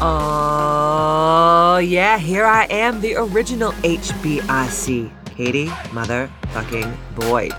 Oh, 0.00 1.78
yeah, 1.78 2.18
here 2.18 2.44
I 2.44 2.66
am, 2.66 3.00
the 3.00 3.16
original 3.16 3.72
HBIC, 3.72 5.10
Katie 5.34 5.66
Motherfucking 5.66 6.96
Boyd. 7.16 7.52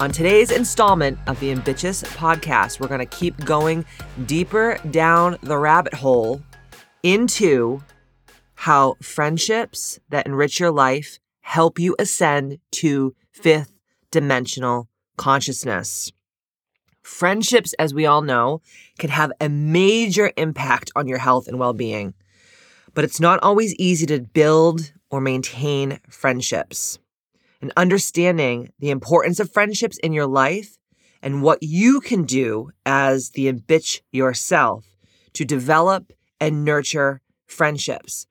On 0.00 0.10
today's 0.10 0.50
installment 0.50 1.16
of 1.28 1.38
the 1.38 1.52
Ambitious 1.52 2.02
podcast, 2.02 2.80
we're 2.80 2.88
going 2.88 2.98
to 2.98 3.06
keep 3.06 3.36
going 3.44 3.84
deeper 4.26 4.78
down 4.90 5.38
the 5.44 5.56
rabbit 5.56 5.94
hole 5.94 6.42
into 7.04 7.84
how 8.54 8.96
friendships 9.00 10.00
that 10.08 10.26
enrich 10.26 10.58
your 10.58 10.72
life 10.72 11.20
help 11.42 11.78
you 11.78 11.94
ascend 12.00 12.58
to 12.72 13.14
fifth 13.30 13.78
dimensional 14.10 14.88
consciousness. 15.16 16.10
Friendships, 17.02 17.74
as 17.74 17.94
we 17.94 18.06
all 18.06 18.22
know, 18.22 18.60
can 19.00 19.10
have 19.10 19.32
a 19.40 19.48
major 19.48 20.32
impact 20.36 20.92
on 20.94 21.08
your 21.08 21.18
health 21.18 21.48
and 21.48 21.58
well 21.58 21.72
being. 21.72 22.14
But 22.94 23.04
it's 23.04 23.20
not 23.20 23.40
always 23.42 23.74
easy 23.74 24.06
to 24.06 24.20
build 24.20 24.92
or 25.10 25.20
maintain 25.20 26.00
friendships. 26.08 26.98
And 27.60 27.72
understanding 27.76 28.72
the 28.78 28.90
importance 28.90 29.40
of 29.40 29.52
friendships 29.52 29.98
in 29.98 30.12
your 30.12 30.26
life 30.26 30.78
and 31.22 31.42
what 31.42 31.62
you 31.62 32.00
can 32.00 32.24
do 32.24 32.70
as 32.86 33.30
the 33.30 33.52
bitch 33.52 34.00
yourself 34.12 34.86
to 35.34 35.44
develop 35.44 36.12
and 36.40 36.64
nurture 36.64 37.20
friendships. 37.46 38.26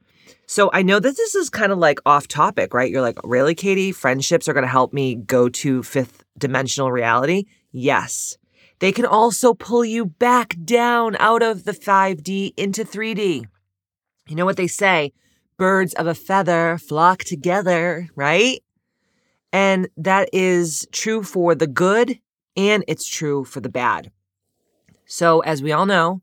So 0.48 0.72
I 0.74 0.82
know 0.82 1.00
that 1.00 1.16
this 1.16 1.36
is 1.36 1.50
kind 1.52 1.72
of 1.72 1.78
like 1.78 2.00
off 2.08 2.28
topic, 2.28 2.74
right? 2.74 2.90
You're 2.90 3.04
like, 3.04 3.20
really, 3.24 3.54
Katie? 3.54 3.92
Friendships 3.92 4.48
are 4.48 4.54
going 4.54 4.64
to 4.64 4.68
help 4.68 4.94
me 4.94 5.14
go 5.16 5.48
to 5.50 5.84
fifth 5.84 6.24
dimensional 6.40 6.92
reality? 6.92 7.46
Yes. 7.72 8.39
They 8.80 8.92
can 8.92 9.06
also 9.06 9.54
pull 9.54 9.84
you 9.84 10.06
back 10.06 10.56
down 10.64 11.16
out 11.20 11.44
of 11.44 11.66
the 11.66 11.74
5D 11.74 12.54
into 12.56 12.84
3D. 12.84 13.46
You 14.28 14.36
know 14.36 14.46
what 14.46 14.58
they 14.58 14.68
say? 14.68 15.12
Birds 15.58 15.94
of 15.96 16.08
a 16.08 16.16
feather 16.16 16.78
flock 16.78 17.20
together, 17.20 18.08
right? 18.16 18.64
And 19.52 19.90
that 19.98 20.30
is 20.32 20.88
true 20.92 21.24
for 21.24 21.56
the 21.56 21.68
good 21.68 22.20
and 22.56 22.84
it's 22.88 23.08
true 23.08 23.44
for 23.44 23.60
the 23.60 23.70
bad. 23.70 24.12
So, 25.06 25.40
as 25.42 25.64
we 25.64 25.72
all 25.72 25.86
know, 25.86 26.22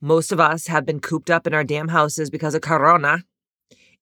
most 0.00 0.30
of 0.30 0.40
us 0.40 0.66
have 0.66 0.86
been 0.86 1.00
cooped 1.00 1.30
up 1.30 1.46
in 1.46 1.54
our 1.54 1.64
damn 1.64 1.88
houses 1.88 2.30
because 2.30 2.54
of 2.54 2.62
Corona. 2.62 3.24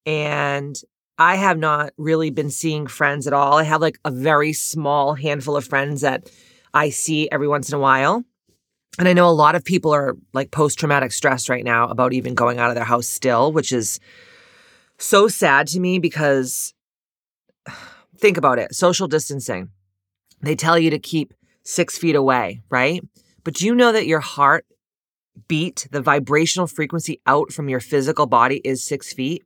And 0.05 0.77
I 1.19 1.37
have 1.37 1.59
not 1.59 1.93
really 1.97 2.31
been 2.31 2.51
seeing 2.51 2.87
friends 2.87 3.27
at 3.27 3.33
all. 3.33 3.55
I 3.55 3.65
have 3.65 3.81
like 3.81 3.99
a 4.05 4.11
very 4.11 4.53
small 4.53 5.15
handful 5.15 5.57
of 5.57 5.65
friends 5.65 6.01
that 6.03 6.31
I 6.75 6.91
see 6.91 7.29
every 7.31 7.49
once 7.49 7.69
in 7.69 7.75
a 7.75 7.81
while. 7.81 8.25
And 8.99 9.07
I 9.07 9.13
know 9.13 9.29
a 9.29 9.31
lot 9.31 9.55
of 9.55 9.65
people 9.65 9.93
are 9.93 10.17
like 10.33 10.51
post 10.51 10.79
traumatic 10.79 11.13
stress 11.13 11.49
right 11.49 11.65
now 11.65 11.89
about 11.89 12.13
even 12.13 12.35
going 12.35 12.59
out 12.59 12.71
of 12.71 12.75
their 12.75 12.85
house 12.85 13.07
still, 13.07 13.53
which 13.53 13.73
is 13.73 14.01
so 14.99 15.29
sad 15.29 15.69
to 15.69 15.81
me 15.81 15.99
because 15.99 16.75
think 18.19 18.37
about 18.37 18.59
it 18.59 18.75
social 18.75 19.07
distancing. 19.07 19.71
They 20.41 20.57
tell 20.57 20.79
you 20.79 20.91
to 20.91 20.99
keep 20.99 21.35
six 21.63 21.99
feet 21.99 22.17
away, 22.17 22.63
right? 22.71 23.03
But 23.45 23.55
do 23.55 23.67
you 23.67 23.75
know 23.75 23.93
that 23.93 24.07
your 24.07 24.21
heart 24.21 24.67
beat, 25.47 25.87
the 25.91 26.01
vibrational 26.01 26.67
frequency 26.67 27.21
out 27.27 27.53
from 27.53 27.69
your 27.69 27.81
physical 27.81 28.27
body 28.27 28.61
is 28.65 28.85
six 28.85 29.13
feet? 29.13 29.45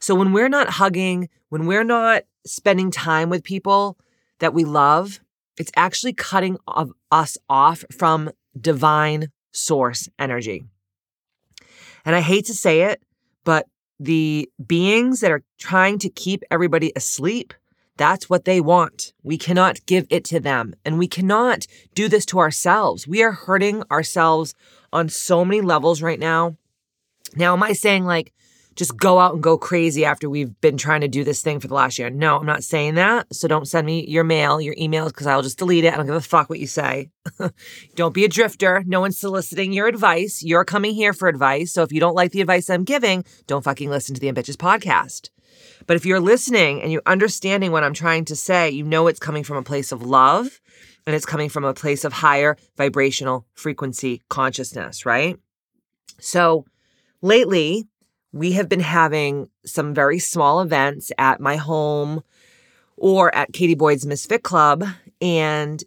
So 0.00 0.14
when 0.14 0.32
we're 0.32 0.48
not 0.48 0.68
hugging, 0.68 1.28
when 1.48 1.66
we're 1.66 1.84
not 1.84 2.24
spending 2.46 2.90
time 2.90 3.30
with 3.30 3.42
people 3.44 3.96
that 4.40 4.52
we 4.52 4.64
love, 4.64 5.20
it's 5.56 5.72
actually 5.76 6.12
cutting 6.12 6.58
of 6.66 6.92
us 7.10 7.38
off 7.48 7.84
from 7.96 8.30
divine 8.58 9.28
source 9.52 10.08
energy. 10.18 10.64
And 12.04 12.14
I 12.14 12.20
hate 12.20 12.46
to 12.46 12.54
say 12.54 12.82
it, 12.82 13.02
but 13.44 13.66
the 13.98 14.50
beings 14.64 15.20
that 15.20 15.30
are 15.30 15.42
trying 15.58 15.98
to 16.00 16.08
keep 16.08 16.42
everybody 16.50 16.92
asleep, 16.96 17.54
that's 17.96 18.28
what 18.28 18.44
they 18.44 18.60
want. 18.60 19.12
We 19.22 19.38
cannot 19.38 19.86
give 19.86 20.06
it 20.10 20.24
to 20.26 20.40
them. 20.40 20.74
And 20.84 20.98
we 20.98 21.06
cannot 21.06 21.66
do 21.94 22.08
this 22.08 22.26
to 22.26 22.40
ourselves. 22.40 23.06
We 23.06 23.22
are 23.22 23.32
hurting 23.32 23.84
ourselves 23.90 24.54
on 24.92 25.08
so 25.08 25.44
many 25.44 25.60
levels 25.60 26.02
right 26.02 26.18
now. 26.18 26.56
Now, 27.36 27.52
am 27.52 27.62
I 27.62 27.72
saying 27.72 28.04
like, 28.04 28.32
just 28.76 28.96
go 28.96 29.18
out 29.18 29.34
and 29.34 29.42
go 29.42 29.56
crazy 29.56 30.04
after 30.04 30.28
we've 30.28 30.60
been 30.60 30.76
trying 30.76 31.02
to 31.02 31.08
do 31.08 31.24
this 31.24 31.42
thing 31.42 31.60
for 31.60 31.68
the 31.68 31.74
last 31.74 31.98
year. 31.98 32.10
No, 32.10 32.36
I'm 32.36 32.46
not 32.46 32.64
saying 32.64 32.94
that. 32.94 33.32
So 33.32 33.46
don't 33.46 33.68
send 33.68 33.86
me 33.86 34.06
your 34.06 34.24
mail, 34.24 34.60
your 34.60 34.74
emails, 34.74 35.08
because 35.08 35.26
I'll 35.26 35.42
just 35.42 35.58
delete 35.58 35.84
it. 35.84 35.92
I 35.92 35.96
don't 35.96 36.06
give 36.06 36.14
a 36.14 36.20
fuck 36.20 36.50
what 36.50 36.58
you 36.58 36.66
say. 36.66 37.10
don't 37.94 38.14
be 38.14 38.24
a 38.24 38.28
drifter. 38.28 38.82
No 38.86 39.00
one's 39.00 39.18
soliciting 39.18 39.72
your 39.72 39.86
advice. 39.86 40.42
You're 40.42 40.64
coming 40.64 40.94
here 40.94 41.12
for 41.12 41.28
advice. 41.28 41.72
So 41.72 41.82
if 41.82 41.92
you 41.92 42.00
don't 42.00 42.16
like 42.16 42.32
the 42.32 42.40
advice 42.40 42.68
I'm 42.68 42.84
giving, 42.84 43.24
don't 43.46 43.64
fucking 43.64 43.90
listen 43.90 44.14
to 44.14 44.20
the 44.20 44.28
Ambitious 44.28 44.56
podcast. 44.56 45.30
But 45.86 45.96
if 45.96 46.06
you're 46.06 46.20
listening 46.20 46.82
and 46.82 46.90
you're 46.90 47.02
understanding 47.06 47.72
what 47.72 47.84
I'm 47.84 47.94
trying 47.94 48.24
to 48.26 48.36
say, 48.36 48.70
you 48.70 48.84
know 48.84 49.06
it's 49.06 49.20
coming 49.20 49.44
from 49.44 49.56
a 49.56 49.62
place 49.62 49.92
of 49.92 50.02
love 50.02 50.60
and 51.06 51.14
it's 51.14 51.26
coming 51.26 51.48
from 51.48 51.64
a 51.64 51.74
place 51.74 52.04
of 52.04 52.12
higher 52.12 52.56
vibrational 52.76 53.46
frequency 53.54 54.22
consciousness, 54.28 55.04
right? 55.04 55.36
So 56.18 56.64
lately, 57.20 57.86
we 58.34 58.50
have 58.52 58.68
been 58.68 58.80
having 58.80 59.48
some 59.64 59.94
very 59.94 60.18
small 60.18 60.60
events 60.60 61.12
at 61.18 61.40
my 61.40 61.54
home 61.54 62.20
or 62.96 63.32
at 63.32 63.52
Katie 63.52 63.76
Boyd's 63.76 64.04
Misfit 64.04 64.42
Club. 64.42 64.84
And 65.20 65.82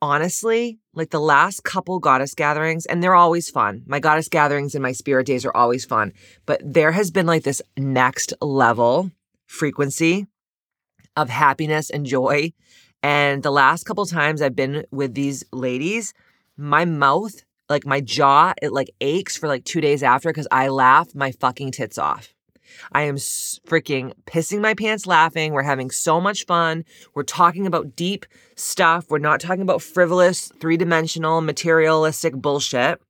honestly, 0.00 0.78
like 0.94 1.10
the 1.10 1.18
last 1.18 1.64
couple 1.64 1.98
goddess 1.98 2.34
gatherings, 2.34 2.86
and 2.86 3.02
they're 3.02 3.16
always 3.16 3.50
fun. 3.50 3.82
My 3.84 3.98
goddess 3.98 4.28
gatherings 4.28 4.76
and 4.76 4.82
my 4.82 4.92
spirit 4.92 5.26
days 5.26 5.44
are 5.44 5.56
always 5.56 5.84
fun. 5.84 6.12
But 6.46 6.60
there 6.64 6.92
has 6.92 7.10
been 7.10 7.26
like 7.26 7.42
this 7.42 7.60
next 7.76 8.32
level 8.40 9.10
frequency 9.46 10.28
of 11.16 11.28
happiness 11.28 11.90
and 11.90 12.06
joy. 12.06 12.52
And 13.02 13.42
the 13.42 13.50
last 13.50 13.86
couple 13.86 14.06
times 14.06 14.40
I've 14.40 14.54
been 14.54 14.84
with 14.92 15.14
these 15.14 15.42
ladies, 15.52 16.14
my 16.56 16.84
mouth 16.84 17.42
like 17.68 17.86
my 17.86 18.00
jaw, 18.00 18.54
it 18.62 18.72
like 18.72 18.90
aches 19.00 19.36
for 19.36 19.48
like 19.48 19.64
two 19.64 19.80
days 19.80 20.02
after 20.02 20.30
because 20.30 20.48
I 20.50 20.68
laugh 20.68 21.14
my 21.14 21.32
fucking 21.32 21.72
tits 21.72 21.98
off. 21.98 22.34
I 22.92 23.02
am 23.02 23.16
freaking 23.16 24.12
pissing 24.26 24.60
my 24.60 24.74
pants 24.74 25.06
laughing. 25.06 25.52
We're 25.52 25.62
having 25.62 25.90
so 25.90 26.20
much 26.20 26.46
fun. 26.46 26.84
We're 27.14 27.22
talking 27.22 27.66
about 27.66 27.96
deep 27.96 28.26
stuff. 28.56 29.06
We're 29.08 29.18
not 29.18 29.40
talking 29.40 29.62
about 29.62 29.82
frivolous, 29.82 30.52
three 30.60 30.76
dimensional, 30.76 31.40
materialistic 31.40 32.34
bullshit. 32.34 33.00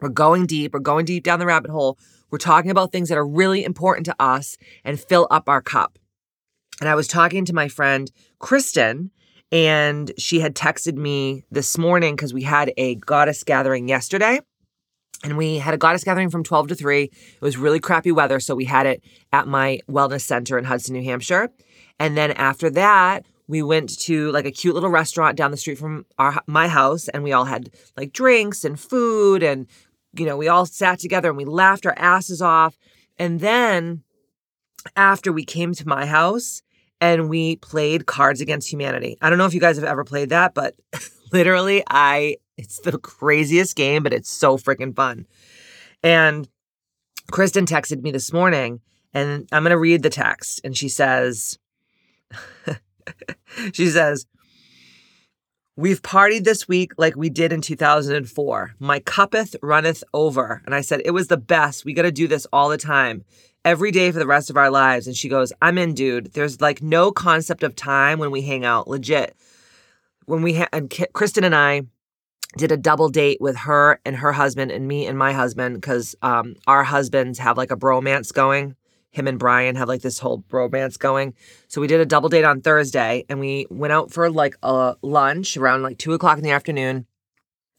We're 0.00 0.10
going 0.10 0.46
deep. 0.46 0.74
We're 0.74 0.80
going 0.80 1.04
deep 1.04 1.24
down 1.24 1.38
the 1.38 1.46
rabbit 1.46 1.70
hole. 1.70 1.98
We're 2.30 2.38
talking 2.38 2.70
about 2.70 2.92
things 2.92 3.08
that 3.08 3.18
are 3.18 3.26
really 3.26 3.64
important 3.64 4.06
to 4.06 4.16
us 4.18 4.56
and 4.84 5.00
fill 5.00 5.26
up 5.30 5.48
our 5.48 5.62
cup. 5.62 5.98
And 6.80 6.88
I 6.88 6.94
was 6.94 7.08
talking 7.08 7.44
to 7.46 7.54
my 7.54 7.68
friend 7.68 8.10
Kristen, 8.38 9.10
and 9.50 10.12
she 10.18 10.40
had 10.40 10.54
texted 10.54 10.94
me 10.94 11.44
this 11.50 11.78
morning 11.78 12.14
because 12.14 12.34
we 12.34 12.42
had 12.42 12.72
a 12.76 12.96
goddess 12.96 13.44
gathering 13.44 13.88
yesterday. 13.88 14.40
And 15.24 15.36
we 15.36 15.58
had 15.58 15.74
a 15.74 15.78
goddess 15.78 16.04
gathering 16.04 16.30
from 16.30 16.44
12 16.44 16.68
to 16.68 16.74
3. 16.76 17.02
It 17.02 17.12
was 17.40 17.56
really 17.56 17.80
crappy 17.80 18.12
weather. 18.12 18.38
So 18.38 18.54
we 18.54 18.66
had 18.66 18.86
it 18.86 19.02
at 19.32 19.48
my 19.48 19.80
wellness 19.90 20.20
center 20.20 20.56
in 20.56 20.64
Hudson, 20.64 20.94
New 20.94 21.02
Hampshire. 21.02 21.50
And 21.98 22.16
then 22.16 22.30
after 22.32 22.70
that, 22.70 23.26
we 23.48 23.62
went 23.62 23.98
to 24.00 24.30
like 24.30 24.44
a 24.44 24.52
cute 24.52 24.74
little 24.74 24.90
restaurant 24.90 25.36
down 25.36 25.50
the 25.50 25.56
street 25.56 25.78
from 25.78 26.06
our 26.18 26.40
my 26.46 26.68
house 26.68 27.08
and 27.08 27.24
we 27.24 27.32
all 27.32 27.46
had 27.46 27.70
like 27.96 28.12
drinks 28.12 28.64
and 28.64 28.78
food 28.78 29.42
and 29.42 29.66
you 30.12 30.26
know 30.26 30.36
we 30.36 30.48
all 30.48 30.66
sat 30.66 31.00
together 31.00 31.28
and 31.28 31.36
we 31.36 31.46
laughed 31.46 31.86
our 31.86 31.94
asses 31.96 32.40
off 32.42 32.78
and 33.18 33.40
then 33.40 34.02
after 34.94 35.32
we 35.32 35.44
came 35.44 35.72
to 35.72 35.88
my 35.88 36.06
house 36.06 36.62
and 37.00 37.28
we 37.28 37.56
played 37.56 38.06
Cards 38.06 38.40
Against 38.40 38.70
Humanity. 38.70 39.16
I 39.20 39.30
don't 39.30 39.38
know 39.38 39.46
if 39.46 39.54
you 39.54 39.60
guys 39.60 39.76
have 39.76 39.84
ever 39.84 40.04
played 40.04 40.30
that, 40.30 40.54
but 40.54 40.74
literally, 41.32 41.82
I 41.88 42.36
it's 42.56 42.80
the 42.80 42.98
craziest 42.98 43.76
game, 43.76 44.02
but 44.02 44.12
it's 44.12 44.30
so 44.30 44.58
freaking 44.58 44.94
fun. 44.94 45.26
And 46.02 46.48
Kristen 47.30 47.66
texted 47.66 48.02
me 48.02 48.10
this 48.10 48.32
morning, 48.32 48.80
and 49.14 49.48
I'm 49.52 49.64
to 49.64 49.78
read 49.78 50.02
the 50.02 50.10
text. 50.10 50.60
And 50.64 50.76
she 50.76 50.88
says, 50.88 51.58
she 53.72 53.88
says, 53.88 54.26
We've 55.76 56.02
partied 56.02 56.42
this 56.42 56.66
week 56.66 56.92
like 56.98 57.14
we 57.14 57.30
did 57.30 57.52
in 57.52 57.60
2004. 57.60 58.74
My 58.80 58.98
cuppeth 58.98 59.54
runneth 59.62 60.02
over. 60.12 60.60
And 60.66 60.74
I 60.74 60.80
said, 60.80 61.02
It 61.04 61.12
was 61.12 61.28
the 61.28 61.36
best. 61.36 61.84
We 61.84 61.94
got 61.94 62.02
to 62.02 62.10
do 62.10 62.26
this 62.26 62.48
all 62.52 62.68
the 62.68 62.76
time, 62.76 63.24
every 63.64 63.90
day 63.90 64.10
for 64.10 64.18
the 64.18 64.26
rest 64.26 64.50
of 64.50 64.56
our 64.56 64.70
lives. 64.70 65.06
And 65.06 65.16
she 65.16 65.28
goes, 65.28 65.52
I'm 65.60 65.78
in, 65.78 65.94
dude. 65.94 66.32
There's 66.32 66.60
like 66.60 66.82
no 66.82 67.12
concept 67.12 67.62
of 67.62 67.74
time 67.76 68.18
when 68.18 68.30
we 68.30 68.42
hang 68.42 68.64
out. 68.64 68.88
Legit. 68.88 69.36
When 70.26 70.42
we, 70.42 70.54
ha- 70.54 70.68
and 70.72 70.90
K- 70.90 71.06
Kristen 71.12 71.44
and 71.44 71.54
I, 71.54 71.82
did 72.56 72.72
a 72.72 72.78
double 72.78 73.10
date 73.10 73.38
with 73.42 73.56
her 73.56 74.00
and 74.06 74.16
her 74.16 74.32
husband 74.32 74.70
and 74.70 74.88
me 74.88 75.06
and 75.06 75.18
my 75.18 75.34
husband 75.34 75.74
because 75.76 76.16
um, 76.22 76.54
our 76.66 76.82
husbands 76.82 77.38
have 77.38 77.58
like 77.58 77.70
a 77.70 77.76
bromance 77.76 78.32
going 78.32 78.74
him 79.10 79.26
and 79.26 79.38
Brian 79.38 79.76
have 79.76 79.88
like 79.88 80.02
this 80.02 80.18
whole 80.18 80.42
bromance 80.48 80.98
going. 80.98 81.34
So 81.68 81.80
we 81.80 81.86
did 81.86 82.00
a 82.00 82.06
double 82.06 82.28
date 82.28 82.44
on 82.44 82.60
Thursday 82.60 83.24
and 83.28 83.40
we 83.40 83.66
went 83.70 83.92
out 83.92 84.12
for 84.12 84.30
like 84.30 84.56
a 84.62 84.96
lunch 85.02 85.56
around 85.56 85.82
like 85.82 85.98
two 85.98 86.12
o'clock 86.12 86.38
in 86.38 86.44
the 86.44 86.50
afternoon. 86.50 87.06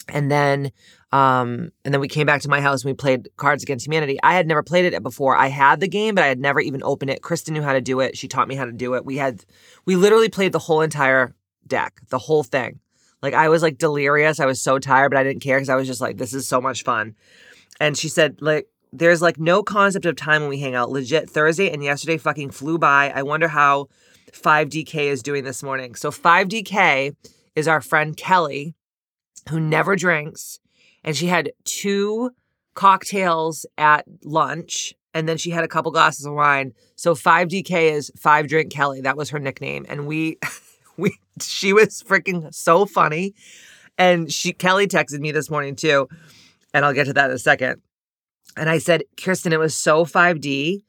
And 0.07 0.31
then 0.31 0.71
um 1.11 1.71
and 1.83 1.93
then 1.93 2.01
we 2.01 2.07
came 2.07 2.27
back 2.27 2.41
to 2.41 2.49
my 2.49 2.61
house 2.61 2.83
and 2.83 2.91
we 2.91 2.95
played 2.95 3.29
Cards 3.37 3.63
Against 3.63 3.87
Humanity. 3.87 4.19
I 4.21 4.33
had 4.33 4.47
never 4.47 4.61
played 4.61 4.85
it 4.85 5.03
before. 5.03 5.35
I 5.35 5.47
had 5.47 5.79
the 5.79 5.87
game, 5.87 6.15
but 6.15 6.23
I 6.23 6.27
had 6.27 6.39
never 6.39 6.59
even 6.59 6.83
opened 6.83 7.11
it. 7.11 7.21
Kristen 7.21 7.53
knew 7.53 7.63
how 7.63 7.73
to 7.73 7.81
do 7.81 7.99
it. 7.99 8.17
She 8.17 8.27
taught 8.27 8.47
me 8.47 8.55
how 8.55 8.65
to 8.65 8.71
do 8.71 8.93
it. 8.93 9.05
We 9.05 9.17
had 9.17 9.43
we 9.85 9.95
literally 9.95 10.29
played 10.29 10.51
the 10.51 10.59
whole 10.59 10.81
entire 10.81 11.33
deck, 11.67 12.01
the 12.09 12.19
whole 12.19 12.43
thing. 12.43 12.79
Like 13.21 13.33
I 13.33 13.49
was 13.49 13.61
like 13.61 13.77
delirious. 13.77 14.39
I 14.39 14.45
was 14.45 14.61
so 14.61 14.79
tired, 14.79 15.09
but 15.09 15.17
I 15.17 15.23
didn't 15.23 15.41
care 15.41 15.57
because 15.57 15.69
I 15.69 15.75
was 15.75 15.87
just 15.87 16.01
like, 16.01 16.17
this 16.17 16.33
is 16.33 16.47
so 16.47 16.61
much 16.61 16.83
fun. 16.83 17.15
And 17.79 17.97
she 17.97 18.09
said, 18.09 18.41
like, 18.41 18.67
there's 18.91 19.21
like 19.21 19.39
no 19.39 19.63
concept 19.63 20.05
of 20.05 20.15
time 20.15 20.41
when 20.41 20.49
we 20.49 20.59
hang 20.59 20.75
out. 20.75 20.89
Legit, 20.89 21.29
Thursday 21.29 21.71
and 21.71 21.83
yesterday 21.83 22.17
fucking 22.17 22.51
flew 22.51 22.77
by. 22.77 23.11
I 23.13 23.23
wonder 23.23 23.47
how 23.47 23.87
5DK 24.31 24.95
is 25.05 25.23
doing 25.23 25.43
this 25.43 25.63
morning. 25.63 25.95
So 25.95 26.11
5DK 26.11 27.15
is 27.55 27.67
our 27.67 27.81
friend 27.81 28.15
Kelly, 28.17 28.73
who 29.49 29.59
never 29.59 29.95
drinks, 29.95 30.59
and 31.03 31.15
she 31.15 31.27
had 31.27 31.51
two 31.63 32.31
cocktails 32.73 33.65
at 33.77 34.05
lunch 34.23 34.93
and 35.13 35.27
then 35.27 35.37
she 35.37 35.49
had 35.49 35.63
a 35.63 35.67
couple 35.67 35.91
glasses 35.91 36.25
of 36.25 36.33
wine. 36.33 36.73
So 36.95 37.15
5DK 37.15 37.91
is 37.91 38.11
five 38.17 38.47
drink 38.47 38.71
Kelly. 38.71 39.01
That 39.01 39.17
was 39.17 39.29
her 39.31 39.39
nickname. 39.39 39.85
And 39.89 40.07
we 40.07 40.37
we 40.97 41.17
she 41.41 41.73
was 41.73 42.03
freaking 42.03 42.53
so 42.53 42.85
funny. 42.85 43.33
And 43.97 44.31
she 44.31 44.53
Kelly 44.53 44.87
texted 44.87 45.19
me 45.19 45.31
this 45.31 45.49
morning 45.49 45.75
too. 45.75 46.07
And 46.73 46.85
I'll 46.85 46.93
get 46.93 47.05
to 47.05 47.13
that 47.13 47.29
in 47.29 47.35
a 47.35 47.39
second. 47.39 47.81
And 48.55 48.69
I 48.69 48.77
said, 48.77 49.03
Kristen, 49.21 49.53
it 49.53 49.59
was 49.59 49.75
so 49.75 50.05
5D. 50.05 50.83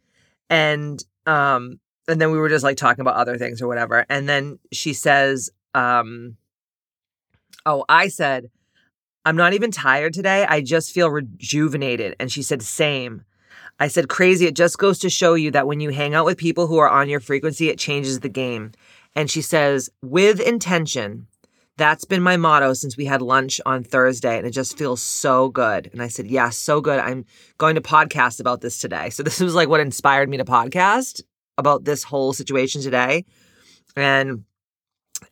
And 0.51 1.03
um, 1.27 1.81
and 2.07 2.21
then 2.21 2.31
we 2.31 2.39
were 2.39 2.49
just 2.49 2.65
like 2.65 2.77
talking 2.77 3.01
about 3.01 3.17
other 3.17 3.39
things 3.39 3.63
or 3.63 3.69
whatever. 3.69 4.05
And 4.09 4.29
then 4.29 4.59
she 4.73 4.93
says, 4.93 5.51
um, 5.75 6.37
oh, 7.65 7.85
I 7.89 8.09
said, 8.09 8.51
I'm 9.25 9.37
not 9.37 9.53
even 9.53 9.71
tired 9.71 10.15
today. 10.15 10.47
I 10.49 10.63
just 10.63 10.93
feel 10.93 11.11
rejuvenated. 11.11 12.17
And 12.19 12.33
she 12.33 12.43
said, 12.43 12.63
same. 12.63 13.25
I 13.79 13.89
said, 13.89 14.09
crazy. 14.09 14.47
It 14.47 14.57
just 14.57 14.79
goes 14.79 14.99
to 15.01 15.11
show 15.11 15.35
you 15.35 15.51
that 15.53 15.67
when 15.67 15.81
you 15.81 15.91
hang 15.91 16.15
out 16.15 16.25
with 16.25 16.39
people 16.39 16.67
who 16.67 16.79
are 16.79 16.89
on 16.89 17.09
your 17.09 17.21
frequency, 17.21 17.69
it 17.69 17.79
changes 17.79 18.21
the 18.21 18.29
game. 18.29 18.73
And 19.15 19.31
she 19.31 19.43
says, 19.43 19.91
with 20.03 20.41
intention, 20.41 21.27
that's 21.81 22.05
been 22.05 22.23
my 22.23 22.37
motto 22.37 22.75
since 22.75 22.99
we 22.99 23.07
had 23.07 23.23
lunch 23.23 23.59
on 23.65 23.83
Thursday, 23.83 24.37
and 24.37 24.47
it 24.47 24.51
just 24.51 24.77
feels 24.77 25.01
so 25.01 25.49
good. 25.49 25.89
And 25.93 26.03
I 26.03 26.09
said, 26.09 26.27
Yes, 26.27 26.33
yeah, 26.33 26.51
so 26.51 26.83
good. 26.83 27.01
I'm 27.01 27.25
going 27.57 27.75
to 27.75 27.81
podcast 27.81 28.39
about 28.39 28.61
this 28.61 28.79
today. 28.79 29.09
So, 29.09 29.23
this 29.23 29.41
was 29.41 29.55
like 29.55 29.71
what 29.71 29.81
inspired 29.81 30.29
me 30.29 30.37
to 30.37 30.45
podcast 30.45 31.23
about 31.57 31.85
this 31.85 32.05
whole 32.05 32.35
situation 32.35 32.83
today. 32.83 33.25
And 33.97 34.45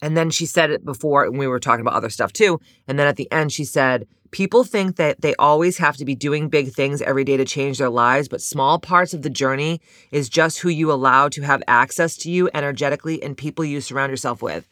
and 0.00 0.16
then 0.16 0.30
she 0.30 0.46
said 0.46 0.70
it 0.70 0.84
before, 0.84 1.24
and 1.24 1.38
we 1.38 1.46
were 1.46 1.60
talking 1.60 1.80
about 1.80 1.94
other 1.94 2.10
stuff 2.10 2.32
too. 2.32 2.60
And 2.86 2.98
then 2.98 3.06
at 3.06 3.16
the 3.16 3.30
end, 3.32 3.52
she 3.52 3.64
said, 3.64 4.06
People 4.30 4.62
think 4.62 4.96
that 4.96 5.22
they 5.22 5.34
always 5.36 5.78
have 5.78 5.96
to 5.96 6.04
be 6.04 6.14
doing 6.14 6.50
big 6.50 6.72
things 6.72 7.00
every 7.00 7.24
day 7.24 7.38
to 7.38 7.46
change 7.46 7.78
their 7.78 7.88
lives, 7.88 8.28
but 8.28 8.42
small 8.42 8.78
parts 8.78 9.14
of 9.14 9.22
the 9.22 9.30
journey 9.30 9.80
is 10.12 10.28
just 10.28 10.58
who 10.58 10.68
you 10.68 10.92
allow 10.92 11.30
to 11.30 11.42
have 11.42 11.62
access 11.66 12.16
to 12.18 12.30
you 12.30 12.50
energetically 12.52 13.22
and 13.22 13.38
people 13.38 13.64
you 13.64 13.80
surround 13.80 14.10
yourself 14.10 14.42
with. 14.42 14.68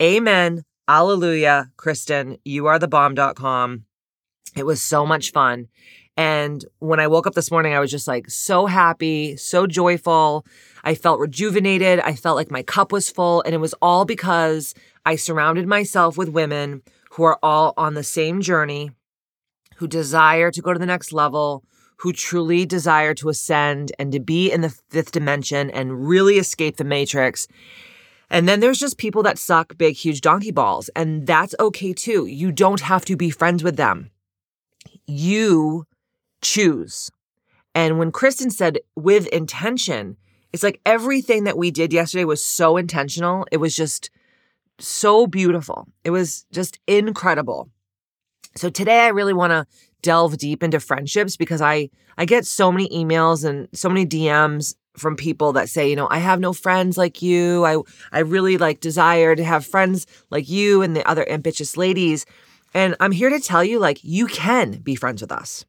Amen. 0.00 0.62
Alleluia. 0.86 1.70
Kristen, 1.76 2.38
you 2.44 2.66
are 2.66 2.78
the 2.78 2.88
bomb.com. 2.88 3.84
It 4.56 4.64
was 4.64 4.80
so 4.80 5.04
much 5.04 5.32
fun. 5.32 5.68
And 6.16 6.64
when 6.80 7.00
I 7.00 7.06
woke 7.06 7.26
up 7.26 7.34
this 7.34 7.50
morning, 7.50 7.74
I 7.74 7.80
was 7.80 7.90
just 7.90 8.08
like 8.08 8.28
so 8.30 8.66
happy, 8.66 9.36
so 9.36 9.66
joyful. 9.66 10.44
I 10.84 10.94
felt 10.94 11.20
rejuvenated. 11.20 12.00
I 12.00 12.14
felt 12.14 12.36
like 12.36 12.50
my 12.50 12.62
cup 12.62 12.92
was 12.92 13.10
full. 13.10 13.42
And 13.42 13.54
it 13.54 13.58
was 13.58 13.74
all 13.80 14.04
because 14.04 14.74
I 15.06 15.16
surrounded 15.16 15.66
myself 15.66 16.18
with 16.18 16.28
women 16.28 16.82
who 17.12 17.24
are 17.24 17.38
all 17.42 17.74
on 17.76 17.94
the 17.94 18.02
same 18.02 18.40
journey, 18.40 18.90
who 19.76 19.88
desire 19.88 20.50
to 20.50 20.60
go 20.60 20.72
to 20.72 20.78
the 20.78 20.86
next 20.86 21.12
level, 21.12 21.64
who 21.98 22.12
truly 22.12 22.64
desire 22.64 23.14
to 23.14 23.28
ascend 23.28 23.92
and 23.98 24.12
to 24.12 24.20
be 24.20 24.50
in 24.50 24.62
the 24.62 24.74
fifth 24.90 25.12
dimension 25.12 25.70
and 25.70 26.08
really 26.08 26.36
escape 26.36 26.76
the 26.76 26.84
matrix. 26.84 27.46
And 28.30 28.48
then 28.48 28.60
there's 28.60 28.78
just 28.78 28.96
people 28.96 29.22
that 29.24 29.38
suck 29.38 29.76
big, 29.76 29.96
huge 29.96 30.20
donkey 30.20 30.50
balls. 30.50 30.88
And 30.94 31.26
that's 31.26 31.54
okay 31.58 31.92
too. 31.92 32.26
You 32.26 32.52
don't 32.52 32.80
have 32.80 33.04
to 33.06 33.16
be 33.16 33.30
friends 33.30 33.62
with 33.62 33.76
them. 33.76 34.10
You 35.06 35.86
choose. 36.42 37.10
And 37.74 37.98
when 37.98 38.12
Kristen 38.12 38.50
said 38.50 38.78
with 38.96 39.26
intention, 39.28 40.16
it's 40.52 40.62
like 40.62 40.80
everything 40.84 41.44
that 41.44 41.56
we 41.56 41.70
did 41.70 41.92
yesterday 41.92 42.24
was 42.24 42.42
so 42.42 42.76
intentional. 42.76 43.46
It 43.52 43.58
was 43.58 43.76
just 43.76 44.10
so 44.78 45.26
beautiful. 45.26 45.86
It 46.04 46.10
was 46.10 46.46
just 46.52 46.78
incredible. 46.86 47.70
So 48.56 48.68
today 48.68 49.00
I 49.00 49.08
really 49.08 49.32
want 49.32 49.52
to 49.52 49.66
delve 50.02 50.38
deep 50.38 50.62
into 50.62 50.80
friendships 50.80 51.36
because 51.36 51.60
I 51.60 51.90
I 52.18 52.24
get 52.24 52.46
so 52.46 52.72
many 52.72 52.88
emails 52.88 53.48
and 53.48 53.68
so 53.72 53.88
many 53.88 54.04
DMs 54.04 54.74
from 54.96 55.16
people 55.16 55.52
that 55.52 55.68
say, 55.68 55.88
you 55.88 55.96
know, 55.96 56.08
I 56.10 56.18
have 56.18 56.40
no 56.40 56.52
friends 56.52 56.98
like 56.98 57.22
you. 57.22 57.64
I 57.64 57.80
I 58.10 58.20
really 58.20 58.58
like 58.58 58.80
desire 58.80 59.36
to 59.36 59.44
have 59.44 59.64
friends 59.64 60.06
like 60.30 60.48
you 60.48 60.82
and 60.82 60.96
the 60.96 61.08
other 61.08 61.28
ambitious 61.28 61.76
ladies. 61.76 62.26
And 62.74 62.96
I'm 63.00 63.12
here 63.12 63.30
to 63.30 63.40
tell 63.40 63.62
you 63.62 63.78
like 63.78 64.02
you 64.02 64.26
can 64.26 64.78
be 64.80 64.94
friends 64.94 65.20
with 65.20 65.32
us. 65.32 65.64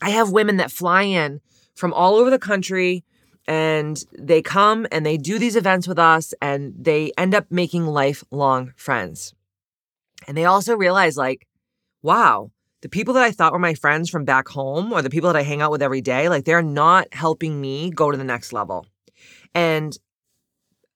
I 0.00 0.10
have 0.10 0.30
women 0.30 0.56
that 0.58 0.70
fly 0.70 1.02
in 1.02 1.40
from 1.74 1.92
all 1.92 2.16
over 2.16 2.30
the 2.30 2.38
country 2.38 3.04
and 3.46 4.04
they 4.18 4.42
come 4.42 4.86
and 4.92 5.04
they 5.04 5.16
do 5.16 5.38
these 5.38 5.56
events 5.56 5.88
with 5.88 5.98
us 5.98 6.34
and 6.42 6.74
they 6.78 7.12
end 7.16 7.34
up 7.34 7.46
making 7.50 7.86
lifelong 7.86 8.72
friends. 8.76 9.34
And 10.26 10.36
they 10.36 10.44
also 10.44 10.76
realize 10.76 11.16
like 11.16 11.46
wow, 12.02 12.50
the 12.80 12.88
people 12.88 13.14
that 13.14 13.24
I 13.24 13.30
thought 13.30 13.52
were 13.52 13.58
my 13.58 13.74
friends 13.74 14.08
from 14.08 14.24
back 14.24 14.48
home 14.48 14.92
or 14.92 15.02
the 15.02 15.10
people 15.10 15.32
that 15.32 15.38
I 15.38 15.42
hang 15.42 15.60
out 15.60 15.70
with 15.70 15.82
every 15.82 16.00
day, 16.00 16.28
like 16.28 16.44
they're 16.44 16.62
not 16.62 17.12
helping 17.12 17.60
me 17.60 17.90
go 17.90 18.10
to 18.10 18.16
the 18.16 18.24
next 18.24 18.52
level. 18.52 18.86
And 19.54 19.96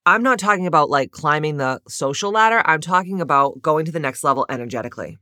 I'm 0.07 0.23
not 0.23 0.39
talking 0.39 0.67
about 0.67 0.91
like 0.91 1.11
climbing 1.11 1.57
the 1.57 1.81
social 1.89 2.31
ladder. 2.31 2.63
I'm 2.65 2.81
talking 2.81 3.21
about 3.21 3.61
going 3.63 3.85
to 3.87 3.93
the 3.93 4.01
next 4.01 4.25
level 4.25 4.47
energetically. 4.49 5.19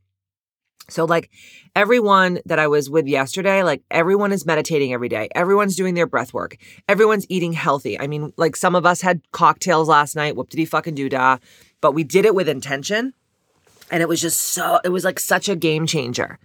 So, 0.88 1.04
like 1.04 1.30
everyone 1.76 2.40
that 2.46 2.58
I 2.58 2.66
was 2.66 2.90
with 2.90 3.06
yesterday, 3.06 3.62
like 3.62 3.82
everyone 3.90 4.32
is 4.32 4.44
meditating 4.44 4.92
every 4.92 5.08
day. 5.08 5.28
Everyone's 5.34 5.76
doing 5.76 5.94
their 5.94 6.06
breath 6.06 6.32
work. 6.34 6.56
Everyone's 6.88 7.26
eating 7.28 7.52
healthy. 7.52 7.98
I 7.98 8.06
mean, 8.06 8.32
like 8.36 8.56
some 8.56 8.74
of 8.74 8.84
us 8.84 9.00
had 9.00 9.20
cocktails 9.32 9.88
last 9.88 10.16
night, 10.16 10.36
whoop 10.36 10.48
diddy 10.48 10.64
fucking 10.64 10.94
doo 10.94 11.08
dah, 11.08 11.38
but 11.80 11.92
we 11.92 12.04
did 12.04 12.24
it 12.24 12.34
with 12.34 12.48
intention. 12.48 13.14
And 13.90 14.02
it 14.02 14.08
was 14.08 14.20
just 14.20 14.40
so, 14.40 14.80
it 14.84 14.90
was 14.90 15.04
like 15.04 15.18
such 15.18 15.48
a 15.48 15.56
game 15.56 15.86
changer. 15.86 16.38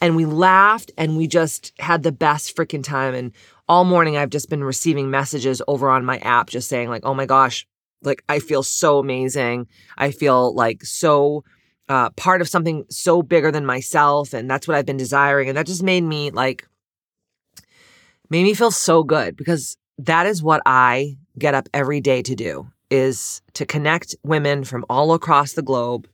And 0.00 0.16
we 0.16 0.26
laughed 0.26 0.90
and 0.98 1.16
we 1.16 1.26
just 1.26 1.72
had 1.78 2.02
the 2.02 2.12
best 2.12 2.56
freaking 2.56 2.84
time. 2.84 3.14
And 3.14 3.32
all 3.68 3.84
morning, 3.84 4.16
I've 4.16 4.30
just 4.30 4.50
been 4.50 4.64
receiving 4.64 5.10
messages 5.10 5.62
over 5.68 5.90
on 5.90 6.04
my 6.04 6.18
app 6.18 6.48
just 6.48 6.68
saying, 6.68 6.88
like, 6.88 7.04
oh 7.04 7.14
my 7.14 7.26
gosh, 7.26 7.66
like 8.02 8.22
I 8.28 8.38
feel 8.38 8.62
so 8.62 8.98
amazing. 8.98 9.66
I 9.96 10.10
feel 10.10 10.54
like 10.54 10.84
so 10.84 11.44
uh, 11.88 12.10
part 12.10 12.40
of 12.40 12.48
something 12.48 12.84
so 12.88 13.22
bigger 13.22 13.50
than 13.50 13.66
myself. 13.66 14.32
And 14.32 14.50
that's 14.50 14.66
what 14.66 14.76
I've 14.76 14.86
been 14.86 14.96
desiring. 14.96 15.48
And 15.48 15.56
that 15.56 15.66
just 15.66 15.82
made 15.82 16.02
me 16.02 16.30
like, 16.30 16.66
made 18.30 18.44
me 18.44 18.54
feel 18.54 18.70
so 18.70 19.02
good 19.02 19.36
because 19.36 19.76
that 19.98 20.26
is 20.26 20.42
what 20.42 20.62
I 20.66 21.16
get 21.38 21.54
up 21.54 21.68
every 21.72 22.00
day 22.00 22.22
to 22.22 22.34
do 22.34 22.68
is 22.90 23.42
to 23.54 23.66
connect 23.66 24.14
women 24.22 24.64
from 24.64 24.84
all 24.88 25.12
across 25.12 25.52
the 25.52 25.62
globe 25.62 26.08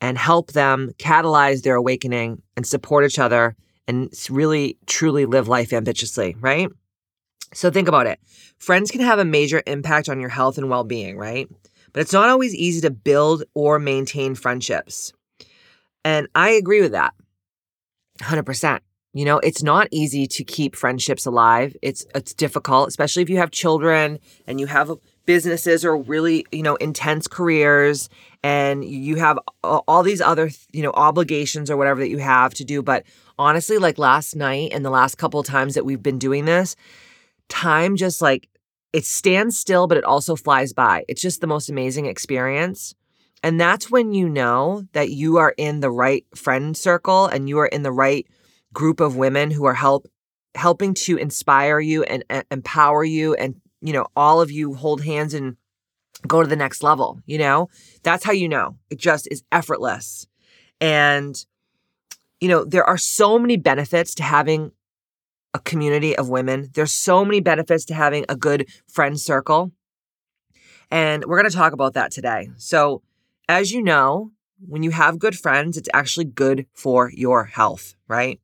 and 0.00 0.16
help 0.16 0.52
them 0.52 0.90
catalyze 0.98 1.62
their 1.62 1.74
awakening 1.74 2.42
and 2.56 2.66
support 2.66 3.04
each 3.04 3.18
other 3.18 3.56
and 3.86 4.12
really 4.30 4.78
truly 4.86 5.26
live 5.26 5.48
life 5.48 5.72
ambitiously, 5.72 6.36
right? 6.40 6.68
So 7.54 7.70
think 7.70 7.88
about 7.88 8.06
it. 8.06 8.20
Friends 8.58 8.90
can 8.90 9.00
have 9.00 9.18
a 9.18 9.24
major 9.24 9.62
impact 9.66 10.08
on 10.08 10.20
your 10.20 10.28
health 10.28 10.58
and 10.58 10.68
well 10.68 10.84
being, 10.84 11.16
right? 11.16 11.48
But 11.92 12.00
it's 12.00 12.12
not 12.12 12.28
always 12.28 12.54
easy 12.54 12.80
to 12.82 12.90
build 12.90 13.44
or 13.54 13.78
maintain 13.78 14.34
friendships. 14.34 15.12
And 16.04 16.28
I 16.34 16.50
agree 16.50 16.80
with 16.80 16.92
that 16.92 17.14
100%. 18.20 18.80
You 19.14 19.24
know, 19.24 19.38
it's 19.38 19.62
not 19.62 19.88
easy 19.90 20.26
to 20.26 20.44
keep 20.44 20.76
friendships 20.76 21.26
alive. 21.26 21.74
It's 21.82 22.06
it's 22.14 22.34
difficult, 22.34 22.88
especially 22.88 23.22
if 23.22 23.30
you 23.30 23.38
have 23.38 23.50
children 23.50 24.18
and 24.46 24.60
you 24.60 24.66
have 24.66 24.92
businesses 25.24 25.84
or 25.84 25.96
really, 25.96 26.46
you 26.52 26.62
know, 26.62 26.76
intense 26.76 27.26
careers 27.26 28.08
and 28.42 28.84
you 28.84 29.16
have 29.16 29.38
all 29.62 30.02
these 30.02 30.20
other, 30.20 30.50
you 30.72 30.82
know, 30.82 30.92
obligations 30.92 31.70
or 31.70 31.76
whatever 31.76 32.00
that 32.00 32.10
you 32.10 32.18
have 32.18 32.54
to 32.54 32.64
do. 32.64 32.82
But 32.82 33.04
honestly, 33.38 33.78
like 33.78 33.98
last 33.98 34.36
night 34.36 34.72
and 34.72 34.84
the 34.84 34.90
last 34.90 35.16
couple 35.16 35.42
times 35.42 35.74
that 35.74 35.84
we've 35.84 36.02
been 36.02 36.18
doing 36.18 36.44
this, 36.44 36.76
time 37.48 37.96
just 37.96 38.22
like 38.22 38.48
it 38.92 39.04
stands 39.04 39.58
still, 39.58 39.86
but 39.86 39.98
it 39.98 40.04
also 40.04 40.36
flies 40.36 40.72
by. 40.72 41.04
It's 41.08 41.22
just 41.22 41.40
the 41.40 41.46
most 41.46 41.68
amazing 41.68 42.06
experience. 42.06 42.94
And 43.42 43.60
that's 43.60 43.90
when 43.90 44.12
you 44.12 44.28
know 44.28 44.84
that 44.92 45.10
you 45.10 45.36
are 45.36 45.54
in 45.56 45.80
the 45.80 45.90
right 45.90 46.24
friend 46.34 46.76
circle 46.76 47.26
and 47.26 47.48
you 47.48 47.58
are 47.58 47.66
in 47.66 47.82
the 47.82 47.92
right 47.92 48.26
group 48.72 49.00
of 49.00 49.16
women 49.16 49.50
who 49.50 49.64
are 49.64 49.74
help 49.74 50.06
helping 50.54 50.94
to 50.94 51.16
inspire 51.16 51.78
you 51.78 52.02
and, 52.02 52.24
empower 52.50 53.04
you 53.04 53.34
and 53.34 53.60
you 53.80 53.92
know 53.92 54.06
all 54.16 54.40
of 54.40 54.50
you 54.50 54.74
hold 54.74 55.04
hands 55.04 55.34
and 55.34 55.56
go 56.26 56.42
to 56.42 56.48
the 56.48 56.56
next 56.56 56.82
level, 56.82 57.20
you 57.26 57.38
know? 57.38 57.68
That's 58.02 58.24
how 58.24 58.32
you 58.32 58.48
know. 58.48 58.76
It 58.90 58.98
just 58.98 59.28
is 59.30 59.44
effortless. 59.52 60.26
And 60.80 61.36
you 62.40 62.48
know, 62.48 62.64
there 62.64 62.84
are 62.84 62.98
so 62.98 63.38
many 63.38 63.56
benefits 63.56 64.14
to 64.16 64.22
having 64.22 64.72
a 65.54 65.58
community 65.58 66.16
of 66.16 66.28
women. 66.28 66.70
There's 66.74 66.92
so 66.92 67.24
many 67.24 67.40
benefits 67.40 67.84
to 67.86 67.94
having 67.94 68.24
a 68.28 68.36
good 68.36 68.68
friend 68.86 69.18
circle. 69.18 69.72
And 70.90 71.24
we're 71.24 71.38
going 71.38 71.50
to 71.50 71.56
talk 71.56 71.72
about 71.72 71.94
that 71.94 72.10
today. 72.10 72.50
So, 72.56 73.02
as 73.48 73.72
you 73.72 73.82
know, 73.82 74.32
when 74.66 74.82
you 74.82 74.90
have 74.90 75.18
good 75.18 75.38
friends, 75.38 75.76
it's 75.76 75.88
actually 75.94 76.24
good 76.24 76.66
for 76.72 77.10
your 77.14 77.44
health, 77.44 77.94
right? 78.08 78.40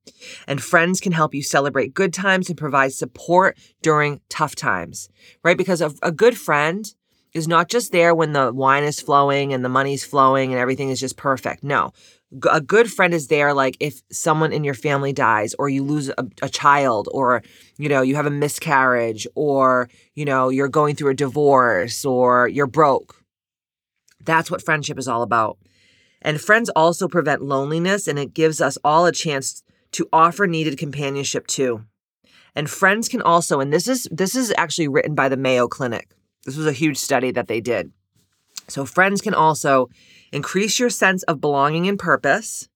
And 0.47 0.63
friends 0.63 1.01
can 1.01 1.13
help 1.13 1.35
you 1.35 1.43
celebrate 1.43 1.95
good 1.95 2.13
times 2.13 2.49
and 2.49 2.57
provide 2.57 2.93
support 2.93 3.59
during 3.83 4.21
tough 4.29 4.55
times, 4.55 5.09
right? 5.43 5.59
Because 5.59 5.81
a, 5.81 5.93
a 6.03 6.13
good 6.13 6.39
friend 6.39 6.87
is 7.35 7.49
not 7.49 7.69
just 7.69 7.91
there 7.91 8.15
when 8.15 8.33
the 8.33 8.53
wine 8.53 8.85
is 8.85 9.01
flowing 9.01 9.53
and 9.53 9.65
the 9.65 9.69
money's 9.69 10.05
flowing 10.05 10.53
and 10.53 10.61
everything 10.61 10.91
is 10.91 11.01
just 11.01 11.17
perfect. 11.17 11.65
No, 11.65 11.93
a 12.51 12.61
good 12.61 12.91
friend 12.91 13.13
is 13.13 13.27
there 13.27 13.53
like 13.53 13.77
if 13.81 14.01
someone 14.11 14.53
in 14.53 14.65
your 14.65 14.75
family 14.75 15.13
dies 15.13 15.55
or 15.59 15.69
you 15.69 15.83
lose 15.83 16.09
a, 16.09 16.27
a, 16.43 16.49
child 16.49 17.09
or 17.13 17.43
you 17.77 17.89
know 17.89 18.03
you 18.03 18.15
have 18.15 18.27
a 18.27 18.31
miscarriage 18.31 19.27
or 19.35 19.89
you 20.15 20.25
know 20.25 20.49
you're 20.49 20.69
going 20.69 20.95
through 20.95 21.11
a 21.11 21.15
divorce 21.15 22.05
or 22.05 22.49
you're 22.49 22.67
broke. 22.67 23.17
That's 24.25 24.51
what 24.51 24.65
friendship 24.65 24.99
is 24.99 25.09
all 25.09 25.23
about. 25.23 25.59
And 26.23 26.41
friends 26.41 26.71
also 26.71 27.09
prevent 27.09 27.43
loneliness 27.43 28.09
and 28.09 28.19
it 28.19 28.33
gives 28.33 28.61
us 28.61 28.79
all 28.85 29.07
a 29.07 29.13
chance 29.13 29.63
to 29.93 30.09
offer 30.13 30.47
needed 30.47 30.79
companionship 30.79 31.47
too. 31.47 31.85
And 32.57 32.71
friends 32.71 33.09
can 33.09 33.23
also 33.23 33.61
and 33.61 33.73
this 33.73 33.89
is 33.89 34.09
this 34.11 34.37
is 34.37 34.55
actually 34.57 34.89
written 34.89 35.15
by 35.15 35.29
the 35.29 35.37
mayo 35.37 35.67
clinic 35.67 36.14
this 36.45 36.57
was 36.57 36.67
a 36.67 36.73
huge 36.73 36.97
study 36.97 37.31
that 37.31 37.49
they 37.49 37.61
did 37.61 37.93
so 38.69 38.85
friends 38.85 39.21
can 39.21 39.35
also 39.35 39.89
increase 40.33 40.79
your 40.79 40.91
sense 40.91 41.23
of 41.25 41.41
belonging 41.41 41.89
and 41.89 41.99
purpose. 41.99 42.69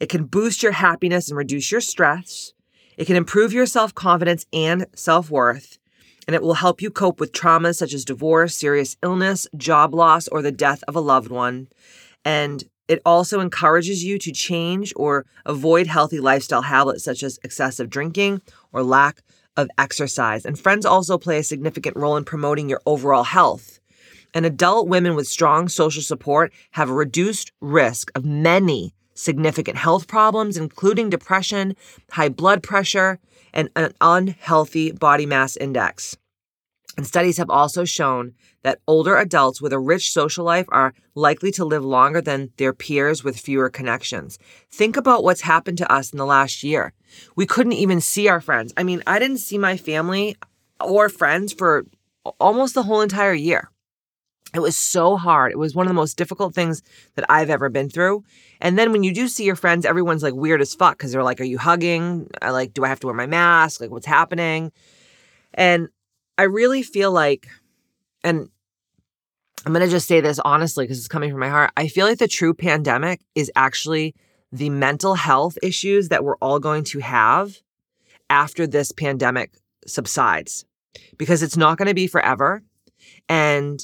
It 0.00 0.08
can 0.08 0.24
boost 0.24 0.62
your 0.62 0.72
happiness 0.72 1.28
and 1.28 1.36
reduce 1.36 1.70
your 1.72 1.80
stress. 1.80 2.52
It 2.96 3.06
can 3.06 3.16
improve 3.16 3.52
your 3.52 3.66
self 3.66 3.94
confidence 3.94 4.46
and 4.52 4.86
self 4.94 5.30
worth. 5.30 5.78
And 6.26 6.34
it 6.34 6.42
will 6.42 6.54
help 6.54 6.80
you 6.80 6.90
cope 6.90 7.20
with 7.20 7.32
traumas 7.32 7.76
such 7.76 7.92
as 7.92 8.04
divorce, 8.04 8.56
serious 8.56 8.96
illness, 9.02 9.46
job 9.56 9.94
loss, 9.94 10.26
or 10.28 10.40
the 10.40 10.52
death 10.52 10.82
of 10.88 10.96
a 10.96 11.00
loved 11.00 11.30
one. 11.30 11.68
And 12.24 12.64
it 12.88 13.02
also 13.04 13.40
encourages 13.40 14.04
you 14.04 14.18
to 14.18 14.32
change 14.32 14.92
or 14.96 15.26
avoid 15.44 15.86
healthy 15.86 16.20
lifestyle 16.20 16.62
habits 16.62 17.04
such 17.04 17.22
as 17.22 17.38
excessive 17.44 17.90
drinking 17.90 18.40
or 18.72 18.82
lack 18.82 19.22
of 19.56 19.68
exercise. 19.78 20.44
And 20.44 20.58
friends 20.58 20.84
also 20.86 21.18
play 21.18 21.38
a 21.38 21.44
significant 21.44 21.96
role 21.96 22.16
in 22.16 22.24
promoting 22.24 22.68
your 22.68 22.80
overall 22.86 23.24
health 23.24 23.80
and 24.34 24.44
adult 24.44 24.88
women 24.88 25.14
with 25.14 25.28
strong 25.28 25.68
social 25.68 26.02
support 26.02 26.52
have 26.72 26.90
a 26.90 26.94
reduced 26.94 27.52
risk 27.60 28.10
of 28.14 28.24
many 28.24 28.92
significant 29.14 29.78
health 29.78 30.08
problems, 30.08 30.56
including 30.56 31.08
depression, 31.08 31.76
high 32.10 32.28
blood 32.28 32.62
pressure, 32.62 33.20
and 33.52 33.70
an 33.76 33.94
unhealthy 34.00 34.90
body 34.90 35.24
mass 35.24 35.56
index. 35.56 36.16
And 36.96 37.06
studies 37.06 37.38
have 37.38 37.50
also 37.50 37.84
shown 37.84 38.34
that 38.62 38.80
older 38.86 39.16
adults 39.16 39.60
with 39.60 39.72
a 39.72 39.78
rich 39.78 40.12
social 40.12 40.44
life 40.44 40.66
are 40.68 40.94
likely 41.14 41.50
to 41.52 41.64
live 41.64 41.84
longer 41.84 42.20
than 42.20 42.50
their 42.56 42.72
peers 42.72 43.24
with 43.24 43.38
fewer 43.38 43.68
connections. 43.68 44.38
Think 44.70 44.96
about 44.96 45.24
what's 45.24 45.40
happened 45.40 45.78
to 45.78 45.92
us 45.92 46.12
in 46.12 46.18
the 46.18 46.26
last 46.26 46.62
year. 46.62 46.92
We 47.36 47.46
couldn't 47.46 47.72
even 47.72 48.00
see 48.00 48.28
our 48.28 48.40
friends. 48.40 48.72
I 48.76 48.84
mean, 48.84 49.02
I 49.06 49.18
didn't 49.18 49.38
see 49.38 49.58
my 49.58 49.76
family 49.76 50.36
or 50.80 51.08
friends 51.08 51.52
for 51.52 51.84
almost 52.38 52.74
the 52.74 52.84
whole 52.84 53.00
entire 53.00 53.34
year. 53.34 53.70
It 54.54 54.62
was 54.62 54.78
so 54.78 55.16
hard. 55.16 55.50
It 55.50 55.58
was 55.58 55.74
one 55.74 55.86
of 55.86 55.90
the 55.90 55.94
most 55.94 56.16
difficult 56.16 56.54
things 56.54 56.80
that 57.16 57.24
I've 57.28 57.50
ever 57.50 57.68
been 57.68 57.90
through. 57.90 58.22
And 58.60 58.78
then 58.78 58.92
when 58.92 59.02
you 59.02 59.12
do 59.12 59.26
see 59.26 59.44
your 59.44 59.56
friends, 59.56 59.84
everyone's 59.84 60.22
like 60.22 60.34
weird 60.34 60.60
as 60.60 60.74
fuck 60.74 60.96
because 60.96 61.10
they're 61.10 61.24
like, 61.24 61.40
Are 61.40 61.44
you 61.44 61.58
hugging? 61.58 62.30
I 62.40 62.50
like, 62.50 62.72
do 62.72 62.84
I 62.84 62.88
have 62.88 63.00
to 63.00 63.08
wear 63.08 63.16
my 63.16 63.26
mask? 63.26 63.80
Like, 63.80 63.90
what's 63.90 64.06
happening? 64.06 64.70
And 65.54 65.88
I 66.36 66.44
really 66.44 66.82
feel 66.82 67.12
like, 67.12 67.46
and 68.22 68.48
I'm 69.64 69.72
going 69.72 69.84
to 69.84 69.90
just 69.90 70.08
say 70.08 70.20
this 70.20 70.38
honestly 70.40 70.84
because 70.84 70.98
it's 70.98 71.08
coming 71.08 71.30
from 71.30 71.40
my 71.40 71.48
heart. 71.48 71.70
I 71.76 71.88
feel 71.88 72.06
like 72.06 72.18
the 72.18 72.28
true 72.28 72.54
pandemic 72.54 73.20
is 73.34 73.50
actually 73.56 74.14
the 74.52 74.70
mental 74.70 75.14
health 75.14 75.58
issues 75.62 76.08
that 76.08 76.22
we're 76.22 76.36
all 76.36 76.60
going 76.60 76.84
to 76.84 77.00
have 77.00 77.56
after 78.30 78.66
this 78.66 78.92
pandemic 78.92 79.52
subsides 79.86 80.64
because 81.16 81.42
it's 81.42 81.56
not 81.56 81.78
going 81.78 81.88
to 81.88 81.94
be 81.94 82.06
forever. 82.06 82.62
And 83.28 83.80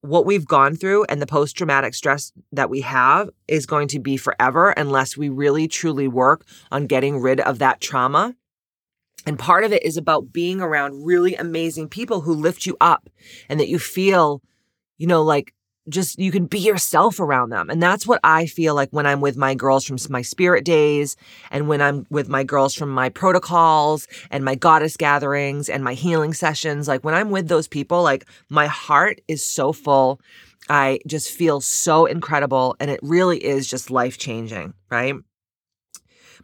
what 0.00 0.26
we've 0.26 0.46
gone 0.46 0.76
through 0.76 1.04
and 1.04 1.22
the 1.22 1.26
post 1.26 1.56
traumatic 1.56 1.94
stress 1.94 2.32
that 2.52 2.68
we 2.68 2.82
have 2.82 3.30
is 3.48 3.66
going 3.66 3.88
to 3.88 3.98
be 3.98 4.16
forever 4.16 4.70
unless 4.70 5.16
we 5.16 5.28
really 5.30 5.66
truly 5.66 6.06
work 6.06 6.44
on 6.70 6.86
getting 6.86 7.18
rid 7.18 7.40
of 7.40 7.58
that 7.60 7.80
trauma. 7.80 8.34
And 9.26 9.38
part 9.38 9.64
of 9.64 9.72
it 9.72 9.82
is 9.82 9.96
about 9.96 10.32
being 10.32 10.60
around 10.60 11.04
really 11.04 11.34
amazing 11.34 11.88
people 11.88 12.20
who 12.20 12.34
lift 12.34 12.66
you 12.66 12.76
up 12.80 13.08
and 13.48 13.58
that 13.58 13.68
you 13.68 13.78
feel, 13.78 14.42
you 14.98 15.06
know, 15.06 15.22
like 15.22 15.54
just 15.88 16.18
you 16.18 16.30
can 16.30 16.46
be 16.46 16.58
yourself 16.58 17.20
around 17.20 17.50
them. 17.50 17.68
And 17.68 17.82
that's 17.82 18.06
what 18.06 18.20
I 18.24 18.46
feel 18.46 18.74
like 18.74 18.90
when 18.90 19.06
I'm 19.06 19.20
with 19.20 19.36
my 19.36 19.54
girls 19.54 19.84
from 19.84 19.98
my 20.08 20.22
spirit 20.22 20.64
days 20.64 21.16
and 21.50 21.68
when 21.68 21.82
I'm 21.82 22.06
with 22.10 22.28
my 22.28 22.42
girls 22.42 22.74
from 22.74 22.90
my 22.90 23.08
protocols 23.10 24.08
and 24.30 24.44
my 24.44 24.54
goddess 24.54 24.96
gatherings 24.96 25.68
and 25.68 25.84
my 25.84 25.94
healing 25.94 26.32
sessions. 26.32 26.88
Like 26.88 27.04
when 27.04 27.14
I'm 27.14 27.30
with 27.30 27.48
those 27.48 27.68
people, 27.68 28.02
like 28.02 28.26
my 28.48 28.66
heart 28.66 29.20
is 29.28 29.44
so 29.44 29.72
full. 29.72 30.20
I 30.70 31.00
just 31.06 31.30
feel 31.30 31.60
so 31.60 32.06
incredible 32.06 32.76
and 32.80 32.90
it 32.90 33.00
really 33.02 33.44
is 33.44 33.68
just 33.68 33.90
life 33.90 34.16
changing, 34.16 34.72
right? 34.90 35.14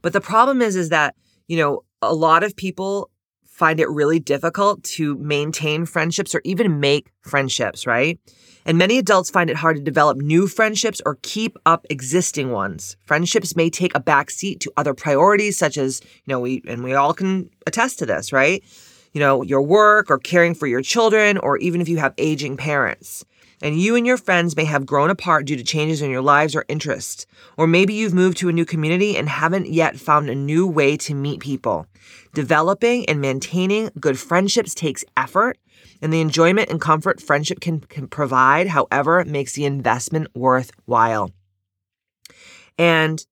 But 0.03 0.13
the 0.13 0.21
problem 0.21 0.61
is 0.61 0.77
is 0.77 0.91
that, 0.91 1.15
you 1.49 1.57
know, 1.57 1.85
a 2.03 2.15
lot 2.15 2.43
of 2.43 2.57
people 2.57 3.11
find 3.47 3.79
it 3.79 3.91
really 3.91 4.19
difficult 4.19 4.83
to 4.83 5.17
maintain 5.19 5.85
friendships 5.85 6.35
or 6.35 6.41
even 6.45 6.81
make 6.81 7.11
friendships, 7.21 7.87
right? 7.87 8.19
And 8.65 8.79
many 8.79 8.97
adults 8.99 9.29
find 9.29 9.51
it 9.51 9.57
hard 9.57 9.77
to 9.77 9.83
develop 9.83 10.17
new 10.17 10.47
friendships 10.47 11.03
or 11.05 11.19
keep 11.23 11.59
up 11.67 11.87
existing 11.91 12.51
ones. 12.53 12.97
Friendships 13.05 13.57
may 13.57 13.69
take 13.69 13.95
a 13.95 14.01
backseat 14.01 14.61
to 14.61 14.73
other 14.79 14.95
priorities, 14.95 15.59
such 15.59 15.77
as, 15.77 16.01
you 16.03 16.33
know, 16.33 16.41
we, 16.41 16.63
and 16.67 16.83
we 16.83 16.95
all 16.95 17.13
can 17.13 17.51
attest 17.67 17.99
to 17.99 18.07
this, 18.07 18.33
right? 18.33 18.65
You 19.13 19.21
know, 19.21 19.43
your 19.43 19.63
work 19.63 20.11
or 20.11 20.19
caring 20.19 20.55
for 20.55 20.67
your 20.67 20.83
children, 20.83 21.37
or 21.37 21.59
even 21.59 21.81
if 21.81 21.89
you 21.89 21.99
have 21.99 22.15
aging 22.17 22.57
parents. 22.57 23.25
And 23.63 23.79
you 23.79 23.95
and 23.95 24.07
your 24.07 24.17
friends 24.17 24.57
may 24.57 24.65
have 24.65 24.87
grown 24.87 25.11
apart 25.11 25.45
due 25.45 25.57
to 25.57 25.63
changes 25.63 26.01
in 26.01 26.11
your 26.11 26.23
lives 26.23 26.57
or 26.57 26.65
interests. 26.69 27.27
Or 27.59 27.67
maybe 27.67 27.93
you've 27.93 28.15
moved 28.15 28.39
to 28.39 28.49
a 28.49 28.53
new 28.53 28.65
community 28.65 29.17
and 29.17 29.29
haven't 29.29 29.69
yet 29.69 29.99
found 29.99 30.31
a 30.31 30.35
new 30.35 30.67
way 30.67 30.97
to 30.99 31.15
meet 31.15 31.41
people. 31.41 31.87
Developing 32.33 33.07
and 33.07 33.21
maintaining 33.21 33.91
good 34.01 34.19
friendships 34.19 34.75
takes 34.75 35.05
effort, 35.17 35.59
and 36.01 36.13
the 36.13 36.21
enjoyment 36.21 36.71
and 36.71 36.81
comfort 36.81 37.21
friendship 37.21 37.61
can, 37.61 37.81
can 37.81 38.07
provide, 38.07 38.69
however, 38.69 39.25
makes 39.27 39.53
the 39.53 39.67
investment 39.67 40.29
worthwhile. 40.35 41.31
And 42.79 43.25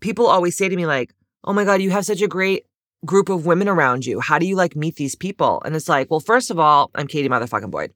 people 0.00 0.26
always 0.26 0.56
say 0.56 0.68
to 0.68 0.76
me, 0.76 0.86
like, 0.86 1.14
oh 1.44 1.52
my 1.52 1.64
God, 1.64 1.80
you 1.80 1.90
have 1.90 2.04
such 2.04 2.22
a 2.22 2.28
great 2.28 2.66
group 3.04 3.28
of 3.28 3.46
women 3.46 3.68
around 3.68 4.06
you. 4.06 4.20
How 4.20 4.38
do 4.38 4.46
you 4.46 4.56
like 4.56 4.76
meet 4.76 4.96
these 4.96 5.14
people? 5.14 5.62
And 5.64 5.76
it's 5.76 5.88
like, 5.88 6.10
well, 6.10 6.20
first 6.20 6.50
of 6.50 6.58
all, 6.58 6.90
I'm 6.94 7.06
Katie 7.06 7.28
motherfucking 7.28 7.70
Boyd. 7.70 7.92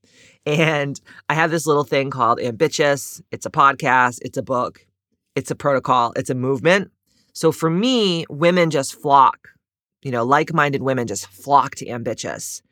And 0.46 1.00
I 1.28 1.34
have 1.34 1.50
this 1.50 1.66
little 1.66 1.84
thing 1.84 2.10
called 2.10 2.40
Ambitious. 2.40 3.22
It's 3.30 3.46
a 3.46 3.50
podcast, 3.50 4.18
it's 4.22 4.38
a 4.38 4.42
book, 4.42 4.86
it's 5.34 5.50
a 5.50 5.54
protocol, 5.56 6.12
it's 6.16 6.30
a 6.30 6.34
movement. 6.34 6.90
So 7.32 7.52
for 7.52 7.70
me, 7.70 8.26
women 8.28 8.70
just 8.70 9.00
flock, 9.00 9.48
you 10.02 10.10
know, 10.10 10.24
like 10.24 10.52
minded 10.52 10.82
women 10.82 11.06
just 11.06 11.26
flock 11.26 11.74
to 11.76 11.88
Ambitious. 11.88 12.62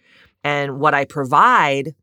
And 0.45 0.79
what 0.79 0.95
I 0.95 1.05
provide 1.05 1.95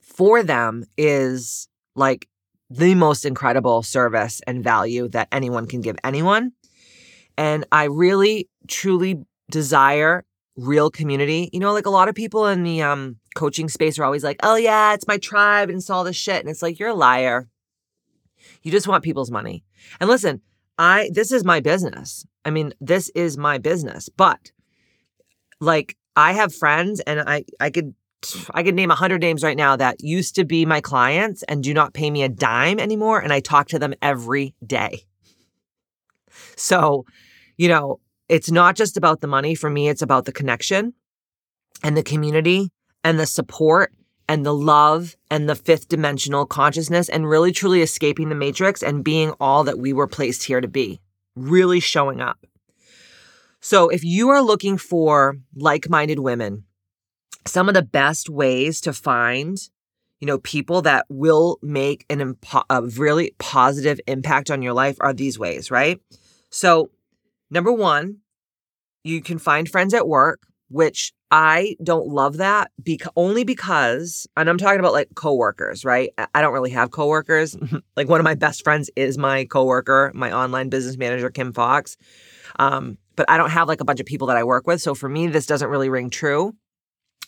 for 0.00 0.42
them 0.42 0.84
is 0.96 1.68
like 1.96 2.28
the 2.70 2.94
most 2.94 3.24
incredible 3.24 3.82
service 3.82 4.40
and 4.46 4.64
value 4.64 5.08
that 5.08 5.28
anyone 5.32 5.66
can 5.66 5.80
give 5.80 5.96
anyone. 6.02 6.52
And 7.36 7.66
I 7.72 7.84
really, 7.84 8.48
truly 8.68 9.24
desire 9.50 10.24
real 10.56 10.90
community, 10.90 11.50
you 11.52 11.60
know, 11.60 11.72
like 11.72 11.86
a 11.86 11.90
lot 11.90 12.08
of 12.08 12.14
people 12.14 12.46
in 12.46 12.62
the 12.62 12.82
um, 12.82 13.16
coaching 13.34 13.68
space 13.68 13.98
are 13.98 14.04
always 14.04 14.24
like, 14.24 14.38
oh, 14.42 14.56
yeah, 14.56 14.94
it's 14.94 15.08
my 15.08 15.18
tribe 15.18 15.68
and 15.68 15.78
it's 15.78 15.90
all 15.90 16.04
this 16.04 16.16
shit. 16.16 16.40
And 16.40 16.48
it's 16.48 16.62
like, 16.62 16.78
you're 16.78 16.90
a 16.90 16.94
liar. 16.94 17.48
You 18.62 18.70
just 18.70 18.86
want 18.86 19.04
people's 19.04 19.30
money. 19.30 19.64
And 20.00 20.08
listen, 20.08 20.40
I, 20.78 21.10
this 21.12 21.32
is 21.32 21.44
my 21.44 21.60
business. 21.60 22.24
I 22.44 22.50
mean, 22.50 22.72
this 22.80 23.08
is 23.10 23.36
my 23.36 23.58
business, 23.58 24.08
but 24.08 24.52
like 25.60 25.96
I 26.14 26.32
have 26.32 26.54
friends 26.54 27.00
and 27.00 27.20
I, 27.20 27.44
I 27.58 27.70
could, 27.70 27.94
I 28.52 28.62
could 28.62 28.74
name 28.74 28.90
a 28.90 28.94
hundred 28.96 29.20
names 29.20 29.42
right 29.42 29.56
now 29.56 29.76
that 29.76 30.02
used 30.02 30.34
to 30.36 30.44
be 30.44 30.64
my 30.64 30.80
clients 30.80 31.42
and 31.44 31.62
do 31.62 31.74
not 31.74 31.94
pay 31.94 32.10
me 32.10 32.22
a 32.22 32.28
dime 32.28 32.78
anymore. 32.78 33.20
And 33.20 33.32
I 33.32 33.40
talk 33.40 33.68
to 33.68 33.78
them 33.78 33.94
every 34.00 34.54
day. 34.64 35.04
So, 36.56 37.04
you 37.56 37.68
know, 37.68 38.00
it's 38.28 38.50
not 38.50 38.76
just 38.76 38.96
about 38.96 39.20
the 39.20 39.26
money. 39.26 39.54
For 39.54 39.70
me, 39.70 39.88
it's 39.88 40.02
about 40.02 40.24
the 40.24 40.32
connection 40.32 40.94
and 41.82 41.96
the 41.96 42.02
community 42.02 42.70
and 43.02 43.18
the 43.18 43.26
support 43.26 43.92
and 44.28 44.44
the 44.44 44.54
love 44.54 45.16
and 45.30 45.48
the 45.48 45.54
fifth 45.54 45.88
dimensional 45.88 46.46
consciousness 46.46 47.08
and 47.08 47.28
really 47.28 47.52
truly 47.52 47.82
escaping 47.82 48.30
the 48.30 48.34
matrix 48.34 48.82
and 48.82 49.04
being 49.04 49.34
all 49.38 49.64
that 49.64 49.78
we 49.78 49.92
were 49.92 50.06
placed 50.06 50.44
here 50.44 50.60
to 50.60 50.68
be, 50.68 51.00
really 51.36 51.80
showing 51.80 52.20
up. 52.20 52.46
So, 53.60 53.88
if 53.88 54.04
you 54.04 54.30
are 54.30 54.42
looking 54.42 54.78
for 54.78 55.36
like 55.54 55.88
minded 55.88 56.18
women, 56.18 56.64
some 57.46 57.68
of 57.68 57.74
the 57.74 57.82
best 57.82 58.28
ways 58.28 58.80
to 58.82 58.92
find 58.92 59.58
you 60.20 60.26
know 60.26 60.38
people 60.38 60.80
that 60.82 61.04
will 61.10 61.58
make 61.60 62.06
an 62.08 62.18
impo- 62.18 62.64
a 62.70 62.82
really 62.82 63.34
positive 63.38 64.00
impact 64.06 64.50
on 64.50 64.62
your 64.62 64.72
life 64.72 64.96
are 65.00 65.12
these 65.12 65.38
ways 65.38 65.70
right 65.70 66.00
so 66.50 66.90
number 67.54 67.72
one 67.72 68.18
you 69.02 69.22
can 69.22 69.38
find 69.38 69.68
friends 69.68 69.94
at 69.94 70.06
work 70.06 70.40
which 70.68 71.12
I 71.30 71.76
don't 71.82 72.08
love 72.08 72.38
that 72.38 72.70
because 72.82 73.12
only 73.16 73.44
because, 73.44 74.26
and 74.36 74.48
I'm 74.48 74.58
talking 74.58 74.80
about 74.80 74.92
like 74.92 75.08
coworkers, 75.14 75.84
right? 75.84 76.10
I 76.34 76.40
don't 76.40 76.52
really 76.52 76.70
have 76.70 76.90
coworkers. 76.90 77.56
like 77.96 78.08
one 78.08 78.20
of 78.20 78.24
my 78.24 78.34
best 78.34 78.64
friends 78.64 78.90
is 78.96 79.18
my 79.18 79.44
coworker, 79.44 80.10
my 80.14 80.32
online 80.32 80.68
business 80.68 80.96
manager, 80.96 81.30
Kim 81.30 81.52
Fox. 81.52 81.96
Um, 82.58 82.98
but 83.16 83.28
I 83.28 83.36
don't 83.36 83.50
have 83.50 83.68
like 83.68 83.80
a 83.80 83.84
bunch 83.84 84.00
of 84.00 84.06
people 84.06 84.28
that 84.28 84.36
I 84.36 84.44
work 84.44 84.66
with. 84.66 84.80
So 84.80 84.94
for 84.94 85.08
me, 85.08 85.26
this 85.26 85.46
doesn't 85.46 85.68
really 85.68 85.88
ring 85.88 86.10
true. 86.10 86.54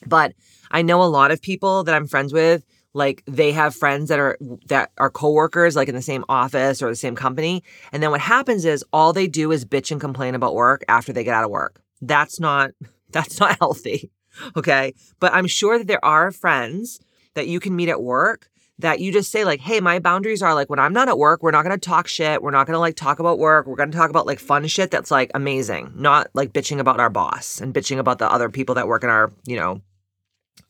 But 0.07 0.33
I 0.71 0.83
know 0.83 1.03
a 1.03 1.05
lot 1.05 1.31
of 1.31 1.41
people 1.41 1.85
that 1.85 1.95
I'm 1.95 2.07
friends 2.07 2.33
with, 2.33 2.65
like 2.97 3.23
they 3.27 3.53
have 3.53 3.75
friends 3.75 4.09
that 4.09 4.19
are 4.19 4.39
that 4.69 4.91
are 4.97 5.11
coworkers, 5.11 5.77
like 5.77 5.89
in 5.89 5.95
the 5.95 6.01
same 6.01 6.25
office 6.31 6.81
or 6.81 6.89
the 6.89 6.97
same 6.97 7.15
company. 7.15 7.63
And 7.93 8.03
then 8.03 8.11
what 8.11 8.23
happens 8.23 8.65
is 8.65 8.83
all 8.91 9.13
they 9.13 9.27
do 9.29 9.53
is 9.53 9.67
bitch 9.67 9.91
and 9.91 10.01
complain 10.01 10.35
about 10.35 10.55
work 10.55 10.83
after 10.89 11.13
they 11.13 11.23
get 11.23 11.35
out 11.35 11.45
of 11.45 11.51
work. 11.51 11.83
That's 12.01 12.41
not 12.41 12.71
that's 13.11 13.39
not 13.39 13.59
healthy. 13.59 14.11
Okay. 14.55 14.93
But 15.19 15.33
I'm 15.33 15.47
sure 15.47 15.79
that 15.79 15.87
there 15.87 16.05
are 16.05 16.31
friends 16.31 17.01
that 17.33 17.49
you 17.49 17.59
can 17.59 17.75
meet 17.75 17.89
at 17.89 18.03
work 18.03 18.51
that 18.79 19.01
you 19.01 19.11
just 19.11 19.33
say 19.33 19.47
like, 19.47 19.61
"Hey, 19.61 19.81
my 19.81 19.99
boundaries 19.99 20.43
are 20.43 20.55
like 20.55 20.69
when 20.69 20.79
I'm 20.79 20.93
not 20.93 21.09
at 21.09 21.17
work, 21.17 21.43
we're 21.43 21.53
not 21.53 21.65
going 21.65 21.75
to 21.75 21.89
talk 21.89 22.07
shit. 22.07 22.43
We're 22.43 22.51
not 22.51 22.67
going 22.67 22.75
to 22.75 22.79
like 22.79 22.97
talk 22.97 23.19
about 23.19 23.39
work. 23.39 23.67
We're 23.67 23.77
going 23.77 23.91
to 23.91 23.97
talk 23.97 24.11
about 24.11 24.27
like 24.27 24.39
fun 24.39 24.67
shit 24.67 24.91
that's 24.91 25.11
like 25.11 25.31
amazing, 25.33 25.93
not 25.95 26.29
like 26.35 26.53
bitching 26.53 26.81
about 26.81 27.01
our 27.01 27.09
boss 27.09 27.63
and 27.63 27.73
bitching 27.73 27.99
about 27.99 28.19
the 28.19 28.31
other 28.31 28.51
people 28.51 28.75
that 28.75 28.89
work 28.89 29.05
in 29.05 29.09
our, 29.09 29.33
you 29.47 29.57
know, 29.57 29.81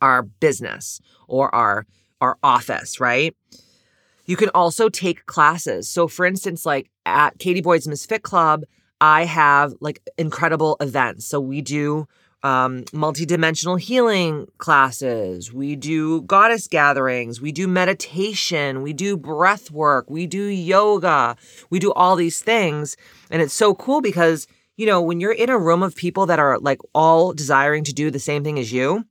our 0.01 0.23
business 0.23 1.01
or 1.27 1.53
our 1.53 1.87
our 2.21 2.39
office, 2.43 3.01
right? 3.01 3.35
You 4.27 4.37
can 4.37 4.49
also 4.51 4.89
take 4.89 5.27
classes. 5.27 5.89
So 5.89 6.09
for 6.09 6.27
instance, 6.27 6.67
like 6.67 6.91
at 7.05 7.39
Katie 7.39 7.63
Boyd's 7.63 7.87
Misfit 7.87 8.23
Club, 8.23 8.65
I 9.01 9.25
have 9.25 9.75
like 9.81 10.01
incredible 10.19 10.77
events. 10.81 11.27
So 11.27 11.41
we 11.41 11.61
do 11.63 12.09
um, 12.43 12.85
multidimensional 12.87 13.81
healing 13.81 14.47
classes. 14.59 15.53
We 15.53 15.77
do 15.77 16.23
goddess 16.23 16.69
gatherings. 16.69 17.41
We 17.41 17.53
do 17.53 17.67
meditation. 17.67 18.83
We 18.83 18.93
do 18.93 19.17
breath 19.17 19.71
work. 19.71 20.09
We 20.11 20.27
do 20.27 20.45
yoga. 20.45 21.37
We 21.71 21.79
do 21.79 21.93
all 21.93 22.17
these 22.17 22.41
things. 22.41 22.97
And 23.31 23.43
it's 23.43 23.55
so 23.55 23.75
cool 23.75 24.01
because, 24.01 24.47
you 24.77 24.87
know, 24.87 25.01
when 25.03 25.21
you're 25.21 25.33
in 25.33 25.51
a 25.51 25.59
room 25.59 25.83
of 25.83 25.97
people 25.97 26.27
that 26.27 26.39
are 26.39 26.59
like 26.59 26.79
all 26.95 27.33
desiring 27.33 27.85
to 27.85 27.93
do 27.93 28.11
the 28.11 28.21
same 28.21 28.45
thing 28.45 28.59
as 28.59 28.73
you, 28.73 29.05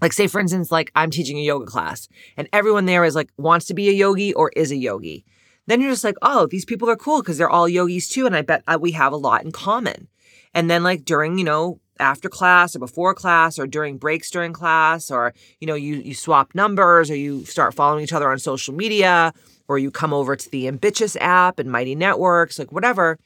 like 0.00 0.12
say 0.12 0.26
for 0.26 0.40
instance 0.40 0.70
like 0.70 0.90
i'm 0.94 1.10
teaching 1.10 1.38
a 1.38 1.42
yoga 1.42 1.66
class 1.66 2.08
and 2.36 2.48
everyone 2.52 2.86
there 2.86 3.04
is 3.04 3.14
like 3.14 3.30
wants 3.36 3.66
to 3.66 3.74
be 3.74 3.88
a 3.88 3.92
yogi 3.92 4.32
or 4.34 4.50
is 4.56 4.70
a 4.70 4.76
yogi. 4.76 5.24
Then 5.66 5.80
you're 5.80 5.92
just 5.92 6.04
like 6.04 6.16
oh 6.22 6.46
these 6.46 6.64
people 6.64 6.90
are 6.90 6.96
cool 6.96 7.22
because 7.22 7.38
they're 7.38 7.50
all 7.50 7.68
yogis 7.68 8.08
too 8.08 8.26
and 8.26 8.36
i 8.36 8.42
bet 8.42 8.62
uh, 8.66 8.78
we 8.80 8.92
have 8.92 9.12
a 9.12 9.16
lot 9.16 9.44
in 9.44 9.52
common. 9.52 10.08
And 10.52 10.70
then 10.70 10.82
like 10.82 11.04
during 11.04 11.38
you 11.38 11.44
know 11.44 11.80
after 12.00 12.28
class 12.28 12.74
or 12.74 12.80
before 12.80 13.14
class 13.14 13.58
or 13.58 13.66
during 13.66 13.98
breaks 13.98 14.30
during 14.30 14.52
class 14.52 15.10
or 15.10 15.32
you 15.60 15.66
know 15.66 15.74
you 15.74 15.96
you 15.96 16.14
swap 16.14 16.54
numbers 16.54 17.10
or 17.10 17.16
you 17.16 17.44
start 17.44 17.74
following 17.74 18.02
each 18.02 18.12
other 18.12 18.30
on 18.30 18.38
social 18.38 18.74
media 18.74 19.32
or 19.68 19.78
you 19.78 19.90
come 19.90 20.12
over 20.12 20.36
to 20.36 20.50
the 20.50 20.68
ambitious 20.68 21.16
app 21.16 21.58
and 21.58 21.70
mighty 21.70 21.94
networks 21.94 22.58
like 22.58 22.72
whatever 22.72 23.18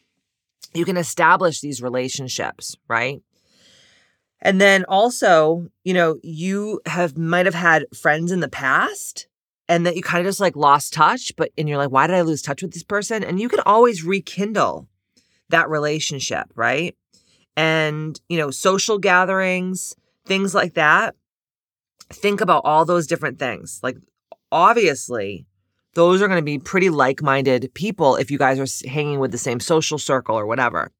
you 0.74 0.84
can 0.84 0.96
establish 0.96 1.60
these 1.60 1.82
relationships 1.82 2.76
right 2.88 3.22
and 4.40 4.60
then 4.60 4.84
also 4.88 5.68
you 5.84 5.94
know 5.94 6.18
you 6.22 6.80
have 6.86 7.16
might 7.16 7.46
have 7.46 7.54
had 7.54 7.84
friends 7.94 8.32
in 8.32 8.40
the 8.40 8.48
past 8.48 9.26
and 9.68 9.86
that 9.86 9.96
you 9.96 10.02
kind 10.02 10.20
of 10.20 10.26
just 10.26 10.40
like 10.40 10.56
lost 10.56 10.92
touch 10.92 11.32
but 11.36 11.50
and 11.58 11.68
you're 11.68 11.78
like 11.78 11.90
why 11.90 12.06
did 12.06 12.16
i 12.16 12.22
lose 12.22 12.42
touch 12.42 12.62
with 12.62 12.72
this 12.72 12.84
person 12.84 13.22
and 13.24 13.40
you 13.40 13.48
can 13.48 13.60
always 13.60 14.04
rekindle 14.04 14.88
that 15.48 15.68
relationship 15.68 16.46
right 16.54 16.96
and, 17.58 18.20
you 18.28 18.38
know, 18.38 18.52
social 18.52 18.98
gatherings, 18.98 19.96
things 20.24 20.54
like 20.54 20.74
that. 20.74 21.16
Think 22.08 22.40
about 22.40 22.62
all 22.64 22.84
those 22.84 23.08
different 23.08 23.40
things. 23.40 23.80
Like, 23.82 23.96
obviously, 24.52 25.44
those 25.94 26.22
are 26.22 26.28
going 26.28 26.38
to 26.38 26.44
be 26.44 26.60
pretty 26.60 26.88
like 26.88 27.20
minded 27.20 27.68
people 27.74 28.14
if 28.14 28.30
you 28.30 28.38
guys 28.38 28.60
are 28.60 28.88
hanging 28.88 29.18
with 29.18 29.32
the 29.32 29.38
same 29.38 29.58
social 29.58 29.98
circle 29.98 30.38
or 30.38 30.46
whatever. 30.46 30.92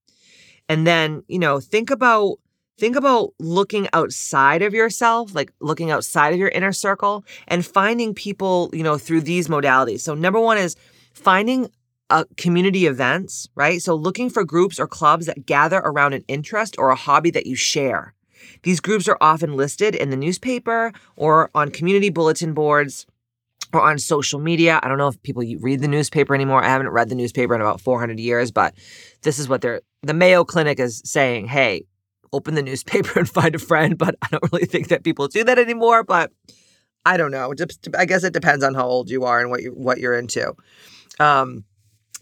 And 0.68 0.84
then, 0.84 1.22
you 1.28 1.38
know, 1.38 1.60
think 1.60 1.90
about 1.90 2.38
think 2.78 2.96
about 2.96 3.34
looking 3.38 3.88
outside 3.92 4.62
of 4.62 4.72
yourself, 4.72 5.34
like 5.34 5.52
looking 5.60 5.90
outside 5.90 6.32
of 6.32 6.38
your 6.38 6.48
inner 6.48 6.72
circle 6.72 7.24
and 7.48 7.66
finding 7.66 8.14
people, 8.14 8.70
you 8.72 8.82
know, 8.82 8.96
through 8.96 9.22
these 9.22 9.48
modalities. 9.48 10.00
So 10.00 10.14
number 10.14 10.40
1 10.40 10.58
is 10.58 10.76
finding 11.12 11.70
uh, 12.10 12.24
community 12.36 12.86
events, 12.86 13.48
right? 13.54 13.82
So 13.82 13.94
looking 13.94 14.30
for 14.30 14.44
groups 14.44 14.78
or 14.80 14.86
clubs 14.86 15.26
that 15.26 15.44
gather 15.44 15.78
around 15.78 16.14
an 16.14 16.24
interest 16.28 16.76
or 16.78 16.90
a 16.90 16.96
hobby 16.96 17.30
that 17.32 17.46
you 17.46 17.56
share. 17.56 18.14
These 18.62 18.80
groups 18.80 19.08
are 19.08 19.18
often 19.20 19.56
listed 19.56 19.94
in 19.94 20.10
the 20.10 20.16
newspaper 20.16 20.92
or 21.16 21.50
on 21.54 21.70
community 21.70 22.08
bulletin 22.08 22.54
boards 22.54 23.06
or 23.72 23.82
on 23.82 23.98
social 23.98 24.38
media. 24.38 24.80
I 24.82 24.88
don't 24.88 24.98
know 24.98 25.08
if 25.08 25.22
people 25.22 25.42
read 25.60 25.80
the 25.80 25.88
newspaper 25.88 26.34
anymore. 26.34 26.62
I 26.62 26.68
haven't 26.68 26.88
read 26.88 27.08
the 27.08 27.14
newspaper 27.14 27.54
in 27.54 27.60
about 27.60 27.80
400 27.80 28.18
years, 28.18 28.50
but 28.50 28.74
this 29.22 29.38
is 29.38 29.48
what 29.48 29.60
they're 29.60 29.82
the 30.02 30.14
Mayo 30.14 30.44
Clinic 30.44 30.78
is 30.78 31.02
saying, 31.04 31.48
"Hey, 31.48 31.84
open 32.32 32.54
the 32.54 32.62
newspaper 32.62 33.18
and 33.18 33.28
find 33.28 33.54
a 33.54 33.58
friend." 33.58 33.98
But 33.98 34.16
I 34.22 34.28
don't 34.30 34.52
really 34.52 34.66
think 34.66 34.88
that 34.88 35.04
people 35.04 35.28
do 35.28 35.44
that 35.44 35.58
anymore, 35.58 36.04
but 36.04 36.32
I 37.04 37.16
don't 37.16 37.30
know. 37.30 37.52
I 37.96 38.04
guess 38.04 38.24
it 38.24 38.32
depends 38.32 38.64
on 38.64 38.74
how 38.74 38.86
old 38.86 39.10
you 39.10 39.24
are 39.24 39.40
and 39.40 39.50
what 39.50 39.62
you 39.62 39.70
what 39.70 39.98
you're 39.98 40.18
into. 40.18 40.54
Um, 41.18 41.64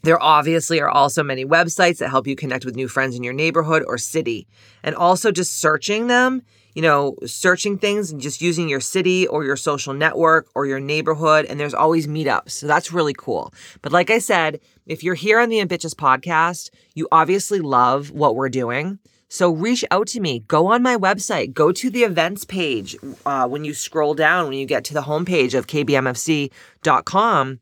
there 0.06 0.22
obviously 0.22 0.80
are 0.80 0.88
also 0.88 1.24
many 1.24 1.44
websites 1.44 1.98
that 1.98 2.10
help 2.10 2.28
you 2.28 2.36
connect 2.36 2.64
with 2.64 2.76
new 2.76 2.86
friends 2.86 3.16
in 3.16 3.24
your 3.24 3.32
neighborhood 3.32 3.82
or 3.88 3.98
city. 3.98 4.46
And 4.84 4.94
also 4.94 5.32
just 5.32 5.58
searching 5.58 6.06
them, 6.06 6.42
you 6.74 6.82
know, 6.82 7.16
searching 7.26 7.76
things 7.76 8.12
and 8.12 8.20
just 8.20 8.40
using 8.40 8.68
your 8.68 8.78
city 8.78 9.26
or 9.26 9.44
your 9.44 9.56
social 9.56 9.94
network 9.94 10.48
or 10.54 10.64
your 10.64 10.78
neighborhood. 10.78 11.46
And 11.46 11.58
there's 11.58 11.74
always 11.74 12.06
meetups. 12.06 12.50
So 12.50 12.68
that's 12.68 12.92
really 12.92 13.14
cool. 13.14 13.52
But 13.82 13.90
like 13.90 14.10
I 14.10 14.20
said, 14.20 14.60
if 14.86 15.02
you're 15.02 15.14
here 15.16 15.40
on 15.40 15.48
the 15.48 15.60
Ambitious 15.60 15.94
podcast, 15.94 16.70
you 16.94 17.08
obviously 17.10 17.58
love 17.58 18.12
what 18.12 18.36
we're 18.36 18.48
doing. 18.48 19.00
So 19.28 19.50
reach 19.50 19.84
out 19.90 20.06
to 20.08 20.20
me. 20.20 20.40
Go 20.40 20.66
on 20.68 20.82
my 20.82 20.96
website. 20.96 21.52
Go 21.52 21.72
to 21.72 21.90
the 21.90 22.04
events 22.04 22.44
page 22.44 22.96
uh, 23.24 23.48
when 23.48 23.64
you 23.64 23.74
scroll 23.74 24.14
down, 24.14 24.48
when 24.48 24.58
you 24.58 24.66
get 24.66 24.84
to 24.84 24.94
the 24.94 25.02
homepage 25.02 25.56
of 25.56 25.66
kbmfc.com. 25.66 27.60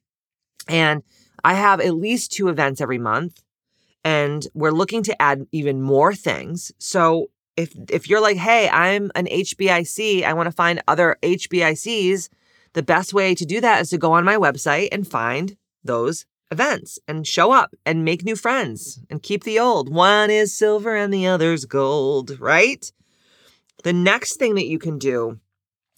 And 0.68 1.02
I 1.42 1.54
have 1.54 1.80
at 1.80 1.94
least 1.94 2.32
two 2.32 2.48
events 2.48 2.80
every 2.80 2.98
month 2.98 3.42
and 4.04 4.46
we're 4.54 4.70
looking 4.70 5.02
to 5.04 5.22
add 5.22 5.46
even 5.50 5.82
more 5.82 6.14
things. 6.14 6.70
So 6.78 7.30
if 7.56 7.74
if 7.90 8.08
you're 8.08 8.20
like, 8.20 8.36
"Hey, 8.36 8.68
I'm 8.68 9.10
an 9.14 9.26
HBIC, 9.26 10.22
I 10.24 10.32
want 10.34 10.46
to 10.46 10.52
find 10.52 10.82
other 10.86 11.16
HBICs," 11.22 12.28
the 12.74 12.82
best 12.82 13.14
way 13.14 13.34
to 13.34 13.44
do 13.46 13.60
that 13.60 13.80
is 13.80 13.90
to 13.90 13.98
go 13.98 14.12
on 14.12 14.24
my 14.24 14.36
website 14.36 14.88
and 14.92 15.08
find 15.08 15.56
those 15.82 16.26
events 16.54 16.98
and 17.06 17.26
show 17.26 17.52
up 17.52 17.74
and 17.84 18.04
make 18.04 18.24
new 18.24 18.36
friends 18.36 19.00
and 19.10 19.22
keep 19.22 19.44
the 19.44 19.58
old. 19.58 19.92
One 19.92 20.30
is 20.30 20.56
silver 20.56 20.94
and 20.96 21.12
the 21.12 21.26
other's 21.26 21.64
gold, 21.64 22.38
right? 22.40 22.90
The 23.82 23.92
next 23.92 24.36
thing 24.36 24.54
that 24.54 24.66
you 24.66 24.78
can 24.78 24.98
do 24.98 25.40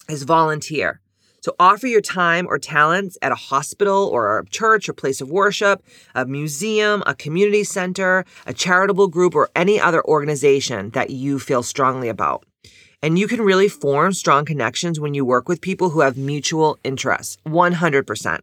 is 0.09 0.23
volunteer. 0.23 0.99
So 1.41 1.55
offer 1.59 1.87
your 1.87 2.01
time 2.01 2.47
or 2.49 2.57
talents 2.57 3.17
at 3.21 3.31
a 3.31 3.35
hospital 3.35 4.09
or 4.11 4.39
a 4.39 4.45
church 4.45 4.89
or 4.89 4.93
place 4.93 5.21
of 5.21 5.29
worship, 5.29 5.81
a 6.13 6.25
museum, 6.25 7.03
a 7.05 7.15
community 7.15 7.63
center, 7.63 8.25
a 8.45 8.53
charitable 8.53 9.07
group, 9.07 9.35
or 9.35 9.49
any 9.55 9.79
other 9.79 10.03
organization 10.05 10.89
that 10.89 11.09
you 11.11 11.39
feel 11.39 11.63
strongly 11.63 12.09
about. 12.09 12.43
And 13.01 13.17
you 13.19 13.27
can 13.27 13.41
really 13.41 13.69
form 13.69 14.11
strong 14.13 14.43
connections 14.43 14.99
when 14.99 15.13
you 15.13 15.23
work 15.23 15.47
with 15.47 15.61
people 15.61 15.91
who 15.91 16.01
have 16.01 16.17
mutual 16.17 16.79
interests. 16.83 17.37
100%. 17.45 18.39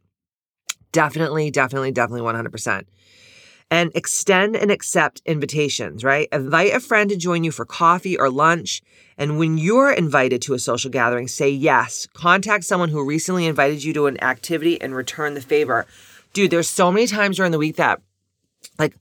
Definitely, 0.94 1.50
definitely, 1.50 1.90
definitely 1.90 2.22
100%. 2.22 2.84
And 3.68 3.90
extend 3.96 4.54
and 4.54 4.70
accept 4.70 5.22
invitations, 5.26 6.04
right? 6.04 6.28
Invite 6.30 6.72
a 6.72 6.78
friend 6.78 7.10
to 7.10 7.16
join 7.16 7.42
you 7.42 7.50
for 7.50 7.64
coffee 7.64 8.16
or 8.16 8.30
lunch. 8.30 8.80
And 9.18 9.36
when 9.36 9.58
you're 9.58 9.90
invited 9.90 10.40
to 10.42 10.54
a 10.54 10.58
social 10.60 10.92
gathering, 10.92 11.26
say 11.26 11.50
yes. 11.50 12.06
Contact 12.14 12.62
someone 12.62 12.90
who 12.90 13.04
recently 13.04 13.46
invited 13.46 13.82
you 13.82 13.92
to 13.94 14.06
an 14.06 14.22
activity 14.22 14.80
and 14.80 14.94
return 14.94 15.34
the 15.34 15.40
favor. 15.40 15.84
Dude, 16.32 16.52
there's 16.52 16.70
so 16.70 16.92
many 16.92 17.08
times 17.08 17.38
during 17.38 17.50
the 17.50 17.58
week 17.58 17.74
that, 17.76 18.00
like, 18.78 18.94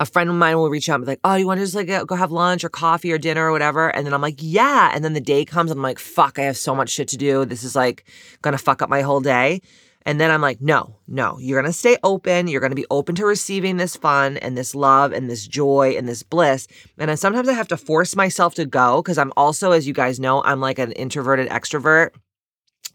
a 0.00 0.04
friend 0.06 0.28
of 0.28 0.36
mine 0.36 0.56
will 0.58 0.68
reach 0.68 0.90
out 0.90 0.96
and 0.96 1.04
be 1.06 1.12
like, 1.12 1.20
"Oh, 1.24 1.34
you 1.36 1.46
want 1.46 1.58
to 1.60 1.64
just 1.64 1.74
like 1.74 1.88
go 2.06 2.14
have 2.14 2.30
lunch 2.30 2.62
or 2.62 2.68
coffee 2.68 3.10
or 3.10 3.18
dinner 3.18 3.48
or 3.48 3.52
whatever?" 3.52 3.88
And 3.88 4.06
then 4.06 4.14
I'm 4.14 4.22
like, 4.22 4.36
"Yeah." 4.38 4.92
And 4.94 5.04
then 5.04 5.14
the 5.14 5.20
day 5.20 5.44
comes 5.44 5.70
and 5.70 5.78
I'm 5.78 5.82
like, 5.82 5.98
"Fuck, 5.98 6.38
I 6.38 6.42
have 6.42 6.56
so 6.56 6.74
much 6.74 6.90
shit 6.90 7.08
to 7.08 7.16
do. 7.16 7.44
This 7.44 7.64
is 7.64 7.74
like 7.74 8.04
gonna 8.42 8.58
fuck 8.58 8.80
up 8.80 8.90
my 8.90 9.00
whole 9.00 9.20
day." 9.20 9.60
And 10.08 10.18
then 10.18 10.30
I'm 10.30 10.40
like, 10.40 10.62
"No, 10.62 10.96
no. 11.06 11.38
You're 11.38 11.60
gonna 11.60 11.70
stay 11.70 11.98
open. 12.02 12.48
You're 12.48 12.62
gonna 12.62 12.74
be 12.74 12.86
open 12.90 13.14
to 13.16 13.26
receiving 13.26 13.76
this 13.76 13.94
fun 13.94 14.38
and 14.38 14.56
this 14.56 14.74
love 14.74 15.12
and 15.12 15.28
this 15.28 15.46
joy 15.46 15.96
and 15.98 16.08
this 16.08 16.22
bliss." 16.22 16.66
And 16.96 17.18
sometimes 17.18 17.46
I 17.46 17.52
have 17.52 17.68
to 17.68 17.76
force 17.76 18.16
myself 18.16 18.54
to 18.54 18.64
go 18.64 19.02
because 19.02 19.18
I'm 19.18 19.34
also, 19.36 19.72
as 19.72 19.86
you 19.86 19.92
guys 19.92 20.18
know, 20.18 20.42
I'm 20.44 20.62
like 20.62 20.78
an 20.78 20.92
introverted 20.92 21.50
extrovert. 21.50 22.12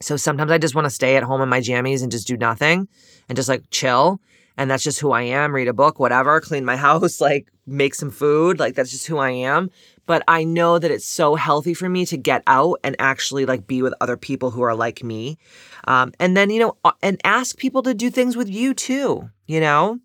So 0.01 0.17
sometimes 0.17 0.51
I 0.51 0.57
just 0.57 0.73
want 0.73 0.85
to 0.85 0.89
stay 0.89 1.15
at 1.15 1.21
home 1.21 1.41
in 1.41 1.49
my 1.49 1.61
jammies 1.61 2.01
and 2.01 2.11
just 2.11 2.25
do 2.25 2.35
nothing 2.35 2.87
and 3.29 3.35
just 3.35 3.47
like 3.47 3.69
chill 3.69 4.19
and 4.57 4.69
that's 4.69 4.83
just 4.83 4.99
who 4.99 5.11
I 5.11 5.23
am. 5.23 5.53
Read 5.53 5.67
a 5.67 5.73
book, 5.73 5.99
whatever, 5.99 6.39
clean 6.41 6.65
my 6.65 6.75
house, 6.87 7.21
like 7.21 7.47
make 7.65 7.95
some 7.95 8.11
food. 8.11 8.59
Like 8.59 8.75
that's 8.75 8.91
just 8.91 9.07
who 9.07 9.17
I 9.17 9.31
am. 9.31 9.69
But 10.05 10.23
I 10.27 10.43
know 10.43 10.79
that 10.79 10.91
it's 10.91 11.05
so 11.05 11.35
healthy 11.35 11.73
for 11.73 11.87
me 11.87 12.05
to 12.07 12.17
get 12.17 12.43
out 12.47 12.79
and 12.83 12.95
actually 12.99 13.45
like 13.45 13.67
be 13.67 13.81
with 13.81 13.93
other 14.01 14.17
people 14.17 14.51
who 14.51 14.61
are 14.61 14.75
like 14.75 15.03
me. 15.03 15.37
Um, 15.85 16.11
and 16.19 16.35
then, 16.35 16.49
you 16.49 16.59
know, 16.59 16.77
and 17.01 17.19
ask 17.23 17.57
people 17.57 17.83
to 17.83 17.93
do 17.93 18.09
things 18.09 18.35
with 18.35 18.49
you 18.49 18.73
too, 18.73 19.29
you 19.45 19.59
know? 19.59 19.99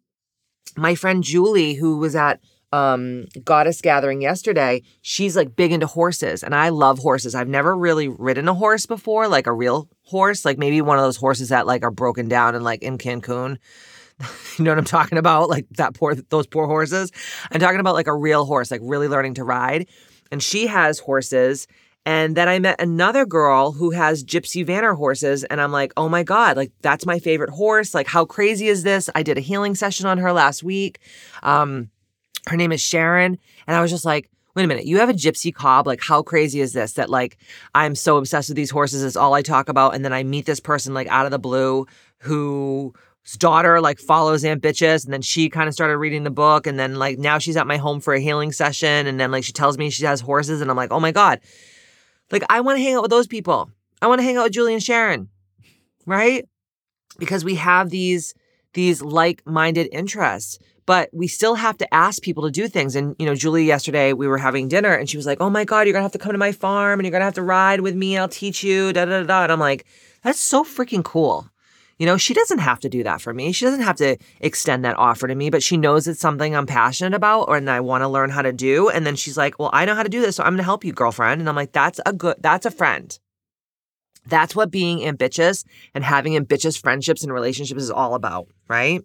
My 0.77 0.95
friend 0.95 1.25
Julie, 1.25 1.75
who 1.75 1.99
was 1.99 2.15
at 2.15 2.41
um 2.71 3.25
goddess 3.45 3.81
gathering 3.81 4.21
yesterday 4.21 4.83
she's 5.01 5.35
like 5.35 5.57
big 5.57 5.73
into 5.73 5.87
horses 5.87 6.43
and 6.43 6.55
i 6.55 6.69
love 6.69 6.99
horses 6.99 7.35
i've 7.35 7.49
never 7.49 7.75
really 7.75 8.09
ridden 8.09 8.47
a 8.47 8.53
horse 8.53 8.85
before 8.85 9.27
like 9.27 9.47
a 9.47 9.53
real 9.53 9.89
horse 10.03 10.45
like 10.45 10.59
maybe 10.59 10.83
one 10.83 10.99
of 10.99 11.05
those 11.05 11.17
horses 11.17 11.49
that 11.49 11.67
like 11.67 11.83
are 11.83 11.91
broken 11.91 12.29
down 12.29 12.55
and 12.55 12.63
like 12.63 12.83
in 12.83 12.99
cancun 12.99 13.57
you 14.59 14.65
know 14.65 14.71
what 14.71 14.79
I'm 14.79 14.85
talking 14.85 15.19
about? 15.19 15.49
Like 15.49 15.67
that 15.77 15.95
poor 15.95 16.15
those 16.15 16.47
poor 16.47 16.67
horses. 16.67 17.11
I'm 17.51 17.61
talking 17.61 17.81
about 17.81 17.95
like 17.95 18.07
a 18.07 18.15
real 18.15 18.45
horse, 18.45 18.71
like 18.71 18.81
really 18.83 19.09
learning 19.09 19.35
to 19.35 19.45
ride. 19.45 19.89
And 20.31 20.43
she 20.43 20.67
has 20.67 20.99
horses. 20.99 21.67
And 22.05 22.37
then 22.37 22.49
I 22.49 22.59
met 22.59 22.81
another 22.81 23.27
girl 23.27 23.73
who 23.73 23.91
has 23.91 24.25
Gypsy 24.25 24.65
Vanner 24.65 24.97
horses. 24.97 25.45
And 25.45 25.61
I'm 25.61 25.73
like, 25.73 25.93
oh 25.97 26.09
my 26.09 26.23
God, 26.23 26.57
like 26.57 26.73
that's 26.81 27.07
my 27.07 27.19
favorite 27.19 27.51
horse. 27.51 27.95
Like, 27.95 28.07
how 28.07 28.25
crazy 28.25 28.69
is 28.69 28.83
this? 28.83 29.11
I 29.15 29.23
did 29.23 29.37
a 29.37 29.43
healing 29.43 29.75
session 29.75 30.07
on 30.07 30.19
her 30.19 30.33
last 30.33 30.63
week. 30.63 31.01
Um, 31.43 31.91
her 32.49 32.57
name 32.57 32.73
is 32.73 32.81
Sharon. 32.81 33.39
And 33.67 33.77
I 33.77 33.83
was 33.83 33.91
just 33.91 34.05
like, 34.05 34.31
wait 34.55 34.65
a 34.65 34.67
minute, 34.67 34.87
you 34.87 34.99
have 34.99 35.11
a 35.11 35.15
gypsy 35.15 35.55
cob. 35.55 35.87
Like, 35.87 36.01
how 36.03 36.23
crazy 36.23 36.61
is 36.61 36.73
this 36.73 36.95
that 36.95 37.11
like 37.11 37.37
I'm 37.75 37.95
so 37.95 38.17
obsessed 38.17 38.49
with 38.49 38.57
these 38.57 38.71
horses? 38.71 39.05
It's 39.05 39.17
all 39.17 39.35
I 39.35 39.43
talk 39.43 39.69
about. 39.69 39.95
And 39.95 40.05
then 40.05 40.13
I 40.13 40.23
meet 40.23 40.47
this 40.47 40.61
person 40.61 40.95
like 40.95 41.09
out 41.09 41.27
of 41.27 41.31
the 41.31 41.39
blue 41.39 41.87
who 42.19 42.95
daughter 43.37 43.81
like 43.81 43.99
follows 43.99 44.45
Ambitious 44.45 45.05
and 45.05 45.13
then 45.13 45.23
she 45.23 45.51
kind 45.51 45.69
of 45.69 45.75
started 45.75 45.99
reading 45.99 46.25
the 46.25 46.31
book 46.31 46.67
and 46.67 46.79
then 46.79 46.95
like 46.95 47.19
now 47.19 47.39
she's 47.39 47.57
at 47.57 47.67
my 47.67 47.77
home 47.77 48.01
for 48.01 48.15
a 48.15 48.21
healing 48.21 48.53
session 48.53 49.07
and 49.07 49.21
then 49.21 49.31
like 49.31 49.45
she 49.45 49.53
tells 49.53 49.77
me 49.77 49.91
she 49.91 50.05
has 50.05 50.21
horses 50.21 50.61
and 50.61 50.71
I'm 50.71 50.77
like, 50.77 50.93
"Oh 50.93 51.01
my 51.01 51.13
god." 51.13 51.41
Like 52.31 52.45
I 52.49 52.61
want 52.61 52.79
to 52.79 52.83
hang 52.83 52.95
out 52.95 53.03
with 53.03 53.11
those 53.11 53.27
people. 53.27 53.71
I 54.01 54.07
want 54.07 54.21
to 54.21 54.23
hang 54.23 54.37
out 54.37 54.45
with 54.45 54.53
Julie 54.53 54.75
and 54.75 54.83
Sharon. 54.83 55.29
Right? 56.07 56.47
Because 57.19 57.45
we 57.45 57.57
have 57.57 57.91
these 57.91 58.35
these 58.75 59.03
like-minded 59.03 59.89
interests 59.93 60.59
but 60.89 61.11
we 61.13 61.29
still 61.29 61.55
have 61.55 61.77
to 61.77 61.95
ask 61.95 62.23
people 62.23 62.45
to 62.45 62.51
do 62.51 62.67
things. 62.67 62.97
And, 62.97 63.15
you 63.19 63.27
know, 63.27 63.35
Julie, 63.35 63.67
yesterday 63.67 64.15
we 64.15 64.27
were 64.27 64.39
having 64.39 64.69
dinner 64.69 64.95
and 64.95 65.07
she 65.07 65.19
was 65.19 65.27
like, 65.27 65.39
Oh 65.39 65.51
my 65.51 65.67
God, 65.67 65.87
you're 65.87 65.93
gonna 65.93 66.03
have 66.03 66.13
to 66.13 66.19
come 66.19 66.33
to 66.33 66.39
my 66.39 66.51
farm 66.51 66.99
and 66.99 67.05
you're 67.05 67.13
gonna 67.13 67.27
have 67.27 67.35
to 67.35 67.43
ride 67.43 67.83
with 67.83 67.95
me. 67.95 68.17
I'll 68.17 68.27
teach 68.27 68.65
you, 68.65 68.91
da 68.95 69.05
da 69.05 69.23
da. 69.23 69.43
And 69.43 69.53
I'm 69.53 69.61
like, 69.61 69.85
That's 70.23 70.41
so 70.41 70.65
freaking 70.65 71.05
cool. 71.05 71.47
You 71.99 72.07
know, 72.07 72.17
she 72.17 72.33
doesn't 72.33 72.61
have 72.61 72.79
to 72.81 72.89
do 72.89 73.03
that 73.03 73.21
for 73.21 73.35
me. 73.35 73.51
She 73.51 73.65
doesn't 73.65 73.83
have 73.83 73.97
to 73.97 74.17
extend 74.41 74.85
that 74.85 74.97
offer 74.97 75.27
to 75.27 75.35
me, 75.35 75.51
but 75.51 75.65
she 75.65 75.77
knows 75.77 76.07
it's 76.07 76.21
something 76.21 76.55
I'm 76.55 76.67
passionate 76.67 77.15
about 77.15 77.49
or 77.49 77.57
and 77.57 77.69
I 77.69 77.81
want 77.81 78.03
to 78.03 78.09
learn 78.09 78.31
how 78.31 78.43
to 78.43 78.53
do. 78.53 78.89
And 78.89 79.05
then 79.05 79.17
she's 79.17 79.37
like, 79.37 79.59
Well, 79.59 79.71
I 79.73 79.85
know 79.85 79.95
how 79.95 80.05
to 80.05 80.09
do 80.09 80.21
this, 80.21 80.37
so 80.37 80.45
I'm 80.45 80.53
gonna 80.53 80.63
help 80.63 80.85
you, 80.85 80.93
girlfriend. 80.93 81.41
And 81.41 81.49
I'm 81.49 81.57
like, 81.57 81.73
that's 81.73 82.01
a 82.07 82.13
good 82.13 82.37
that's 82.39 82.67
a 82.67 82.71
friend. 82.71 83.19
That's 84.27 84.55
what 84.55 84.71
being 84.71 85.05
ambitious 85.05 85.65
and 85.95 86.05
having 86.05 86.37
ambitious 86.37 86.77
friendships 86.77 87.23
and 87.23 87.33
relationships 87.33 87.83
is 87.83 87.91
all 87.91 88.15
about, 88.15 88.49
right? 88.69 89.03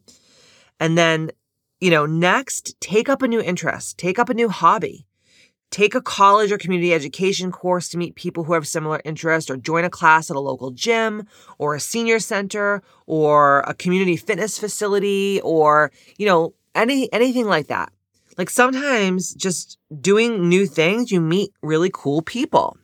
And 0.80 0.98
then, 0.98 1.32
you 1.80 1.90
know, 1.90 2.06
next, 2.06 2.80
take 2.82 3.10
up 3.10 3.22
a 3.22 3.28
new 3.28 3.42
interest, 3.42 3.98
take 3.98 4.20
up 4.20 4.30
a 4.30 4.34
new 4.34 4.50
hobby. 4.50 5.08
Take 5.74 5.96
a 5.96 6.02
college 6.02 6.52
or 6.52 6.60
community 6.60 6.94
education 6.94 7.52
course 7.52 7.90
to 7.90 7.98
meet 7.98 8.14
people 8.14 8.44
who 8.44 8.54
have 8.54 8.68
similar 8.68 9.02
interests, 9.04 9.50
or 9.50 9.58
join 9.58 9.84
a 9.84 9.90
class 9.90 10.30
at 10.30 10.38
a 10.38 10.40
local 10.40 10.70
gym, 10.70 11.26
or 11.58 11.74
a 11.74 11.80
senior 11.80 12.20
center, 12.20 12.84
or 13.08 13.62
a 13.62 13.74
community 13.74 14.16
fitness 14.16 14.60
facility, 14.60 15.42
or, 15.42 15.92
you 16.20 16.28
know, 16.28 16.54
any 16.76 17.12
anything 17.12 17.48
like 17.48 17.70
that. 17.70 17.92
Like 18.38 18.52
sometimes 18.52 19.34
just 19.34 19.80
doing 20.00 20.48
new 20.48 20.68
things, 20.68 21.12
you 21.12 21.20
meet 21.20 21.50
really 21.64 21.90
cool 21.92 22.22
people. 22.22 22.78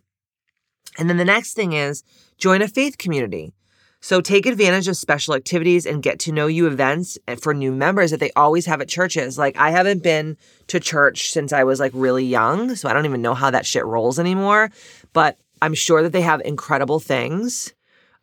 And 0.98 1.08
then 1.08 1.18
the 1.18 1.26
next 1.26 1.54
thing 1.54 1.74
is 1.74 2.04
join 2.40 2.64
a 2.64 2.68
faith 2.68 2.98
community. 2.98 3.54
So 4.02 4.22
take 4.22 4.46
advantage 4.46 4.88
of 4.88 4.96
special 4.96 5.34
activities 5.34 5.86
and 5.86 6.02
get 6.02 6.20
to 6.20 6.32
know 6.32 6.48
you 6.48 6.68
events 6.68 7.18
for 7.42 7.54
new 7.54 7.72
members 7.72 8.12
that 8.12 8.20
they 8.20 8.32
always 8.32 8.66
have 8.66 8.80
at 8.80 8.88
churches. 8.88 9.38
Like 9.38 9.58
I 9.58 9.72
haven't 9.72 10.04
been 10.04 10.38
to 10.68 10.80
church 10.80 11.32
since 11.32 11.52
I 11.52 11.64
was 11.66 11.80
like 11.80 11.92
really 11.94 12.26
young, 12.26 12.76
so 12.76 12.88
I 12.88 12.94
don't 12.94 13.06
even 13.06 13.22
know 13.22 13.34
how 13.34 13.52
that 13.52 13.66
shit 13.66 13.86
rolls 13.86 14.18
anymore. 14.18 14.70
But 15.12 15.38
I'm 15.62 15.74
sure 15.74 16.02
that 16.02 16.14
they 16.14 16.22
have 16.22 16.42
incredible 16.46 17.00
things 17.00 17.74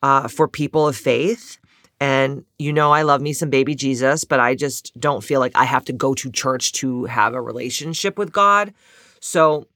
uh, 0.02 0.28
for 0.28 0.48
people 0.48 0.88
of 0.88 0.96
faith. 0.96 1.58
And 2.00 2.44
you 2.58 2.72
know, 2.72 2.92
I 2.92 3.02
love 3.02 3.20
me 3.20 3.32
some 3.34 3.50
baby 3.50 3.74
Jesus, 3.74 4.24
but 4.24 4.40
I 4.40 4.54
just 4.54 4.98
don't 4.98 5.24
feel 5.24 5.40
like 5.40 5.52
I 5.54 5.64
have 5.64 5.84
to 5.86 5.92
go 5.92 6.14
to 6.14 6.30
church 6.30 6.72
to 6.72 7.04
have 7.04 7.34
a 7.34 7.40
relationship 7.40 8.18
with 8.18 8.32
God. 8.32 8.72
So 9.20 9.66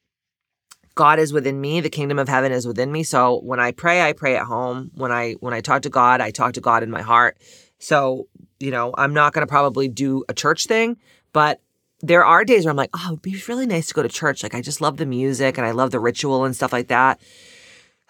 God 1.01 1.19
is 1.19 1.33
within 1.33 1.59
me, 1.59 1.81
the 1.81 1.89
kingdom 1.89 2.19
of 2.19 2.29
heaven 2.29 2.53
is 2.53 2.67
within 2.67 2.93
me. 2.93 3.05
So 3.05 3.41
when 3.41 3.59
I 3.59 3.73
pray, 3.73 4.03
I 4.03 4.13
pray 4.13 4.37
at 4.37 4.43
home. 4.43 4.91
When 4.93 5.11
I 5.11 5.33
when 5.41 5.55
I 5.55 5.63
talk 5.63 5.81
to 5.83 5.89
God, 5.89 6.21
I 6.21 6.31
talk 6.31 6.53
to 6.53 6.61
God 6.61 6.83
in 6.83 6.91
my 6.91 7.01
heart. 7.01 7.39
So, 7.79 8.29
you 8.59 8.71
know, 8.71 8.93
I'm 8.99 9.15
not 9.15 9.33
going 9.33 9.41
to 9.41 9.51
probably 9.51 9.89
do 9.89 10.25
a 10.29 10.35
church 10.35 10.67
thing, 10.67 10.99
but 11.33 11.63
there 12.03 12.23
are 12.23 12.45
days 12.45 12.67
where 12.67 12.71
I'm 12.71 12.77
like, 12.77 12.91
oh, 12.93 13.13
it'd 13.13 13.23
be 13.23 13.43
really 13.49 13.65
nice 13.65 13.87
to 13.87 13.95
go 13.95 14.03
to 14.03 14.11
church. 14.11 14.43
Like 14.43 14.55
I 14.55 14.61
just 14.61 14.83
love 14.83 14.99
the 14.99 15.07
music 15.07 15.57
and 15.57 15.67
I 15.67 15.71
love 15.71 15.91
the 15.91 15.99
ritual 15.99 16.45
and 16.45 16.55
stuff 16.55 16.71
like 16.71 16.89
that. 16.89 17.19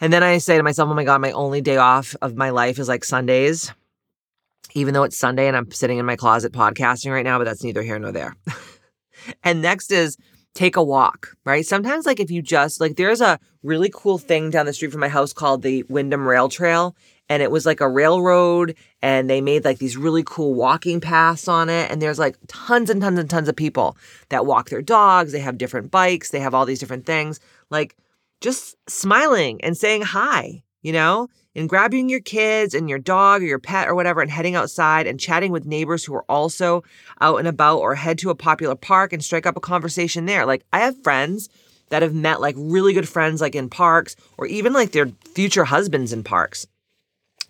And 0.01 0.13
then 0.13 0.25
I 0.25 0.39
say 0.39 0.57
to 0.57 0.63
myself, 0.65 0.91
oh 0.91 0.95
my 0.95 1.05
God, 1.05 1.21
my 1.21 1.31
only 1.31 1.61
day 1.61 1.77
off 1.77 2.17
of 2.21 2.35
my 2.35 2.51
life 2.51 2.81
is 2.81 2.89
like 2.89 3.05
Sundays, 3.05 3.73
even 4.75 4.95
though 4.95 5.05
it's 5.05 5.17
Sunday 5.17 5.47
and 5.47 5.57
I'm 5.57 5.71
sitting 5.71 5.99
in 5.99 6.07
my 6.07 6.17
closet 6.17 6.53
podcasting 6.53 7.13
right 7.13 7.25
now, 7.25 7.39
but 7.39 7.45
that's 7.45 7.63
neither 7.63 7.83
here 7.83 8.01
nor 8.01 8.11
there. 8.11 8.35
and 9.45 9.63
next 9.63 9.93
is 9.93 10.17
take 10.55 10.77
a 10.77 10.83
walk, 10.83 11.37
right? 11.45 11.65
Sometimes, 11.65 12.07
like, 12.07 12.21
if 12.21 12.31
you 12.31 12.43
just, 12.43 12.81
like, 12.81 12.97
there's 12.97 13.21
a 13.21 13.39
really 13.63 13.91
cool 13.93 14.19
thing 14.19 14.51
down 14.51 14.67
the 14.67 14.73
street 14.73 14.91
from 14.91 15.01
my 15.01 15.09
house 15.09 15.33
called 15.33 15.63
the 15.63 15.85
Windham 15.85 16.27
Rail 16.27 16.49
Trail. 16.49 16.97
And 17.29 17.45
it 17.45 17.53
was 17.53 17.65
like 17.65 17.81
a 17.81 17.89
railroad, 17.89 18.75
and 19.03 19.31
they 19.31 19.41
made 19.41 19.65
like 19.65 19.79
these 19.79 19.97
really 19.97 20.25
cool 20.27 20.53
walking 20.53 21.01
paths 21.01 21.47
on 21.47 21.71
it. 21.71 21.89
And 21.89 22.03
there's 22.03 22.19
like 22.19 22.37
tons 22.49 22.91
and 22.91 23.01
tons 23.01 23.21
and 23.21 23.31
tons 23.31 23.49
of 23.49 23.55
people 23.55 23.97
that 24.31 24.47
walk 24.47 24.69
their 24.69 24.83
dogs. 24.83 25.31
They 25.31 25.39
have 25.39 25.57
different 25.57 25.93
bikes, 25.93 26.31
they 26.31 26.41
have 26.41 26.55
all 26.55 26.67
these 26.67 26.81
different 26.81 27.07
things. 27.07 27.39
Like, 27.71 27.97
just 28.41 28.75
smiling 28.89 29.63
and 29.63 29.77
saying 29.77 30.03
hi, 30.03 30.65
you 30.83 30.93
know? 30.93 31.29
and 31.55 31.69
grabbing 31.69 32.09
your 32.09 32.21
kids 32.21 32.75
and 32.75 32.89
your 32.89 32.99
dog 32.99 33.43
or 33.43 33.47
your 33.47 33.59
pet 33.59 33.89
or 33.89 33.95
whatever 33.95 34.21
and 34.21 34.31
heading 34.31 34.55
outside 34.55 35.07
and 35.07 35.19
chatting 35.19 35.53
with 35.53 35.67
neighbors 35.67 36.05
who 36.05 36.15
are 36.15 36.25
also 36.29 36.83
out 37.21 37.39
and 37.39 37.49
about 37.49 37.79
or 37.79 37.95
head 37.95 38.19
to 38.19 38.31
a 38.31 38.35
popular 38.35 38.75
park 38.75 39.13
and 39.13 39.25
strike 39.25 39.47
up 39.47 39.57
a 39.57 39.61
conversation 39.61 40.27
there. 40.27 40.47
Like 40.47 40.65
I 40.73 40.81
have 40.81 41.03
friends 41.03 41.49
that 41.89 42.03
have 42.03 42.15
met 42.15 42.41
like 42.41 42.55
really 42.57 42.93
good 42.93 43.09
friends 43.09 43.41
like 43.41 43.55
in 43.55 43.69
parks 43.69 44.15
or 44.39 44.47
even 44.47 44.73
like 44.73 44.93
their 44.93 45.11
future 45.35 45.65
husbands 45.65 46.13
in 46.13 46.23
parks. 46.23 46.67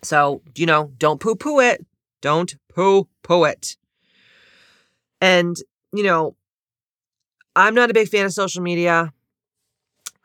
So, 0.01 0.41
you 0.55 0.65
know, 0.65 0.91
don't 0.97 1.19
poo 1.19 1.35
poo 1.35 1.59
it. 1.59 1.85
Don't 2.21 2.55
poo 2.73 3.07
poo 3.21 3.43
it. 3.43 3.77
And, 5.19 5.55
you 5.93 6.03
know, 6.03 6.35
I'm 7.55 7.75
not 7.75 7.91
a 7.91 7.93
big 7.93 8.07
fan 8.07 8.25
of 8.25 8.33
social 8.33 8.63
media. 8.63 9.13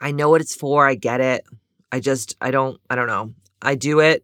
I 0.00 0.12
know 0.12 0.30
what 0.30 0.40
it's 0.40 0.54
for. 0.54 0.86
I 0.86 0.94
get 0.94 1.20
it. 1.20 1.44
I 1.96 2.00
just, 2.00 2.36
I 2.42 2.50
don't, 2.50 2.78
I 2.90 2.94
don't 2.94 3.06
know. 3.06 3.32
I 3.62 3.74
do 3.74 4.00
it 4.00 4.22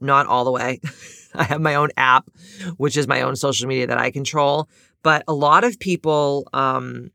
not 0.00 0.26
all 0.26 0.44
the 0.44 0.52
way. 0.52 0.80
I 1.34 1.44
have 1.44 1.60
my 1.60 1.74
own 1.74 1.90
app, 1.98 2.30
which 2.78 2.96
is 2.96 3.06
my 3.06 3.20
own 3.20 3.36
social 3.36 3.68
media 3.68 3.86
that 3.88 3.98
I 3.98 4.10
control. 4.10 4.68
But 5.02 5.22
a 5.28 5.34
lot 5.34 5.64
of 5.64 5.78
people 5.78 6.48
um, 6.54 7.10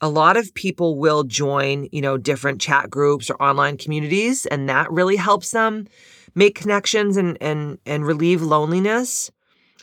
a 0.00 0.08
lot 0.08 0.36
of 0.36 0.54
people 0.54 0.98
will 0.98 1.24
join, 1.24 1.88
you 1.92 2.00
know, 2.00 2.16
different 2.16 2.60
chat 2.60 2.90
groups 2.90 3.30
or 3.30 3.40
online 3.40 3.76
communities, 3.76 4.46
and 4.46 4.68
that 4.68 4.90
really 4.90 5.16
helps 5.16 5.50
them 5.50 5.86
make 6.34 6.54
connections 6.54 7.16
and 7.16 7.36
and 7.40 7.78
and 7.84 8.06
relieve 8.06 8.40
loneliness 8.42 9.30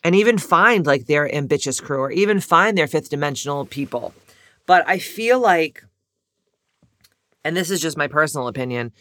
and 0.03 0.15
even 0.15 0.37
find 0.37 0.85
like 0.85 1.05
their 1.05 1.33
ambitious 1.35 1.79
crew 1.81 1.99
or 1.99 2.11
even 2.11 2.39
find 2.39 2.77
their 2.77 2.87
fifth 2.87 3.09
dimensional 3.09 3.65
people. 3.65 4.13
But 4.65 4.87
I 4.87 4.99
feel 4.99 5.39
like 5.39 5.83
and 7.43 7.55
this 7.55 7.69
is 7.69 7.81
just 7.81 7.97
my 7.97 8.07
personal 8.07 8.47
opinion, 8.47 8.91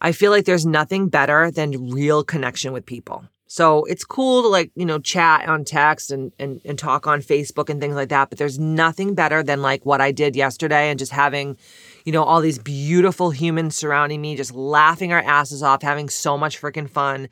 I 0.00 0.12
feel 0.12 0.30
like 0.30 0.44
there's 0.44 0.66
nothing 0.66 1.08
better 1.08 1.50
than 1.50 1.90
real 1.90 2.22
connection 2.22 2.72
with 2.72 2.84
people. 2.86 3.24
So 3.48 3.84
it's 3.84 4.04
cool 4.04 4.42
to 4.42 4.48
like, 4.48 4.72
you 4.74 4.84
know, 4.84 4.98
chat 4.98 5.48
on 5.48 5.64
text 5.64 6.10
and, 6.10 6.32
and, 6.38 6.60
and 6.64 6.78
talk 6.78 7.06
on 7.06 7.20
Facebook 7.20 7.70
and 7.70 7.80
things 7.80 7.94
like 7.94 8.08
that. 8.08 8.28
But 8.28 8.38
there's 8.38 8.58
nothing 8.58 9.14
better 9.14 9.42
than 9.42 9.62
like 9.62 9.86
what 9.86 10.00
I 10.00 10.10
did 10.10 10.34
yesterday 10.34 10.90
and 10.90 10.98
just 10.98 11.12
having, 11.12 11.56
you 12.04 12.12
know, 12.12 12.24
all 12.24 12.40
these 12.40 12.58
beautiful 12.58 13.30
humans 13.30 13.76
surrounding 13.76 14.20
me, 14.20 14.36
just 14.36 14.52
laughing 14.52 15.12
our 15.12 15.20
asses 15.20 15.62
off, 15.62 15.82
having 15.82 16.08
so 16.08 16.36
much 16.36 16.60
freaking 16.60 16.90
fun. 16.90 17.28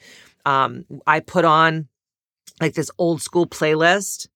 Um, 0.47 0.85
I 1.07 1.19
put 1.19 1.45
on 1.45 1.89
like 2.61 2.75
this 2.75 2.91
old 2.97 3.21
school 3.21 3.47
playlist 3.47 4.29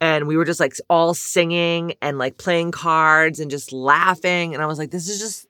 and 0.00 0.26
we 0.26 0.36
were 0.36 0.44
just 0.44 0.60
like 0.60 0.74
all 0.88 1.12
singing 1.12 1.94
and 2.00 2.16
like 2.16 2.38
playing 2.38 2.70
cards 2.70 3.38
and 3.38 3.50
just 3.50 3.72
laughing. 3.72 4.54
And 4.54 4.62
I 4.62 4.66
was 4.66 4.78
like, 4.78 4.90
this 4.90 5.08
is 5.08 5.18
just 5.18 5.47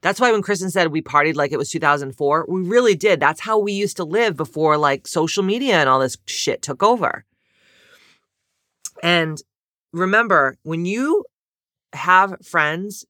that's 0.00 0.20
why 0.20 0.32
when 0.32 0.42
Kristen 0.42 0.70
said 0.70 0.88
we 0.88 1.02
partied 1.02 1.36
like 1.36 1.52
it 1.52 1.58
was 1.58 1.70
2004, 1.70 2.46
we 2.48 2.62
really 2.62 2.94
did. 2.94 3.20
That's 3.20 3.40
how 3.40 3.58
we 3.58 3.72
used 3.72 3.96
to 3.96 4.04
live 4.04 4.36
before 4.36 4.76
like 4.76 5.06
social 5.06 5.42
media 5.42 5.76
and 5.76 5.88
all 5.88 6.00
this 6.00 6.16
shit 6.26 6.62
took 6.62 6.82
over. 6.82 7.24
And 9.02 9.40
remember, 9.92 10.56
when 10.62 10.84
you 10.84 11.24
have 11.92 12.36
friends 12.44 13.04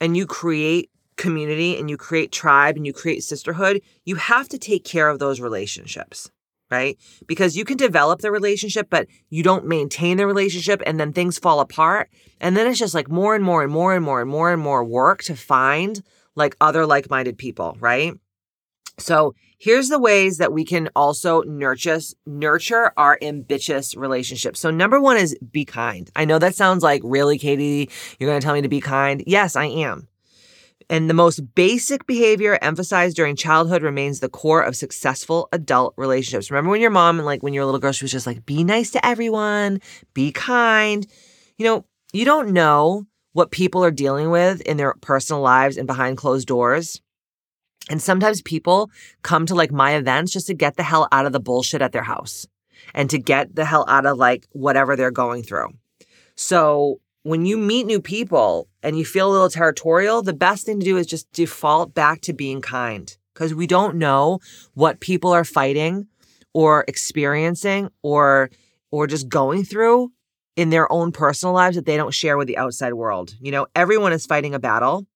and 0.00 0.16
you 0.16 0.26
create 0.26 0.90
community 1.16 1.78
and 1.78 1.90
you 1.90 1.96
create 1.96 2.32
tribe 2.32 2.76
and 2.76 2.86
you 2.86 2.92
create 2.92 3.22
sisterhood, 3.22 3.82
you 4.04 4.16
have 4.16 4.48
to 4.48 4.58
take 4.58 4.84
care 4.84 5.08
of 5.08 5.18
those 5.18 5.40
relationships 5.40 6.30
right? 6.70 6.98
Because 7.26 7.56
you 7.56 7.64
can 7.64 7.76
develop 7.76 8.20
the 8.20 8.30
relationship, 8.30 8.88
but 8.90 9.06
you 9.28 9.42
don't 9.42 9.66
maintain 9.66 10.16
the 10.16 10.26
relationship 10.26 10.82
and 10.86 11.00
then 11.00 11.12
things 11.12 11.38
fall 11.38 11.60
apart. 11.60 12.10
And 12.40 12.56
then 12.56 12.66
it's 12.66 12.78
just 12.78 12.94
like 12.94 13.10
more 13.10 13.34
and 13.34 13.44
more 13.44 13.62
and 13.62 13.72
more 13.72 13.94
and 13.94 14.04
more 14.04 14.20
and 14.20 14.30
more 14.30 14.52
and 14.52 14.62
more 14.62 14.84
work 14.84 15.22
to 15.24 15.36
find 15.36 16.02
like 16.36 16.56
other 16.60 16.86
like 16.86 17.10
minded 17.10 17.38
people, 17.38 17.76
right? 17.80 18.14
So 18.98 19.34
here's 19.58 19.88
the 19.88 19.98
ways 19.98 20.38
that 20.38 20.52
we 20.52 20.64
can 20.64 20.88
also 20.94 21.42
nurture 21.42 22.00
nurture 22.26 22.92
our 22.96 23.18
ambitious 23.22 23.96
relationships. 23.96 24.60
So 24.60 24.70
number 24.70 25.00
one 25.00 25.16
is 25.16 25.36
be 25.50 25.64
kind. 25.64 26.10
I 26.14 26.24
know 26.24 26.38
that 26.38 26.54
sounds 26.54 26.82
like 26.82 27.02
really, 27.04 27.38
Katie, 27.38 27.90
you're 28.18 28.30
to 28.40 28.44
tell 28.44 28.54
me 28.54 28.62
to 28.62 28.68
be 28.68 28.80
kind. 28.80 29.22
Yes, 29.26 29.56
I 29.56 29.66
am. 29.66 30.08
And 30.90 31.08
the 31.08 31.14
most 31.14 31.54
basic 31.54 32.04
behavior 32.04 32.58
emphasized 32.60 33.14
during 33.14 33.36
childhood 33.36 33.84
remains 33.84 34.18
the 34.18 34.28
core 34.28 34.60
of 34.60 34.74
successful 34.74 35.48
adult 35.52 35.94
relationships. 35.96 36.50
Remember 36.50 36.70
when 36.70 36.80
your 36.80 36.90
mom 36.90 37.20
and 37.20 37.24
like 37.24 37.44
when 37.44 37.54
you're 37.54 37.62
a 37.62 37.66
little 37.66 37.80
girl, 37.80 37.92
she 37.92 38.04
was 38.04 38.10
just 38.10 38.26
like, 38.26 38.44
be 38.44 38.64
nice 38.64 38.90
to 38.90 39.06
everyone, 39.06 39.80
be 40.14 40.32
kind. 40.32 41.06
You 41.58 41.64
know, 41.64 41.84
you 42.12 42.24
don't 42.24 42.50
know 42.50 43.06
what 43.34 43.52
people 43.52 43.84
are 43.84 43.92
dealing 43.92 44.30
with 44.30 44.62
in 44.62 44.78
their 44.78 44.94
personal 45.00 45.40
lives 45.40 45.76
and 45.76 45.86
behind 45.86 46.16
closed 46.16 46.48
doors. 46.48 47.00
And 47.88 48.02
sometimes 48.02 48.42
people 48.42 48.90
come 49.22 49.46
to 49.46 49.54
like 49.54 49.70
my 49.70 49.94
events 49.94 50.32
just 50.32 50.48
to 50.48 50.54
get 50.54 50.76
the 50.76 50.82
hell 50.82 51.06
out 51.12 51.24
of 51.24 51.30
the 51.32 51.38
bullshit 51.38 51.82
at 51.82 51.92
their 51.92 52.02
house 52.02 52.48
and 52.94 53.08
to 53.10 53.18
get 53.18 53.54
the 53.54 53.64
hell 53.64 53.84
out 53.86 54.06
of 54.06 54.18
like 54.18 54.48
whatever 54.50 54.96
they're 54.96 55.12
going 55.12 55.44
through. 55.44 55.68
So 56.34 57.00
when 57.22 57.44
you 57.44 57.56
meet 57.58 57.86
new 57.86 58.00
people 58.00 58.68
and 58.82 58.96
you 58.96 59.04
feel 59.04 59.30
a 59.30 59.32
little 59.32 59.50
territorial, 59.50 60.22
the 60.22 60.32
best 60.32 60.64
thing 60.64 60.80
to 60.80 60.84
do 60.84 60.96
is 60.96 61.06
just 61.06 61.30
default 61.32 61.94
back 61.94 62.20
to 62.22 62.32
being 62.32 62.60
kind 62.60 63.16
because 63.34 63.54
we 63.54 63.66
don't 63.66 63.96
know 63.96 64.40
what 64.74 65.00
people 65.00 65.32
are 65.32 65.44
fighting 65.44 66.06
or 66.54 66.84
experiencing 66.88 67.90
or 68.02 68.50
or 68.90 69.06
just 69.06 69.28
going 69.28 69.62
through 69.64 70.10
in 70.56 70.70
their 70.70 70.90
own 70.90 71.12
personal 71.12 71.54
lives 71.54 71.76
that 71.76 71.86
they 71.86 71.96
don't 71.96 72.14
share 72.14 72.36
with 72.36 72.48
the 72.48 72.58
outside 72.58 72.92
world. 72.94 73.36
You 73.40 73.52
know, 73.52 73.66
everyone 73.74 74.12
is 74.12 74.26
fighting 74.26 74.54
a 74.54 74.58
battle. 74.58 75.06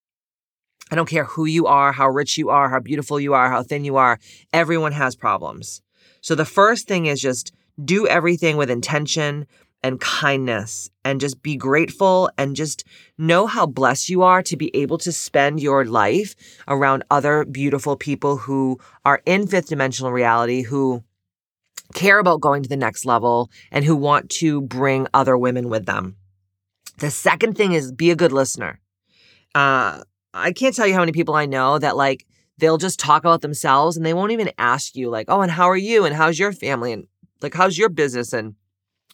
I 0.90 0.94
don't 0.94 1.08
care 1.08 1.24
who 1.24 1.44
you 1.44 1.66
are, 1.66 1.92
how 1.92 2.08
rich 2.08 2.38
you 2.38 2.50
are, 2.50 2.68
how 2.68 2.78
beautiful 2.78 3.18
you 3.18 3.34
are, 3.34 3.50
how 3.50 3.62
thin 3.62 3.84
you 3.84 3.96
are. 3.96 4.20
Everyone 4.52 4.92
has 4.92 5.16
problems. 5.16 5.82
So 6.20 6.34
the 6.34 6.44
first 6.44 6.86
thing 6.86 7.06
is 7.06 7.20
just 7.20 7.52
do 7.82 8.06
everything 8.06 8.56
with 8.56 8.70
intention, 8.70 9.46
and 9.84 10.00
kindness 10.00 10.90
and 11.04 11.20
just 11.20 11.42
be 11.42 11.56
grateful 11.56 12.30
and 12.38 12.56
just 12.56 12.84
know 13.18 13.46
how 13.46 13.66
blessed 13.66 14.08
you 14.08 14.22
are 14.22 14.42
to 14.42 14.56
be 14.56 14.74
able 14.74 14.96
to 14.96 15.12
spend 15.12 15.60
your 15.60 15.84
life 15.84 16.34
around 16.66 17.04
other 17.10 17.44
beautiful 17.44 17.94
people 17.94 18.38
who 18.38 18.80
are 19.04 19.20
in 19.26 19.46
fifth 19.46 19.68
dimensional 19.68 20.10
reality, 20.10 20.62
who 20.62 21.04
care 21.92 22.18
about 22.18 22.40
going 22.40 22.62
to 22.62 22.68
the 22.68 22.78
next 22.78 23.04
level 23.04 23.50
and 23.70 23.84
who 23.84 23.94
want 23.94 24.30
to 24.30 24.62
bring 24.62 25.06
other 25.12 25.36
women 25.36 25.68
with 25.68 25.84
them. 25.84 26.16
The 26.98 27.10
second 27.10 27.54
thing 27.54 27.72
is 27.72 27.92
be 27.92 28.10
a 28.10 28.16
good 28.16 28.32
listener. 28.32 28.80
Uh, 29.54 30.02
I 30.32 30.52
can't 30.52 30.74
tell 30.74 30.86
you 30.86 30.94
how 30.94 31.00
many 31.00 31.12
people 31.12 31.34
I 31.34 31.44
know 31.44 31.78
that 31.78 31.94
like 31.94 32.26
they'll 32.56 32.78
just 32.78 32.98
talk 32.98 33.22
about 33.22 33.42
themselves 33.42 33.98
and 33.98 34.06
they 34.06 34.14
won't 34.14 34.32
even 34.32 34.50
ask 34.56 34.96
you 34.96 35.10
like, 35.10 35.26
"Oh, 35.28 35.42
and 35.42 35.52
how 35.52 35.68
are 35.68 35.76
you? 35.76 36.06
And 36.06 36.14
how's 36.14 36.38
your 36.38 36.52
family? 36.52 36.92
And 36.94 37.06
like 37.42 37.52
how's 37.52 37.76
your 37.76 37.90
business?" 37.90 38.32
and 38.32 38.54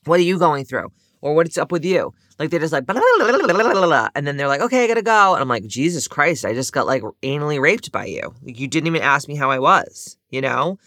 what 0.04 0.18
are 0.20 0.24
you 0.24 0.38
going 0.38 0.64
through? 0.64 0.92
Or 1.20 1.34
what's 1.34 1.58
up 1.58 1.70
with 1.70 1.84
you? 1.84 2.14
Like 2.38 2.48
they're 2.48 2.60
just 2.60 2.72
like, 2.72 2.84
and 2.88 4.26
then 4.26 4.36
they're 4.38 4.48
like, 4.48 4.62
okay, 4.62 4.84
I 4.84 4.86
gotta 4.86 5.02
go. 5.02 5.34
And 5.34 5.42
I'm 5.42 5.48
like, 5.48 5.66
Jesus 5.66 6.08
Christ, 6.08 6.46
I 6.46 6.54
just 6.54 6.72
got 6.72 6.86
like 6.86 7.02
anally 7.22 7.60
raped 7.60 7.92
by 7.92 8.06
you. 8.06 8.34
Like 8.42 8.58
You 8.58 8.66
didn't 8.66 8.86
even 8.86 9.02
ask 9.02 9.28
me 9.28 9.36
how 9.36 9.50
I 9.50 9.58
was, 9.58 10.16
you 10.30 10.40
know? 10.40 10.78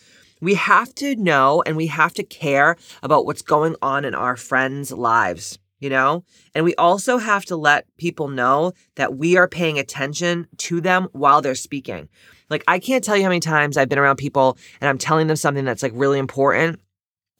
We 0.41 0.55
have 0.55 0.93
to 0.95 1.15
know 1.15 1.63
and 1.65 1.77
we 1.77 1.87
have 1.87 2.13
to 2.15 2.23
care 2.23 2.75
about 3.03 3.25
what's 3.25 3.43
going 3.43 3.75
on 3.81 4.03
in 4.03 4.15
our 4.15 4.35
friends' 4.35 4.91
lives, 4.91 5.59
you 5.79 5.89
know? 5.91 6.25
And 6.55 6.65
we 6.65 6.73
also 6.75 7.17
have 7.19 7.45
to 7.45 7.55
let 7.55 7.85
people 7.97 8.27
know 8.27 8.73
that 8.95 9.15
we 9.15 9.37
are 9.37 9.47
paying 9.47 9.77
attention 9.77 10.47
to 10.57 10.81
them 10.81 11.07
while 11.11 11.41
they're 11.41 11.55
speaking. 11.55 12.09
Like, 12.49 12.63
I 12.67 12.79
can't 12.79 13.03
tell 13.03 13.15
you 13.15 13.23
how 13.23 13.29
many 13.29 13.39
times 13.39 13.77
I've 13.77 13.89
been 13.89 13.99
around 13.99 14.17
people 14.17 14.57
and 14.81 14.89
I'm 14.89 14.97
telling 14.97 15.27
them 15.27 15.37
something 15.37 15.65
that's 15.65 15.83
like 15.83 15.93
really 15.95 16.19
important 16.19 16.79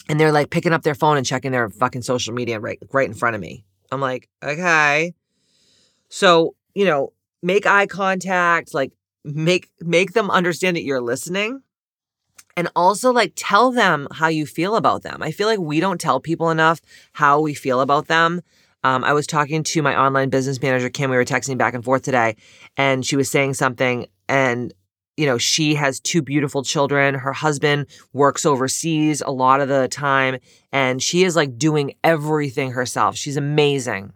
and 0.10 0.20
they're 0.20 0.32
like 0.32 0.50
picking 0.50 0.74
up 0.74 0.84
their 0.84 0.96
phone 0.96 1.18
and 1.18 1.26
checking 1.26 1.52
their 1.52 1.70
fucking 1.70 2.02
social 2.02 2.34
media 2.34 2.60
right 2.60 2.80
right 2.92 3.08
in 3.08 3.14
front 3.14 3.36
of 3.36 3.42
me. 3.42 3.66
I'm 3.92 4.02
like, 4.02 4.30
okay. 4.44 5.14
So, 6.10 6.56
you 6.74 6.86
know, 6.86 7.14
make 7.42 7.66
eye 7.66 7.88
contact, 7.88 8.74
like 8.74 8.92
make 9.24 9.70
make 9.80 10.14
them 10.14 10.30
understand 10.30 10.76
that 10.78 10.84
you're 10.84 11.02
listening. 11.02 11.62
And 12.56 12.70
also 12.76 13.12
like 13.12 13.34
tell 13.36 13.72
them 13.72 14.08
how 14.12 14.28
you 14.28 14.46
feel 14.46 14.76
about 14.76 15.02
them. 15.02 15.24
I 15.24 15.32
feel 15.32 15.48
like 15.48 15.60
we 15.60 15.80
don't 15.80 16.00
tell 16.00 16.20
people 16.20 16.52
enough 16.52 16.82
how 17.14 17.40
we 17.40 17.54
feel 17.54 17.82
about 17.82 18.08
them. 18.08 18.42
Um, 18.84 19.04
I 19.04 19.14
was 19.14 19.26
talking 19.26 19.64
to 19.64 19.82
my 19.82 20.00
online 20.00 20.30
business 20.30 20.62
manager, 20.62 20.90
Kim. 20.90 21.10
We 21.10 21.16
were 21.16 21.26
texting 21.26 21.58
back 21.58 21.74
and 21.74 21.84
forth 21.84 22.04
today, 22.04 22.36
and 22.76 23.06
she 23.06 23.16
was 23.16 23.30
saying 23.30 23.54
something, 23.54 24.08
and 24.28 24.74
you 25.18 25.26
know, 25.26 25.38
she 25.38 25.76
has 25.76 26.00
two 26.00 26.22
beautiful 26.22 26.64
children. 26.64 27.16
Her 27.16 27.34
husband 27.34 27.88
works 28.14 28.46
overseas 28.46 29.22
a 29.22 29.32
lot 29.32 29.62
of 29.62 29.68
the 29.68 29.88
time, 29.88 30.40
and 30.72 31.02
she 31.02 31.24
is 31.24 31.36
like 31.36 31.58
doing 31.58 31.94
everything 32.04 32.72
herself. 32.72 33.16
She's 33.16 33.38
amazing. 33.38 34.14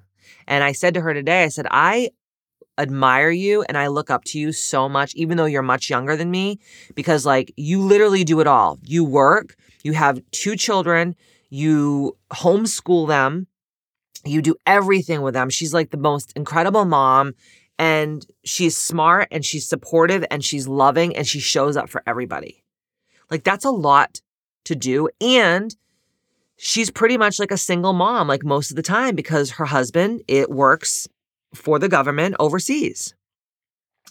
And 0.48 0.64
I 0.64 0.72
said 0.72 0.94
to 0.96 1.02
her 1.02 1.14
today, 1.14 1.44
I 1.44 1.50
said, 1.50 1.68
I 1.70 2.10
admire 2.78 3.32
you 3.32 3.64
and 3.64 3.78
I 3.78 3.88
look 3.88 4.10
up 4.10 4.24
to 4.26 4.40
you 4.40 4.52
so 4.52 4.88
much, 4.88 5.14
even 5.16 5.38
though 5.38 5.46
you're 5.46 5.62
much 5.64 5.90
younger 5.90 6.16
than 6.16 6.32
me, 6.32 6.60
because 6.96 7.26
like 7.26 7.52
you 7.58 7.82
literally 7.82 8.24
do 8.24 8.40
it 8.40 8.48
all. 8.48 8.80
You 8.84 9.04
work, 9.04 9.56
you 9.84 9.94
have 9.94 10.22
two 10.32 10.56
children, 10.56 11.16
you 11.50 12.16
homeschool 12.32 13.08
them, 13.08 13.48
you 14.26 14.42
do 14.42 14.56
everything 14.66 15.22
with 15.22 15.34
them. 15.34 15.50
She's 15.50 15.74
like 15.74 15.90
the 15.90 15.98
most 15.98 16.34
incredible 16.36 16.86
mom 16.86 17.34
and 17.80 18.26
she's 18.44 18.76
smart 18.76 19.28
and 19.32 19.46
she's 19.46 19.68
supportive 19.68 20.26
and 20.32 20.44
she's 20.44 20.68
loving 20.68 21.16
and 21.16 21.28
she 21.28 21.40
shows 21.40 21.78
up 21.78 21.90
for 21.90 22.04
everybody. 22.08 22.64
Like 23.30 23.44
that's 23.44 23.66
a 23.66 23.72
lot 23.72 24.22
to 24.66 24.76
do. 24.76 25.10
And 25.22 25.76
she's 26.58 26.90
pretty 26.90 27.18
much 27.18 27.40
like 27.40 27.52
a 27.52 27.58
single 27.58 27.94
mom, 27.94 28.28
like 28.28 28.44
most 28.44 28.72
of 28.72 28.76
the 28.76 28.84
time, 28.84 29.16
because 29.16 29.52
her 29.52 29.66
husband, 29.66 30.22
it 30.28 30.50
works 30.50 31.08
for 31.54 31.80
the 31.80 31.90
government 31.90 32.36
overseas. 32.40 33.14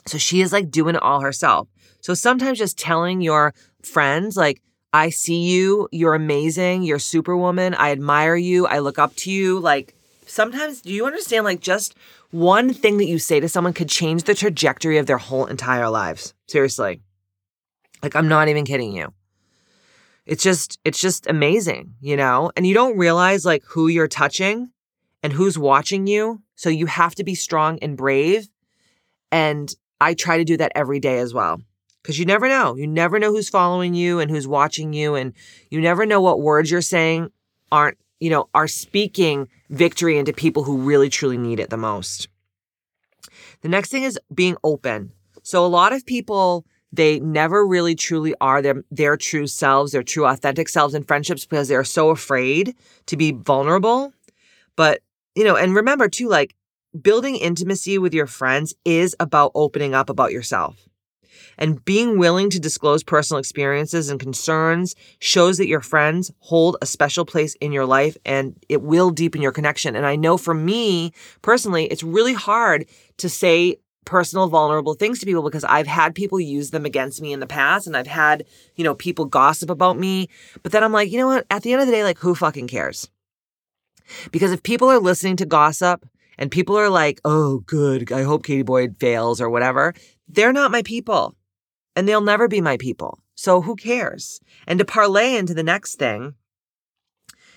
So 0.07 0.19
she 0.19 0.41
is 0.41 0.53
like 0.53 0.71
doing 0.71 0.95
it 0.95 1.03
all 1.03 1.21
herself. 1.21 1.69
So 2.01 2.15
sometimes 2.15 2.59
just 2.59 2.79
telling 2.79 3.21
your 3.21 3.53
friends, 3.83 4.37
like, 4.37 4.63
I 4.93 5.11
see 5.11 5.43
you, 5.43 5.89
you're 5.91 6.15
amazing, 6.15 6.85
you're 6.85 7.01
superwoman, 7.01 7.75
I 7.75 7.91
admire 7.91 8.37
you, 8.37 8.67
I 8.67 8.79
look 8.79 8.99
up 8.99 9.15
to 9.17 9.31
you. 9.31 9.59
Like, 9.59 9.96
sometimes, 10.27 10.83
do 10.83 10.93
you 10.93 11.07
understand? 11.07 11.45
Like, 11.45 11.61
just 11.61 11.95
one 12.31 12.73
thing 12.73 12.99
that 12.99 13.07
you 13.07 13.19
say 13.19 13.41
to 13.41 13.49
someone 13.49 13.73
could 13.73 13.89
change 13.89 14.25
the 14.25 14.35
trajectory 14.35 14.99
of 14.99 15.07
their 15.07 15.19
whole 15.19 15.47
entire 15.47 15.89
lives. 15.89 16.35
Seriously. 16.47 17.01
Like, 18.03 18.15
I'm 18.15 18.29
not 18.29 18.49
even 18.49 18.65
kidding 18.65 18.93
you. 18.93 19.13
It's 20.27 20.43
just, 20.43 20.79
it's 20.85 21.01
just 21.01 21.27
amazing, 21.29 21.95
you 22.01 22.17
know? 22.17 22.51
And 22.57 22.67
you 22.67 22.75
don't 22.75 22.99
realize 22.99 23.45
like 23.45 23.65
who 23.65 23.89
you're 23.89 24.09
touching 24.09 24.71
and 25.23 25.33
who's 25.33 25.57
watching 25.57 26.07
you 26.07 26.43
So 26.57 26.71
you 26.71 26.87
have 26.87 27.15
to 27.17 27.25
be 27.25 27.35
strong 27.35 27.79
and 27.81 27.97
brave. 27.97 28.49
And 29.31 29.73
I 30.01 30.15
try 30.15 30.39
to 30.39 30.45
do 30.45 30.57
that 30.57 30.73
every 30.75 30.99
day 30.99 31.19
as 31.19 31.33
well. 31.33 31.63
Because 32.03 32.19
you 32.19 32.25
never 32.25 32.49
know. 32.49 32.77
You 32.77 32.87
never 32.87 33.19
know 33.19 33.31
who's 33.31 33.49
following 33.49 33.95
you 33.95 34.21
and 34.21 34.31
who's 34.31 34.49
watching 34.49 34.93
you. 34.93 35.15
And 35.15 35.35
you 35.71 35.81
never 35.81 36.07
know 36.07 36.21
what 36.21 36.41
words 36.41 36.71
you're 36.71 36.81
saying 36.81 37.31
aren't, 37.71 37.99
you 38.21 38.31
know, 38.31 38.49
are 38.55 38.69
speaking 38.69 39.49
victory 39.71 40.19
into 40.19 40.33
people 40.33 40.65
who 40.65 40.79
really 40.79 41.09
truly 41.09 41.39
need 41.39 41.61
it 41.61 41.71
the 41.71 41.77
most. 41.77 42.29
The 43.63 43.69
next 43.69 43.91
thing 43.91 44.05
is 44.05 44.19
being 44.33 44.57
open. 44.63 45.13
So 45.43 45.65
a 45.65 45.69
lot 45.69 45.93
of 45.93 46.05
people, 46.07 46.67
they 46.93 47.21
never 47.21 47.67
really 47.67 47.95
truly 47.95 48.35
are 48.41 48.63
their, 48.63 48.85
their 48.91 49.17
true 49.17 49.47
selves, 49.47 49.93
their 49.93 50.03
true 50.03 50.27
authentic 50.27 50.69
selves 50.69 50.95
in 50.95 51.05
friendships 51.05 51.47
because 51.47 51.69
they're 51.69 51.85
so 51.85 52.11
afraid 52.11 52.75
to 53.07 53.17
be 53.17 53.33
vulnerable. 53.33 54.13
But, 54.77 55.03
you 55.35 55.45
know, 55.45 55.57
and 55.57 55.75
remember 55.75 56.09
too, 56.09 56.29
like 56.29 56.55
building 57.01 57.37
intimacy 57.37 57.99
with 57.99 58.15
your 58.15 58.27
friends 58.27 58.75
is 58.85 59.15
about 59.21 59.53
opening 59.55 59.95
up 59.95 60.11
about 60.11 60.33
yourself. 60.33 60.89
And 61.59 61.85
being 61.85 62.19
willing 62.19 62.51
to 62.51 62.61
disclose 62.61 63.03
personal 63.03 63.39
experiences 63.39 64.09
and 64.09 64.21
concerns 64.21 64.95
shows 65.21 65.59
that 65.59 65.69
your 65.69 65.81
friends 65.81 66.31
hold 66.41 66.77
a 66.83 66.87
special 66.87 67.25
place 67.25 67.55
in 67.57 67.73
your 67.73 67.87
life 67.87 68.17
and 68.25 68.57
it 68.69 68.83
will 68.83 69.11
deepen 69.11 69.43
your 69.43 69.53
connection. 69.53 69.97
And 69.97 70.07
I 70.07 70.17
know 70.17 70.37
for 70.37 70.55
me 70.55 71.13
personally, 71.43 71.87
it's 71.87 72.03
really 72.03 72.35
hard 72.35 72.87
to 73.19 73.29
say 73.29 73.77
personal 74.05 74.49
vulnerable 74.49 74.95
things 74.95 75.19
to 75.19 75.27
people 75.27 75.43
because 75.43 75.65
I've 75.65 75.87
had 75.87 76.15
people 76.15 76.41
use 76.41 76.71
them 76.71 76.87
against 76.87 77.21
me 77.21 77.33
in 77.33 77.41
the 77.41 77.47
past 77.47 77.87
and 77.87 77.97
I've 77.97 78.07
had, 78.07 78.45
you 78.77 78.85
know, 78.85 78.95
people 78.95 79.27
gossip 79.27 79.69
about 79.69 79.99
me. 79.99 80.29
But 80.63 80.73
then 80.73 80.83
I'm 80.83 80.93
like, 80.93 81.11
you 81.11 81.19
know 81.19 81.27
what? 81.27 81.47
At 81.51 81.63
the 81.63 81.73
end 81.73 81.83
of 81.83 81.87
the 81.87 81.93
day, 81.93 82.05
like 82.05 82.19
who 82.19 82.35
fucking 82.35 82.69
cares? 82.69 83.11
Because 84.31 84.53
if 84.53 84.63
people 84.63 84.89
are 84.89 85.01
listening 85.01 85.37
to 85.37 85.47
gossip 85.47 86.07
and 86.39 86.51
people 86.51 86.79
are 86.79 86.89
like, 86.89 87.21
oh, 87.25 87.59
good, 87.67 88.13
I 88.13 88.23
hope 88.23 88.45
Katie 88.45 88.63
Boyd 88.63 88.97
fails 88.99 89.41
or 89.41 89.51
whatever, 89.51 89.95
they're 90.29 90.53
not 90.53 90.71
my 90.71 90.83
people 90.83 91.35
and 91.97 92.07
they'll 92.07 92.21
never 92.21 92.47
be 92.47 92.61
my 92.61 92.77
people. 92.77 93.19
So 93.35 93.63
who 93.63 93.75
cares? 93.75 94.39
And 94.67 94.79
to 94.79 94.85
parlay 94.85 95.35
into 95.35 95.55
the 95.55 95.63
next 95.63 95.97
thing, 95.97 96.35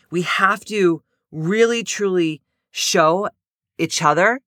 we 0.10 0.24
have 0.24 0.66
to 0.66 1.04
really 1.32 1.84
truly 1.84 2.42
show 2.72 3.30
each 3.78 4.02
other 4.02 4.40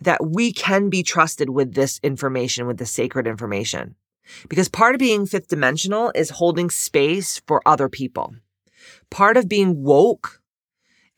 that 0.00 0.24
we 0.24 0.52
can 0.52 0.88
be 0.88 1.02
trusted 1.02 1.50
with 1.50 1.74
this 1.74 1.98
information, 2.02 2.66
with 2.66 2.78
the 2.78 2.86
sacred 2.86 3.26
information. 3.26 3.96
Because 4.48 4.68
part 4.68 4.94
of 4.94 4.98
being 4.98 5.26
fifth 5.26 5.48
dimensional 5.48 6.12
is 6.14 6.30
holding 6.30 6.70
space 6.70 7.40
for 7.46 7.62
other 7.66 7.88
people. 7.88 8.34
Part 9.10 9.36
of 9.36 9.48
being 9.48 9.82
woke 9.82 10.40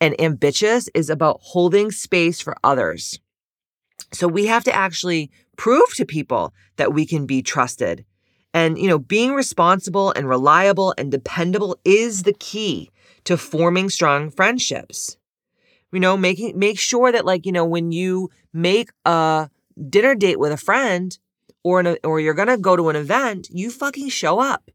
and 0.01 0.21
ambitious 0.21 0.89
is 0.95 1.11
about 1.11 1.41
holding 1.41 1.91
space 1.91 2.41
for 2.41 2.57
others. 2.63 3.19
So 4.13 4.29
we 4.29 4.47
have 4.47 4.65
to 4.65 4.75
actually 4.75 5.31
prove 5.59 5.95
to 5.97 6.07
people 6.07 6.55
that 6.77 6.95
we 6.95 7.05
can 7.05 7.27
be 7.27 7.43
trusted. 7.43 8.07
And, 8.55 8.79
you 8.79 8.89
know, 8.89 8.99
being 8.99 9.35
responsible 9.35 10.13
and 10.13 10.27
reliable 10.27 10.95
and 10.97 11.11
dependable 11.11 11.77
is 11.85 12.23
the 12.23 12.33
key 12.33 12.91
to 13.25 13.37
forming 13.37 13.91
strong 13.91 14.31
friendships. 14.31 15.19
You 15.93 16.01
know, 16.01 16.17
making, 16.17 16.59
make 16.59 16.79
sure 16.79 17.13
that 17.13 17.27
like, 17.27 17.45
you 17.45 17.53
know, 17.53 17.67
when 17.67 17.93
you 17.93 18.31
make 18.55 18.91
a 19.05 19.51
dinner 19.91 20.15
date 20.15 20.39
with 20.39 20.53
a 20.53 20.57
friend 20.57 21.19
or, 21.63 21.81
an, 21.81 21.99
or 22.05 22.21
you're 22.21 22.35
going 22.35 22.49
to 22.49 22.57
go 22.57 22.77
to 22.77 22.89
an 22.89 22.97
event, 22.97 23.49
you 23.51 23.71
fucking 23.71 24.09
show 24.09 24.39
up. 24.39 24.71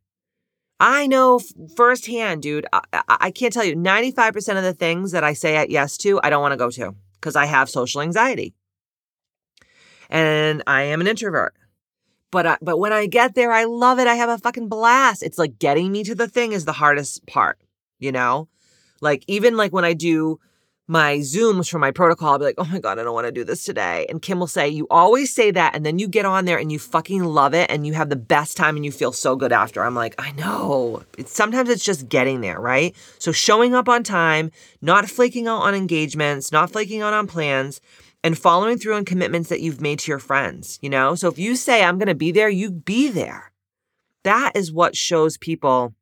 I 0.79 1.07
know 1.07 1.39
firsthand, 1.75 2.41
dude. 2.41 2.65
I, 2.73 2.81
I, 3.07 3.31
can't 3.31 3.53
tell 3.53 3.63
you 3.63 3.75
95% 3.75 4.57
of 4.57 4.63
the 4.63 4.73
things 4.73 5.11
that 5.11 5.23
I 5.23 5.33
say 5.33 5.55
at 5.55 5.69
yes 5.69 5.97
to, 5.97 6.19
I 6.23 6.29
don't 6.29 6.41
want 6.41 6.51
to 6.51 6.57
go 6.57 6.69
to 6.71 6.95
because 7.13 7.35
I 7.35 7.45
have 7.45 7.69
social 7.69 8.01
anxiety 8.01 8.53
and 10.13 10.63
I 10.67 10.83
am 10.83 11.01
an 11.01 11.07
introvert. 11.07 11.55
But 12.31 12.45
I, 12.45 12.57
but 12.61 12.77
when 12.77 12.93
I 12.93 13.07
get 13.07 13.35
there, 13.35 13.51
I 13.51 13.65
love 13.65 13.99
it. 13.99 14.07
I 14.07 14.15
have 14.15 14.29
a 14.29 14.37
fucking 14.37 14.69
blast. 14.69 15.23
It's 15.23 15.37
like 15.37 15.59
getting 15.59 15.91
me 15.91 16.03
to 16.05 16.15
the 16.15 16.27
thing 16.27 16.53
is 16.53 16.65
the 16.65 16.71
hardest 16.71 17.25
part, 17.27 17.59
you 17.99 18.11
know? 18.11 18.47
Like 19.01 19.23
even 19.27 19.57
like 19.57 19.73
when 19.73 19.85
I 19.85 19.93
do 19.93 20.39
my 20.87 21.17
Zooms 21.17 21.69
for 21.69 21.79
my 21.79 21.91
protocol, 21.91 22.33
I'll 22.33 22.39
be 22.39 22.45
like, 22.45 22.55
oh 22.57 22.65
my 22.65 22.79
God, 22.79 22.99
I 22.99 23.03
don't 23.03 23.13
want 23.13 23.25
to 23.25 23.31
do 23.31 23.43
this 23.43 23.63
today. 23.63 24.05
And 24.09 24.21
Kim 24.21 24.39
will 24.39 24.47
say, 24.47 24.67
you 24.67 24.85
always 24.89 25.33
say 25.33 25.49
that. 25.51 25.75
And 25.75 25.85
then 25.85 25.97
you 25.97 26.07
get 26.07 26.25
on 26.25 26.45
there 26.45 26.57
and 26.57 26.71
you 26.71 26.79
fucking 26.79 27.23
love 27.23 27.53
it 27.53 27.71
and 27.71 27.87
you 27.87 27.93
have 27.93 28.09
the 28.09 28.15
best 28.15 28.57
time 28.57 28.75
and 28.75 28.85
you 28.85 28.91
feel 28.91 29.13
so 29.13 29.35
good 29.35 29.51
after. 29.51 29.83
I'm 29.83 29.95
like, 29.95 30.15
I 30.17 30.31
know. 30.33 31.03
It's, 31.17 31.31
sometimes 31.31 31.69
it's 31.69 31.85
just 31.85 32.09
getting 32.09 32.41
there, 32.41 32.59
right? 32.59 32.95
So 33.17 33.31
showing 33.31 33.73
up 33.73 33.87
on 33.87 34.03
time, 34.03 34.51
not 34.81 35.09
flaking 35.09 35.47
out 35.47 35.61
on 35.61 35.73
engagements, 35.73 36.51
not 36.51 36.71
flaking 36.71 37.01
out 37.01 37.13
on 37.13 37.27
plans, 37.27 37.79
and 38.23 38.37
following 38.37 38.77
through 38.77 38.95
on 38.95 39.05
commitments 39.05 39.49
that 39.49 39.59
you've 39.59 39.81
made 39.81 39.99
to 39.99 40.11
your 40.11 40.19
friends, 40.19 40.79
you 40.81 40.89
know? 40.89 41.15
So 41.15 41.27
if 41.27 41.37
you 41.37 41.55
say, 41.55 41.83
I'm 41.83 41.97
going 41.97 42.07
to 42.07 42.15
be 42.15 42.31
there, 42.31 42.49
you 42.49 42.71
be 42.71 43.09
there. 43.09 43.51
That 44.23 44.53
is 44.55 44.71
what 44.71 44.95
shows 44.95 45.37
people 45.37 45.93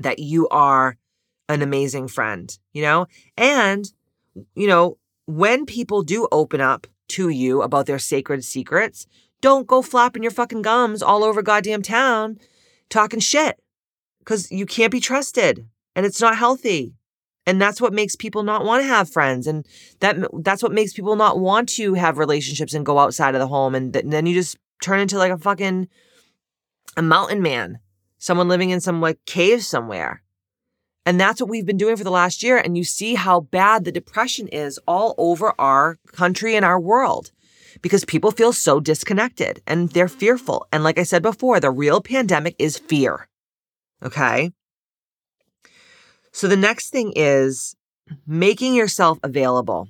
that 0.00 0.18
you 0.18 0.48
are 0.48 0.96
an 1.48 1.60
amazing 1.60 2.08
friend, 2.08 2.56
you 2.72 2.82
know? 2.82 3.06
And, 3.36 3.92
you 4.54 4.66
know, 4.66 4.96
when 5.26 5.66
people 5.66 6.02
do 6.02 6.26
open 6.32 6.60
up 6.60 6.86
to 7.08 7.28
you 7.28 7.62
about 7.62 7.86
their 7.86 7.98
sacred 7.98 8.44
secrets, 8.44 9.06
don't 9.40 9.66
go 9.66 9.82
flapping 9.82 10.22
your 10.22 10.32
fucking 10.32 10.62
gums 10.62 11.02
all 11.02 11.22
over 11.22 11.42
goddamn 11.42 11.82
town 11.82 12.38
talking 12.88 13.20
shit 13.20 13.60
because 14.20 14.50
you 14.50 14.64
can't 14.64 14.92
be 14.92 15.00
trusted 15.00 15.66
and 15.94 16.06
it's 16.06 16.20
not 16.20 16.36
healthy 16.36 16.94
and 17.46 17.60
that's 17.60 17.80
what 17.80 17.92
makes 17.92 18.16
people 18.16 18.42
not 18.42 18.64
want 18.64 18.82
to 18.82 18.88
have 18.88 19.10
friends 19.10 19.46
and 19.46 19.66
that 20.00 20.16
that's 20.42 20.62
what 20.62 20.72
makes 20.72 20.92
people 20.92 21.16
not 21.16 21.38
want 21.38 21.68
to 21.68 21.94
have 21.94 22.18
relationships 22.18 22.74
and 22.74 22.86
go 22.86 22.98
outside 22.98 23.34
of 23.34 23.40
the 23.40 23.46
home 23.48 23.74
and, 23.74 23.92
th- 23.92 24.04
and 24.04 24.12
then 24.12 24.26
you 24.26 24.34
just 24.34 24.56
turn 24.82 25.00
into 25.00 25.18
like 25.18 25.32
a 25.32 25.38
fucking 25.38 25.88
a 26.96 27.02
mountain 27.02 27.42
man 27.42 27.78
someone 28.24 28.48
living 28.48 28.70
in 28.70 28.80
some 28.80 29.00
like 29.00 29.18
cave 29.26 29.62
somewhere. 29.62 30.22
And 31.06 31.20
that's 31.20 31.40
what 31.40 31.50
we've 31.50 31.66
been 31.66 31.76
doing 31.76 31.96
for 31.96 32.04
the 32.04 32.10
last 32.10 32.42
year 32.42 32.56
and 32.56 32.78
you 32.78 32.84
see 32.84 33.14
how 33.14 33.40
bad 33.40 33.84
the 33.84 33.92
depression 33.92 34.48
is 34.48 34.80
all 34.88 35.14
over 35.18 35.52
our 35.58 35.98
country 36.12 36.56
and 36.56 36.64
our 36.64 36.80
world 36.80 37.30
because 37.82 38.06
people 38.06 38.30
feel 38.30 38.54
so 38.54 38.80
disconnected 38.80 39.60
and 39.66 39.90
they're 39.90 40.08
fearful. 40.08 40.66
And 40.72 40.82
like 40.82 40.98
i 40.98 41.02
said 41.02 41.22
before 41.22 41.60
the 41.60 41.70
real 41.70 42.00
pandemic 42.00 42.56
is 42.58 42.78
fear 42.78 43.28
okay 44.02 44.52
so 46.34 46.48
the 46.48 46.56
next 46.56 46.90
thing 46.90 47.12
is 47.14 47.76
making 48.26 48.74
yourself 48.74 49.20
available. 49.22 49.88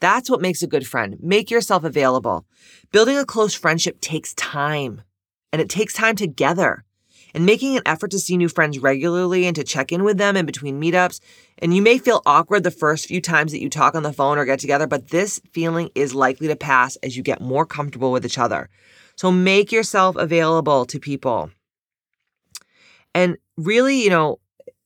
That's 0.00 0.28
what 0.28 0.40
makes 0.40 0.64
a 0.64 0.66
good 0.66 0.84
friend. 0.84 1.16
Make 1.20 1.48
yourself 1.48 1.84
available. 1.84 2.44
Building 2.90 3.16
a 3.16 3.24
close 3.24 3.54
friendship 3.54 4.00
takes 4.00 4.34
time 4.34 5.02
and 5.52 5.62
it 5.62 5.68
takes 5.68 5.94
time 5.94 6.16
together. 6.16 6.84
And 7.32 7.46
making 7.46 7.76
an 7.76 7.84
effort 7.86 8.10
to 8.10 8.18
see 8.18 8.36
new 8.36 8.48
friends 8.48 8.80
regularly 8.80 9.46
and 9.46 9.54
to 9.54 9.62
check 9.62 9.92
in 9.92 10.02
with 10.02 10.18
them 10.18 10.36
in 10.36 10.44
between 10.44 10.82
meetups. 10.82 11.20
And 11.58 11.72
you 11.72 11.82
may 11.82 11.98
feel 11.98 12.22
awkward 12.26 12.64
the 12.64 12.72
first 12.72 13.06
few 13.06 13.20
times 13.20 13.52
that 13.52 13.62
you 13.62 13.70
talk 13.70 13.94
on 13.94 14.02
the 14.02 14.12
phone 14.12 14.38
or 14.38 14.44
get 14.44 14.58
together, 14.58 14.88
but 14.88 15.10
this 15.10 15.40
feeling 15.52 15.90
is 15.94 16.16
likely 16.16 16.48
to 16.48 16.56
pass 16.56 16.96
as 16.96 17.16
you 17.16 17.22
get 17.22 17.40
more 17.40 17.64
comfortable 17.64 18.10
with 18.10 18.26
each 18.26 18.38
other. 18.38 18.68
So 19.14 19.30
make 19.30 19.70
yourself 19.70 20.16
available 20.16 20.84
to 20.86 20.98
people. 20.98 21.52
And 23.14 23.36
really, 23.56 24.02
you 24.02 24.10
know, 24.10 24.40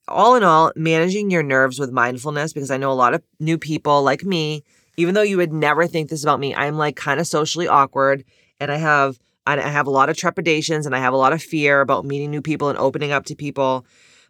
all 0.08 0.34
in 0.34 0.42
all, 0.42 0.72
managing 0.76 1.30
your 1.30 1.42
nerves 1.42 1.78
with 1.78 1.90
mindfulness, 1.90 2.52
because 2.52 2.70
I 2.70 2.76
know 2.76 2.92
a 2.92 2.94
lot 2.94 3.14
of 3.14 3.22
new 3.40 3.58
people 3.58 4.02
like 4.02 4.24
me, 4.24 4.62
even 4.96 5.14
though 5.14 5.22
you 5.22 5.36
would 5.36 5.52
never 5.52 5.86
think 5.86 6.10
this 6.10 6.22
about 6.22 6.40
me, 6.40 6.54
I'm 6.54 6.76
like 6.76 6.96
kind 6.96 7.20
of 7.20 7.26
socially 7.26 7.68
awkward 7.68 8.24
and 8.60 8.70
I 8.70 8.76
have 8.76 9.18
I 9.46 9.60
have 9.60 9.86
a 9.86 9.90
lot 9.90 10.08
of 10.08 10.16
trepidations 10.16 10.86
and 10.86 10.96
I 10.96 11.00
have 11.00 11.12
a 11.12 11.18
lot 11.18 11.34
of 11.34 11.42
fear 11.42 11.82
about 11.82 12.06
meeting 12.06 12.30
new 12.30 12.40
people 12.40 12.70
and 12.70 12.78
opening 12.78 13.12
up 13.12 13.26
to 13.26 13.36
people. 13.36 13.84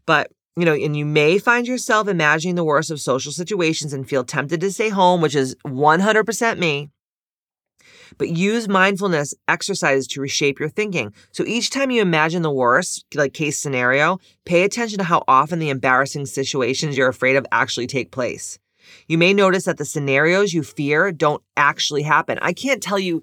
But, 0.07 0.33
you 0.57 0.65
know, 0.65 0.75
and 0.75 0.97
you 0.97 1.05
may 1.05 1.39
find 1.39 1.69
yourself 1.69 2.09
imagining 2.09 2.57
the 2.57 2.65
worst 2.65 2.91
of 2.91 3.01
social 3.01 3.31
situations 3.31 3.93
and 3.93 4.09
feel 4.09 4.25
tempted 4.25 4.61
to 4.61 4.73
stay 4.73 4.89
home, 4.89 5.21
which 5.21 5.37
is 5.37 5.55
100% 5.67 6.59
me 6.59 6.91
but 8.19 8.29
use 8.29 8.69
mindfulness 8.69 9.35
exercises 9.49 10.07
to 10.09 10.21
reshape 10.21 10.59
your 10.59 10.69
thinking. 10.69 11.13
So 11.33 11.45
each 11.47 11.71
time 11.71 11.91
you 11.91 12.03
imagine 12.03 12.43
the 12.43 12.51
worst, 12.51 13.05
like 13.15 13.35
case 13.35 13.59
scenario, 13.59 14.19
pay 14.45 14.63
attention 14.63 14.99
to 14.99 15.05
how 15.05 15.25
often 15.29 15.59
the 15.59 15.71
embarrassing 15.71 16.27
situations 16.27 16.97
you're 16.97 17.09
afraid 17.09 17.37
of 17.37 17.47
actually 17.53 17.87
take 17.87 18.11
place. 18.11 18.59
You 19.09 19.19
may 19.19 19.33
notice 19.33 19.65
that 19.65 19.79
the 19.79 19.85
scenarios 19.85 20.53
you 20.53 20.63
fear 20.63 21.13
don't 21.13 21.43
actually 21.57 22.03
happen. 22.03 22.39
I 22.43 22.53
can't 22.53 22.83
tell 22.83 22.99
you 22.99 23.23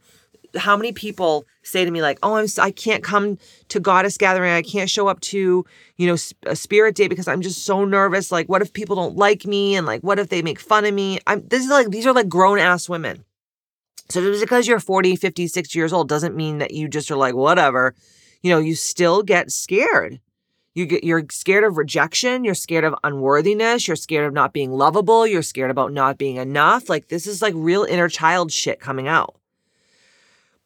how 0.58 0.76
many 0.76 0.92
people 0.92 1.46
say 1.64 1.86
to 1.86 1.92
me 1.92 2.02
like, 2.02 2.20
"Oh, 2.24 2.36
I'm 2.36 2.48
I 2.60 2.72
can't 2.72 3.04
come 3.04 3.38
to 3.70 3.80
goddess 3.80 4.18
gathering. 4.18 4.52
I 4.52 4.62
can't 4.62 4.90
show 4.90 5.08
up 5.08 5.20
to, 5.22 5.66
you 5.98 6.08
know, 6.08 6.18
a 6.46 6.56
spirit 6.56 6.96
day 6.96 7.08
because 7.08 7.28
I'm 7.28 7.42
just 7.42 7.66
so 7.66 7.86
nervous. 7.86 8.32
Like, 8.32 8.48
what 8.48 8.62
if 8.62 8.74
people 8.74 8.96
don't 8.96 9.16
like 9.16 9.46
me 9.46 9.76
and 9.76 9.86
like 9.86 10.02
what 10.02 10.20
if 10.20 10.30
they 10.30 10.42
make 10.42 10.60
fun 10.60 10.86
of 10.86 10.94
me?" 10.94 11.20
I'm 11.28 11.48
this 11.48 11.64
is 11.64 11.70
like 11.70 11.90
these 11.90 12.06
are 12.06 12.14
like 12.14 12.30
grown 12.30 12.60
ass 12.60 12.90
women. 12.90 13.24
So 14.10 14.22
just 14.22 14.42
because 14.42 14.68
you're 14.68 14.80
40, 14.80 15.16
50, 15.16 15.48
60 15.48 15.80
years 15.80 15.94
old 15.94 16.10
doesn't 16.10 16.36
mean 16.36 16.58
that 16.58 16.72
you 16.72 16.88
just 16.88 17.10
are 17.12 17.16
like, 17.16 17.36
whatever. 17.36 17.96
You 18.42 18.52
know, 18.52 18.60
you 18.60 18.76
still 18.76 19.24
get 19.24 19.52
scared. 19.52 20.20
You 20.74 20.86
get, 20.86 21.04
you're 21.04 21.26
scared 21.30 21.64
of 21.64 21.78
rejection. 21.78 22.44
You're 22.44 22.56
scared 22.56 22.84
of 22.84 22.96
unworthiness. 23.04 23.88
You're 23.88 23.96
scared 23.98 24.26
of 24.26 24.34
not 24.34 24.54
being 24.54 24.72
lovable. 24.72 25.28
You're 25.28 25.42
scared 25.42 25.72
about 25.72 25.92
not 25.92 26.18
being 26.18 26.38
enough. 26.38 26.90
Like 26.90 27.10
this 27.10 27.28
is 27.28 27.42
like 27.42 27.54
real 27.56 27.84
inner 27.84 28.10
child 28.10 28.52
shit 28.52 28.80
coming 28.80 29.08
out. 29.08 29.36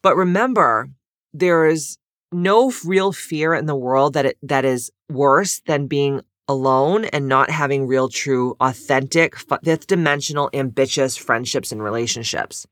But 0.02 0.16
remember, 0.16 0.90
there 1.32 1.66
is 1.66 1.98
no 2.32 2.72
real 2.84 3.12
fear 3.12 3.54
in 3.54 3.66
the 3.66 3.76
world 3.76 4.14
that 4.14 4.26
it, 4.26 4.38
that 4.42 4.64
is 4.64 4.90
worse 5.08 5.60
than 5.66 5.86
being 5.86 6.20
alone 6.48 7.06
and 7.06 7.28
not 7.28 7.50
having 7.50 7.86
real, 7.86 8.08
true, 8.08 8.56
authentic, 8.60 9.36
fifth 9.36 9.86
dimensional, 9.86 10.50
ambitious 10.54 11.16
friendships 11.16 11.72
and 11.72 11.82
relationships. 11.82 12.66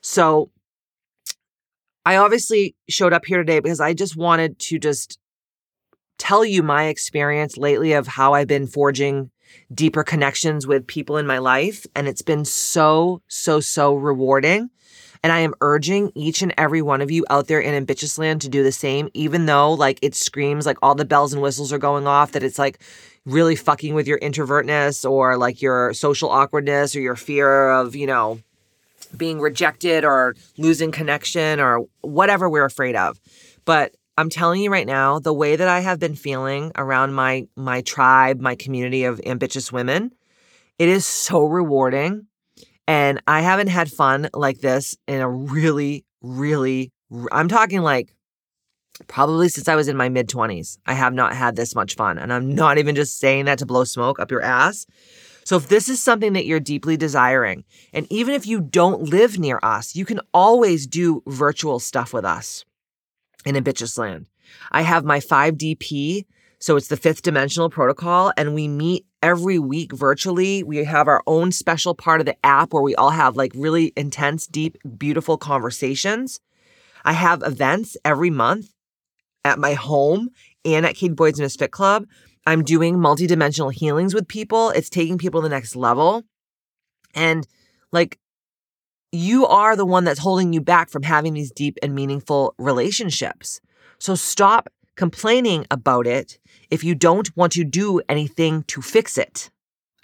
So 0.00 0.50
I 2.04 2.16
obviously 2.16 2.74
showed 2.88 3.12
up 3.12 3.26
here 3.26 3.38
today 3.38 3.60
because 3.60 3.80
I 3.80 3.94
just 3.94 4.16
wanted 4.16 4.58
to 4.60 4.78
just 4.78 5.18
tell 6.18 6.44
you 6.44 6.62
my 6.62 6.84
experience 6.84 7.56
lately 7.56 7.92
of 7.92 8.06
how 8.06 8.34
I've 8.34 8.46
been 8.46 8.66
forging 8.66 9.30
deeper 9.72 10.02
connections 10.02 10.66
with 10.66 10.86
people 10.86 11.16
in 11.16 11.26
my 11.26 11.38
life. 11.38 11.86
And 11.94 12.06
it's 12.06 12.22
been 12.22 12.44
so, 12.44 13.22
so, 13.28 13.60
so 13.60 13.94
rewarding. 13.94 14.70
And 15.22 15.32
I 15.32 15.40
am 15.40 15.54
urging 15.60 16.12
each 16.14 16.40
and 16.40 16.54
every 16.56 16.80
one 16.80 17.02
of 17.02 17.10
you 17.10 17.26
out 17.28 17.46
there 17.46 17.60
in 17.60 17.74
ambitious 17.74 18.16
land 18.16 18.40
to 18.40 18.48
do 18.48 18.62
the 18.62 18.72
same, 18.72 19.10
even 19.12 19.46
though 19.46 19.72
like 19.72 19.98
it 20.00 20.14
screams 20.14 20.64
like 20.64 20.78
all 20.82 20.94
the 20.94 21.04
bells 21.04 21.34
and 21.34 21.42
whistles 21.42 21.72
are 21.72 21.78
going 21.78 22.06
off, 22.06 22.32
that 22.32 22.42
it's 22.42 22.58
like 22.58 22.80
really 23.26 23.54
fucking 23.54 23.92
with 23.94 24.06
your 24.06 24.18
introvertness 24.18 25.08
or 25.08 25.36
like 25.36 25.60
your 25.60 25.92
social 25.92 26.30
awkwardness 26.30 26.96
or 26.96 27.00
your 27.00 27.16
fear 27.16 27.70
of, 27.70 27.94
you 27.94 28.06
know, 28.06 28.40
being 29.16 29.40
rejected 29.40 30.04
or 30.04 30.34
losing 30.58 30.90
connection 30.90 31.60
or 31.60 31.86
whatever 32.00 32.48
we're 32.48 32.64
afraid 32.64 32.96
of. 32.96 33.20
But 33.64 33.94
I'm 34.16 34.30
telling 34.30 34.60
you 34.60 34.70
right 34.70 34.86
now, 34.86 35.18
the 35.18 35.32
way 35.32 35.56
that 35.56 35.68
I 35.68 35.80
have 35.80 35.98
been 35.98 36.14
feeling 36.14 36.72
around 36.76 37.14
my 37.14 37.46
my 37.56 37.80
tribe, 37.82 38.40
my 38.40 38.54
community 38.54 39.04
of 39.04 39.20
ambitious 39.24 39.72
women, 39.72 40.10
it 40.78 40.88
is 40.88 41.06
so 41.06 41.44
rewarding. 41.44 42.26
And 42.86 43.22
I 43.26 43.40
haven't 43.42 43.68
had 43.68 43.90
fun 43.90 44.28
like 44.34 44.60
this 44.60 44.96
in 45.06 45.20
a 45.20 45.30
really, 45.30 46.04
really, 46.22 46.90
I'm 47.30 47.48
talking 47.48 47.82
like 47.82 48.14
probably 49.06 49.48
since 49.48 49.68
I 49.68 49.76
was 49.76 49.88
in 49.88 49.96
my 49.96 50.08
mid 50.08 50.28
20s. 50.28 50.78
I 50.86 50.94
have 50.94 51.14
not 51.14 51.34
had 51.34 51.56
this 51.56 51.74
much 51.74 51.94
fun. 51.94 52.18
And 52.18 52.32
I'm 52.32 52.54
not 52.54 52.78
even 52.78 52.94
just 52.94 53.18
saying 53.18 53.44
that 53.44 53.58
to 53.60 53.66
blow 53.66 53.84
smoke 53.84 54.18
up 54.18 54.30
your 54.30 54.42
ass. 54.42 54.86
So 55.50 55.56
if 55.56 55.66
this 55.66 55.88
is 55.88 56.00
something 56.00 56.34
that 56.34 56.46
you're 56.46 56.60
deeply 56.60 56.96
desiring, 56.96 57.64
and 57.92 58.06
even 58.08 58.34
if 58.34 58.46
you 58.46 58.60
don't 58.60 59.02
live 59.02 59.36
near 59.36 59.58
us, 59.64 59.96
you 59.96 60.04
can 60.04 60.20
always 60.32 60.86
do 60.86 61.24
virtual 61.26 61.80
stuff 61.80 62.12
with 62.12 62.24
us 62.24 62.64
in 63.44 63.56
Ambitious 63.56 63.98
Land. 63.98 64.26
I 64.70 64.82
have 64.82 65.04
my 65.04 65.18
5DP, 65.18 66.24
so 66.60 66.76
it's 66.76 66.86
the 66.86 66.96
fifth 66.96 67.22
dimensional 67.22 67.68
protocol, 67.68 68.32
and 68.36 68.54
we 68.54 68.68
meet 68.68 69.06
every 69.24 69.58
week 69.58 69.92
virtually. 69.92 70.62
We 70.62 70.84
have 70.84 71.08
our 71.08 71.24
own 71.26 71.50
special 71.50 71.96
part 71.96 72.20
of 72.20 72.26
the 72.26 72.36
app 72.46 72.72
where 72.72 72.80
we 72.80 72.94
all 72.94 73.10
have 73.10 73.34
like 73.34 73.50
really 73.56 73.92
intense, 73.96 74.46
deep, 74.46 74.78
beautiful 74.96 75.36
conversations. 75.36 76.38
I 77.04 77.14
have 77.14 77.42
events 77.42 77.96
every 78.04 78.30
month 78.30 78.72
at 79.44 79.58
my 79.58 79.74
home 79.74 80.28
and 80.64 80.86
at 80.86 80.94
Kate 80.94 81.16
Boyd's 81.16 81.40
Misfit 81.40 81.72
Club 81.72 82.06
I'm 82.46 82.64
doing 82.64 82.96
multidimensional 82.96 83.72
healings 83.72 84.14
with 84.14 84.28
people. 84.28 84.70
It's 84.70 84.90
taking 84.90 85.18
people 85.18 85.40
to 85.40 85.48
the 85.48 85.54
next 85.54 85.76
level. 85.76 86.24
And 87.14 87.46
like, 87.92 88.18
you 89.12 89.46
are 89.46 89.76
the 89.76 89.86
one 89.86 90.04
that's 90.04 90.20
holding 90.20 90.52
you 90.52 90.60
back 90.60 90.88
from 90.88 91.02
having 91.02 91.34
these 91.34 91.50
deep 91.50 91.78
and 91.82 91.94
meaningful 91.94 92.54
relationships. 92.58 93.60
So 93.98 94.14
stop 94.14 94.68
complaining 94.96 95.66
about 95.70 96.06
it 96.06 96.38
if 96.70 96.84
you 96.84 96.94
don't 96.94 97.34
want 97.36 97.52
to 97.52 97.64
do 97.64 98.00
anything 98.08 98.62
to 98.64 98.80
fix 98.80 99.18
it. 99.18 99.50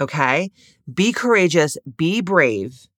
Okay? 0.00 0.50
Be 0.92 1.12
courageous, 1.12 1.78
be 1.96 2.20
brave. 2.20 2.88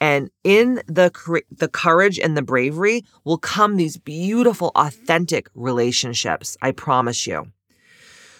And 0.00 0.30
in 0.42 0.82
the 0.86 1.10
the 1.50 1.68
courage 1.68 2.18
and 2.18 2.36
the 2.36 2.42
bravery 2.42 3.04
will 3.24 3.38
come 3.38 3.76
these 3.76 3.96
beautiful 3.96 4.70
authentic 4.74 5.48
relationships. 5.54 6.56
I 6.60 6.72
promise 6.72 7.26
you. 7.26 7.46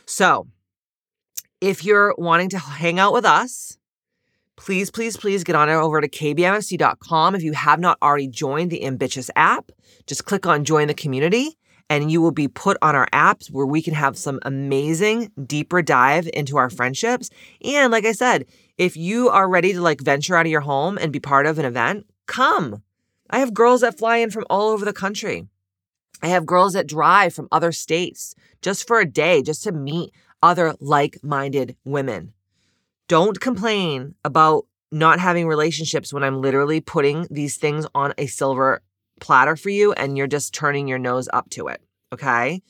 So, 0.06 0.48
if 1.60 1.84
you're 1.84 2.14
wanting 2.18 2.50
to 2.50 2.58
hang 2.58 2.98
out 2.98 3.12
with 3.12 3.24
us, 3.24 3.78
please, 4.56 4.90
please, 4.90 5.16
please 5.16 5.44
get 5.44 5.56
on 5.56 5.68
over 5.68 6.00
to 6.00 6.08
kbmfc.com. 6.08 7.34
If 7.34 7.42
you 7.42 7.52
have 7.52 7.80
not 7.80 7.98
already 8.02 8.28
joined 8.28 8.70
the 8.70 8.84
Ambitious 8.84 9.30
app, 9.34 9.72
just 10.06 10.24
click 10.24 10.46
on 10.46 10.64
join 10.64 10.88
the 10.88 10.94
community 10.94 11.56
and 11.90 12.10
you 12.10 12.20
will 12.20 12.32
be 12.32 12.48
put 12.48 12.76
on 12.82 12.94
our 12.94 13.08
apps 13.12 13.50
where 13.50 13.66
we 13.66 13.82
can 13.82 13.94
have 13.94 14.16
some 14.16 14.38
amazing 14.42 15.30
deeper 15.46 15.82
dive 15.82 16.28
into 16.32 16.56
our 16.56 16.70
friendships. 16.70 17.30
And 17.62 17.92
like 17.92 18.04
I 18.04 18.12
said, 18.12 18.46
if 18.78 18.96
you 18.96 19.28
are 19.28 19.48
ready 19.48 19.72
to 19.72 19.80
like 19.80 20.00
venture 20.00 20.36
out 20.36 20.46
of 20.46 20.52
your 20.52 20.62
home 20.62 20.98
and 20.98 21.12
be 21.12 21.20
part 21.20 21.46
of 21.46 21.58
an 21.58 21.64
event, 21.64 22.06
come. 22.26 22.82
I 23.30 23.38
have 23.38 23.54
girls 23.54 23.82
that 23.82 23.98
fly 23.98 24.18
in 24.18 24.30
from 24.30 24.44
all 24.50 24.70
over 24.70 24.84
the 24.84 24.92
country. 24.92 25.46
I 26.22 26.28
have 26.28 26.46
girls 26.46 26.72
that 26.72 26.86
drive 26.86 27.34
from 27.34 27.48
other 27.52 27.72
states 27.72 28.34
just 28.62 28.86
for 28.86 29.00
a 29.00 29.06
day, 29.06 29.42
just 29.42 29.62
to 29.64 29.72
meet 29.72 30.12
other 30.42 30.74
like 30.80 31.18
minded 31.22 31.76
women. 31.84 32.32
Don't 33.08 33.40
complain 33.40 34.14
about 34.24 34.66
not 34.90 35.18
having 35.18 35.46
relationships 35.46 36.12
when 36.12 36.22
I'm 36.22 36.40
literally 36.40 36.80
putting 36.80 37.26
these 37.30 37.56
things 37.56 37.86
on 37.94 38.14
a 38.16 38.26
silver 38.26 38.82
platter 39.20 39.56
for 39.56 39.70
you 39.70 39.92
and 39.92 40.16
you're 40.16 40.26
just 40.26 40.54
turning 40.54 40.88
your 40.88 40.98
nose 40.98 41.28
up 41.32 41.50
to 41.50 41.68
it. 41.68 41.82
Okay. 42.12 42.62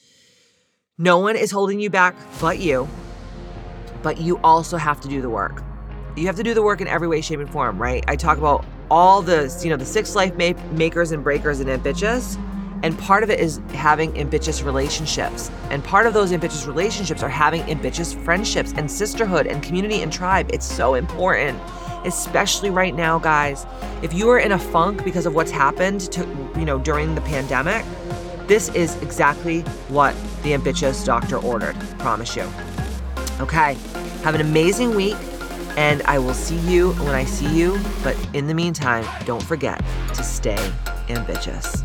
No 0.98 1.18
one 1.18 1.36
is 1.36 1.50
holding 1.50 1.80
you 1.80 1.90
back 1.90 2.16
but 2.40 2.58
you, 2.58 2.88
but 4.02 4.20
you 4.20 4.38
also 4.38 4.76
have 4.76 5.00
to 5.02 5.08
do 5.08 5.20
the 5.20 5.30
work. 5.30 5.62
You 6.16 6.26
have 6.26 6.36
to 6.36 6.42
do 6.42 6.54
the 6.54 6.62
work 6.62 6.80
in 6.80 6.86
every 6.86 7.08
way, 7.08 7.20
shape, 7.20 7.40
and 7.40 7.50
form, 7.50 7.80
right? 7.80 8.04
I 8.06 8.16
talk 8.16 8.38
about 8.38 8.64
all 8.90 9.20
the, 9.20 9.52
you 9.62 9.70
know, 9.70 9.76
the 9.76 9.84
six 9.84 10.14
life 10.14 10.34
makers 10.36 11.10
and 11.10 11.24
breakers 11.24 11.60
and 11.60 11.68
ambitious 11.68 12.38
and 12.84 12.98
part 12.98 13.22
of 13.22 13.30
it 13.30 13.40
is 13.40 13.62
having 13.70 14.16
ambitious 14.18 14.60
relationships. 14.60 15.50
And 15.70 15.82
part 15.82 16.06
of 16.06 16.12
those 16.12 16.32
ambitious 16.32 16.66
relationships 16.66 17.22
are 17.22 17.30
having 17.30 17.62
ambitious 17.62 18.12
friendships 18.12 18.74
and 18.76 18.90
sisterhood 18.90 19.46
and 19.46 19.62
community 19.62 20.02
and 20.02 20.12
tribe. 20.12 20.50
It's 20.52 20.66
so 20.66 20.92
important, 20.92 21.58
especially 22.04 22.68
right 22.68 22.94
now, 22.94 23.18
guys. 23.18 23.64
If 24.02 24.12
you 24.12 24.28
are 24.28 24.38
in 24.38 24.52
a 24.52 24.58
funk 24.58 25.02
because 25.02 25.24
of 25.24 25.34
what's 25.34 25.50
happened 25.50 26.02
to, 26.12 26.26
you 26.58 26.66
know, 26.66 26.78
during 26.78 27.14
the 27.14 27.22
pandemic, 27.22 27.86
this 28.46 28.68
is 28.74 29.00
exactly 29.00 29.62
what 29.88 30.14
the 30.42 30.52
ambitious 30.52 31.02
doctor 31.04 31.38
ordered. 31.38 31.76
Promise 32.00 32.36
you. 32.36 32.46
Okay. 33.40 33.78
Have 34.24 34.34
an 34.34 34.42
amazing 34.42 34.94
week 34.94 35.16
and 35.78 36.02
I 36.02 36.18
will 36.18 36.34
see 36.34 36.58
you 36.70 36.92
when 36.92 37.14
I 37.14 37.24
see 37.24 37.48
you. 37.48 37.80
But 38.02 38.14
in 38.34 38.46
the 38.46 38.54
meantime, 38.54 39.06
don't 39.24 39.42
forget 39.42 39.82
to 40.08 40.22
stay 40.22 40.70
ambitious. 41.08 41.82